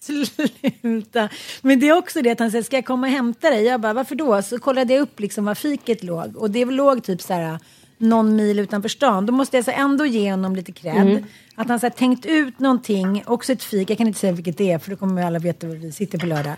Sluta. 0.80 1.28
Men 1.62 1.80
det 1.80 1.88
är 1.88 1.98
också 1.98 2.22
det 2.22 2.30
att 2.30 2.38
han 2.38 2.50
säger, 2.50 2.64
ska 2.64 2.76
jag 2.76 2.84
komma 2.84 3.06
och 3.06 3.12
hämta 3.12 3.50
dig? 3.50 3.64
Jag 3.64 3.80
bara, 3.80 3.92
varför 3.92 4.14
då? 4.14 4.42
Så 4.42 4.58
kollade 4.58 4.94
jag 4.94 5.02
upp 5.02 5.20
liksom 5.20 5.44
var 5.44 5.54
fiket 5.54 6.02
låg. 6.02 6.36
Och 6.36 6.50
det 6.50 6.64
låg 6.64 7.04
typ 7.04 7.22
så 7.22 7.34
här 7.34 7.58
någon 7.98 8.36
mil 8.36 8.58
utanför 8.58 8.88
stan. 8.88 9.26
Då 9.26 9.32
måste 9.32 9.56
jag 9.56 9.64
så 9.64 9.70
ändå 9.70 10.06
ge 10.06 10.30
honom 10.30 10.56
lite 10.56 10.72
cred. 10.72 10.96
Mm. 10.96 11.24
Att 11.54 11.68
han 11.68 11.80
så 11.80 11.90
tänkt 11.90 12.26
ut 12.26 12.58
någonting, 12.58 13.22
också 13.26 13.52
ett 13.52 13.62
fik. 13.62 13.90
Jag 13.90 13.98
kan 13.98 14.06
inte 14.06 14.18
säga 14.18 14.32
vilket 14.32 14.58
det 14.58 14.72
är 14.72 14.78
för 14.78 14.90
då 14.90 14.96
kommer 14.96 15.22
alla 15.22 15.38
veta 15.38 15.66
var 15.66 15.74
vi 15.74 15.92
sitter 15.92 16.18
på 16.18 16.26
lördag. 16.26 16.54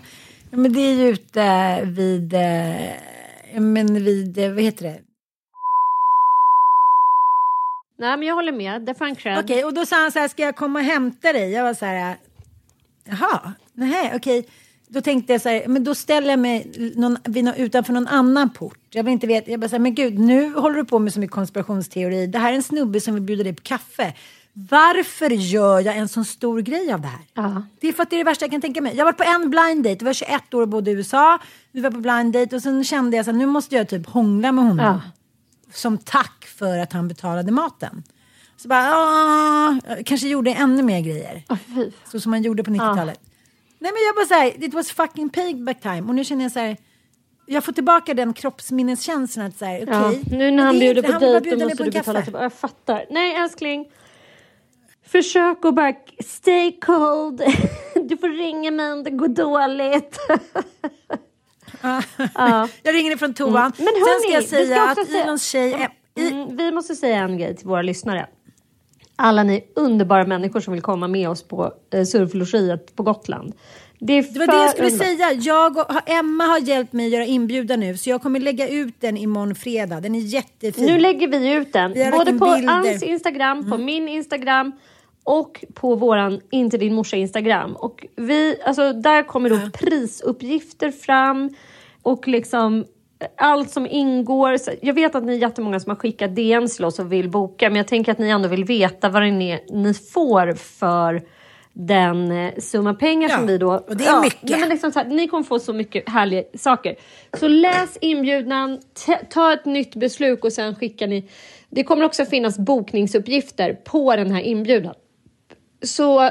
Men 0.51 0.73
det 0.73 0.79
är 0.79 0.93
ju 0.93 1.09
ute 1.09 1.79
vid, 1.83 2.33
eh, 2.33 3.61
men 3.61 4.03
vid, 4.03 4.37
eh, 4.37 4.51
vad 4.51 4.63
heter 4.63 4.85
det? 4.85 4.99
Nej, 7.99 8.17
men 8.17 8.27
jag 8.27 8.35
håller 8.35 8.51
med. 8.51 8.81
Det 8.81 8.93
får 8.93 9.05
han 9.05 9.15
cred. 9.15 9.39
Okej, 9.39 9.65
och 9.65 9.73
då 9.73 9.85
sa 9.85 9.95
han 9.95 10.11
så 10.11 10.19
här, 10.19 10.27
ska 10.27 10.43
jag 10.43 10.55
komma 10.55 10.79
och 10.79 10.85
hämta 10.85 11.33
dig? 11.33 11.51
Jag 11.51 11.63
var 11.63 11.73
så 11.73 11.85
här, 11.85 12.15
jaha, 13.05 13.53
nej, 13.73 14.11
okej. 14.15 14.45
Då 14.91 15.01
tänkte 15.01 15.33
jag 15.33 15.41
så 15.41 15.49
här, 15.49 15.67
men 15.67 15.83
då 15.83 15.95
ställer 15.95 16.29
jag 16.29 16.39
mig 16.39 16.71
någon, 16.95 17.17
utanför 17.57 17.93
någon 17.93 18.07
annan 18.07 18.49
port. 18.49 18.79
Jag 18.89 19.03
vill 19.03 19.13
inte 19.13 19.27
veta, 19.27 19.51
jag 19.51 19.59
bara 19.59 19.69
så 19.69 19.75
här, 19.75 19.79
men 19.79 19.95
gud, 19.95 20.19
nu 20.19 20.53
håller 20.53 20.75
du 20.75 20.85
på 20.85 20.99
med 20.99 21.13
så 21.13 21.19
mycket 21.19 21.33
konspirationsteori. 21.35 22.27
Det 22.27 22.39
här 22.39 22.51
är 22.51 22.55
en 22.55 22.63
snubbe 22.63 23.01
som 23.01 23.13
vill 23.13 23.23
bjuda 23.23 23.43
dig 23.43 23.53
på 23.55 23.61
kaffe. 23.63 24.13
Varför 24.53 25.29
gör 25.29 25.79
jag 25.79 25.97
en 25.97 26.07
sån 26.07 26.25
stor 26.25 26.61
grej 26.61 26.93
av 26.93 27.01
det 27.01 27.07
här? 27.07 27.19
Ja. 27.33 27.63
Det 27.79 27.87
är 27.87 27.93
för 27.93 28.03
att 28.03 28.09
det 28.09 28.15
är 28.15 28.17
det 28.17 28.23
värsta 28.23 28.45
jag 28.45 28.51
kan 28.51 28.61
tänka 28.61 28.81
mig. 28.81 28.95
Jag 28.95 29.05
varit 29.05 29.17
på 29.17 29.23
en 29.23 29.49
blind 29.49 29.83
date, 29.83 29.97
jag 29.99 30.05
var 30.05 30.13
21 30.13 30.53
år 30.53 30.61
och 30.61 30.67
bodde 30.67 30.91
i 30.91 30.93
USA. 30.93 31.39
Vi 31.71 31.81
var 31.81 31.91
på 31.91 31.99
blind 31.99 32.33
date 32.33 32.55
och 32.55 32.61
sen 32.61 32.83
kände 32.83 33.17
jag 33.17 33.25
så 33.25 33.31
här, 33.31 33.37
nu 33.37 33.45
måste 33.45 33.75
jag 33.75 33.87
typ 33.89 34.07
hångla 34.09 34.51
med 34.51 34.63
honom. 34.63 34.85
Ja. 34.85 35.01
Som 35.73 35.97
tack 35.97 36.45
för 36.57 36.77
att 36.77 36.93
han 36.93 37.07
betalade 37.07 37.51
maten. 37.51 38.03
Så 38.57 38.67
bara, 38.67 38.93
"Ah", 38.95 39.79
jag 39.87 40.05
kanske 40.05 40.27
gjorde 40.27 40.51
ännu 40.53 40.83
mer 40.83 41.01
grejer. 41.01 41.43
Fy. 41.75 41.91
Så 42.11 42.19
som 42.19 42.31
man 42.31 42.41
gjorde 42.43 42.63
på 42.63 42.71
90-talet. 42.71 43.19
Nej 43.79 43.91
men 43.91 44.01
jag 44.07 44.15
bara 44.15 44.25
såhär, 44.25 44.63
it 44.63 44.73
was 44.73 44.91
fucking 44.91 45.29
payback 45.29 45.81
time. 45.81 46.01
Och 46.01 46.15
nu 46.15 46.23
känner 46.23 46.45
jag 46.45 46.51
så 46.51 46.59
här. 46.59 46.77
Jag 47.45 47.63
får 47.63 47.71
tillbaka 47.71 48.13
den 48.13 48.33
kroppsminneskänslan 48.33 49.45
att 49.45 49.57
såhär, 49.57 49.83
okej. 49.83 50.23
Ja. 50.31 50.37
Nu 50.37 50.51
när 50.51 50.63
han 50.63 50.73
det 50.73 50.79
bjuder 50.79 51.01
på 51.01 51.19
dejt 51.19 51.55
då 51.55 51.65
måste 51.65 51.83
du 51.83 51.91
betala 51.91 52.21
tillbaka. 52.21 52.43
Jag 52.43 52.53
fattar. 52.53 53.05
Nej 53.09 53.35
älskling. 53.35 53.91
Försök 55.07 55.65
att 55.65 55.75
bara 55.75 55.93
stay 56.25 56.79
cold. 56.79 57.41
Du 58.09 58.17
får 58.17 58.29
ringa 58.29 58.71
mig 58.71 58.91
om 58.91 59.03
det 59.03 59.09
går 59.09 59.27
dåligt. 59.27 60.19
Ja. 61.81 62.67
Jag 62.83 62.95
ringer 62.95 63.11
ifrån 63.11 63.33
toan. 63.33 63.53
Men 63.53 63.71
Sen 63.77 63.85
ska 63.85 63.99
hörni, 63.99 64.33
jag 64.33 64.41
vi 64.41 64.47
säga 64.47 64.83
att 64.83 65.09
Ilons 65.09 65.43
tjej 65.43 65.73
är... 65.73 65.89
Mm, 66.15 66.57
vi 66.57 66.71
måste 66.71 66.95
säga 66.95 67.17
en 67.17 67.37
grej 67.37 67.55
till 67.55 67.67
våra 67.67 67.81
lyssnare. 67.81 68.27
Alla 69.21 69.43
ni 69.43 69.63
underbara 69.75 70.25
människor 70.25 70.59
som 70.59 70.73
vill 70.73 70.81
komma 70.81 71.07
med 71.07 71.29
oss 71.29 71.43
på 71.43 71.73
eh, 71.93 72.03
surflogiet 72.03 72.95
på 72.95 73.03
Gotland. 73.03 73.53
Det, 73.99 74.21
det 74.21 74.39
var 74.39 74.47
det 74.47 74.53
jag 74.53 74.69
skulle 74.69 74.87
underbart. 74.87 75.07
säga. 75.07 75.33
Jag 75.33 75.77
och, 75.77 76.09
Emma 76.09 76.43
har 76.43 76.59
hjälpt 76.59 76.93
mig 76.93 77.05
att 77.05 77.11
göra 77.11 77.25
inbjudan 77.25 77.79
nu. 77.79 77.97
Så 77.97 78.09
jag 78.09 78.21
kommer 78.21 78.39
lägga 78.39 78.67
ut 78.67 78.93
den 78.99 79.17
imorgon 79.17 79.55
fredag. 79.55 79.99
Den 80.01 80.15
är 80.15 80.19
jättefin. 80.19 80.85
Nu 80.85 80.99
lägger 80.99 81.27
vi 81.27 81.53
ut 81.53 81.73
den. 81.73 81.93
Vi 81.93 82.11
Både 82.11 82.33
på 82.33 82.45
bilder. 82.55 82.73
Anns 82.73 83.03
Instagram, 83.03 83.71
på 83.71 83.77
min 83.77 84.09
Instagram 84.09 84.71
och 85.23 85.65
på 85.73 85.95
våran 85.95 86.41
Inte 86.51 86.77
din 86.77 86.93
morsa 86.93 87.15
Instagram. 87.15 87.75
Och 87.75 88.05
vi, 88.15 88.55
alltså, 88.65 88.93
där 88.93 89.23
kommer 89.23 89.49
då 89.49 89.59
prisuppgifter 89.73 90.91
fram 90.91 91.49
och 92.01 92.27
liksom 92.27 92.85
allt 93.37 93.71
som 93.71 93.87
ingår. 93.87 94.57
Jag 94.81 94.93
vet 94.93 95.15
att 95.15 95.23
ni 95.23 95.33
är 95.33 95.37
jättemånga 95.37 95.79
som 95.79 95.89
har 95.89 95.95
skickat 95.95 96.35
DMs 96.35 96.75
till 96.75 96.85
oss 96.85 96.99
och 96.99 97.11
vill 97.13 97.29
boka, 97.29 97.69
men 97.69 97.75
jag 97.75 97.87
tänker 97.87 98.11
att 98.11 98.17
ni 98.17 98.29
ändå 98.29 98.47
vill 98.49 98.65
veta 98.65 99.09
vad 99.09 99.21
det 99.21 99.27
är 99.27 99.73
ni 99.73 99.93
får 99.93 100.53
för 100.53 101.21
den 101.73 102.31
eh, 102.31 102.53
summa 102.57 102.93
pengar 102.93 103.29
Ja, 103.29 103.37
som 103.37 103.47
vi 103.47 103.57
då... 103.57 103.73
och 103.73 103.97
det 103.97 104.05
är 104.05 104.21
mycket. 104.21 104.49
nej, 104.49 104.59
men 104.59 104.69
liksom 104.69 104.91
här, 104.95 105.05
ni 105.05 105.27
kommer 105.27 105.43
få 105.43 105.59
så 105.59 105.73
mycket 105.73 106.09
härliga 106.09 106.43
saker. 106.57 106.95
Så 107.39 107.47
läs 107.47 107.97
inbjudan, 108.01 108.79
ta 109.29 109.53
ett 109.53 109.65
nytt 109.65 109.95
beslut 109.95 110.43
och 110.43 110.53
sen 110.53 110.75
skickar 110.75 111.07
ni. 111.07 111.29
Det 111.69 111.83
kommer 111.83 112.05
också 112.05 112.25
finnas 112.25 112.57
bokningsuppgifter 112.57 113.73
på 113.73 114.15
den 114.15 114.31
här 114.31 114.41
inbjudan. 114.41 114.93
Så 115.81 116.29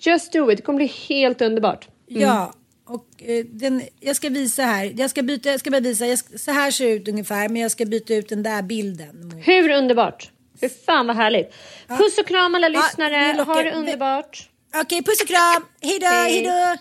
just 0.00 0.32
do 0.32 0.50
it, 0.50 0.56
det 0.56 0.62
kommer 0.62 0.76
bli 0.76 0.92
helt 1.08 1.42
underbart. 1.42 1.88
Ja, 2.06 2.52
och 2.90 3.06
eh, 3.22 3.44
den, 3.44 3.82
jag 4.00 4.16
ska 4.16 4.28
visa 4.28 4.62
här. 4.62 4.92
Jag 4.96 5.10
ska, 5.10 5.22
byta, 5.22 5.50
jag 5.50 5.60
ska 5.60 5.70
bara 5.70 5.80
visa. 5.80 6.06
Jag 6.06 6.18
ska, 6.18 6.38
så 6.38 6.50
här 6.52 6.70
ser 6.70 6.84
det 6.84 6.90
ut 6.92 7.08
ungefär, 7.08 7.48
men 7.48 7.62
jag 7.62 7.70
ska 7.70 7.84
byta 7.84 8.14
ut 8.14 8.28
den 8.28 8.42
där 8.42 8.62
bilden. 8.62 9.28
mot- 9.28 9.48
Hur 9.48 9.70
underbart? 9.70 10.30
Hur 10.60 10.68
fan 10.68 11.06
vad 11.06 11.16
härligt. 11.16 11.52
Puss 11.88 12.18
och 12.18 12.26
kram 12.26 12.54
alla 12.54 12.68
Ja, 12.68 12.80
lyssnare, 12.82 13.34
lockar- 13.36 13.54
ha 13.54 13.62
det 13.62 13.72
underbart. 13.72 14.48
Okej, 14.76 15.02
puss 15.02 15.20
och 15.22 15.28
kram. 15.28 15.64
Hej 15.82 15.98
då, 15.98 16.06
Hej. 16.06 16.32
hej 16.32 16.44
då. 16.44 16.76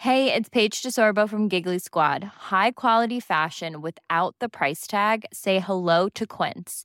Hey, 0.00 0.30
it's 0.30 0.48
Paige 0.50 0.82
DeSorbo 0.84 1.28
from 1.28 1.48
Giggly 1.48 1.80
Squad. 1.80 2.24
High 2.50 2.70
quality 2.76 3.20
fashion 3.20 3.82
without 3.82 4.36
the 4.40 4.48
price 4.48 4.86
tag. 4.86 5.24
Say 5.32 5.58
hello 5.58 6.08
to 6.14 6.24
Quince. 6.26 6.84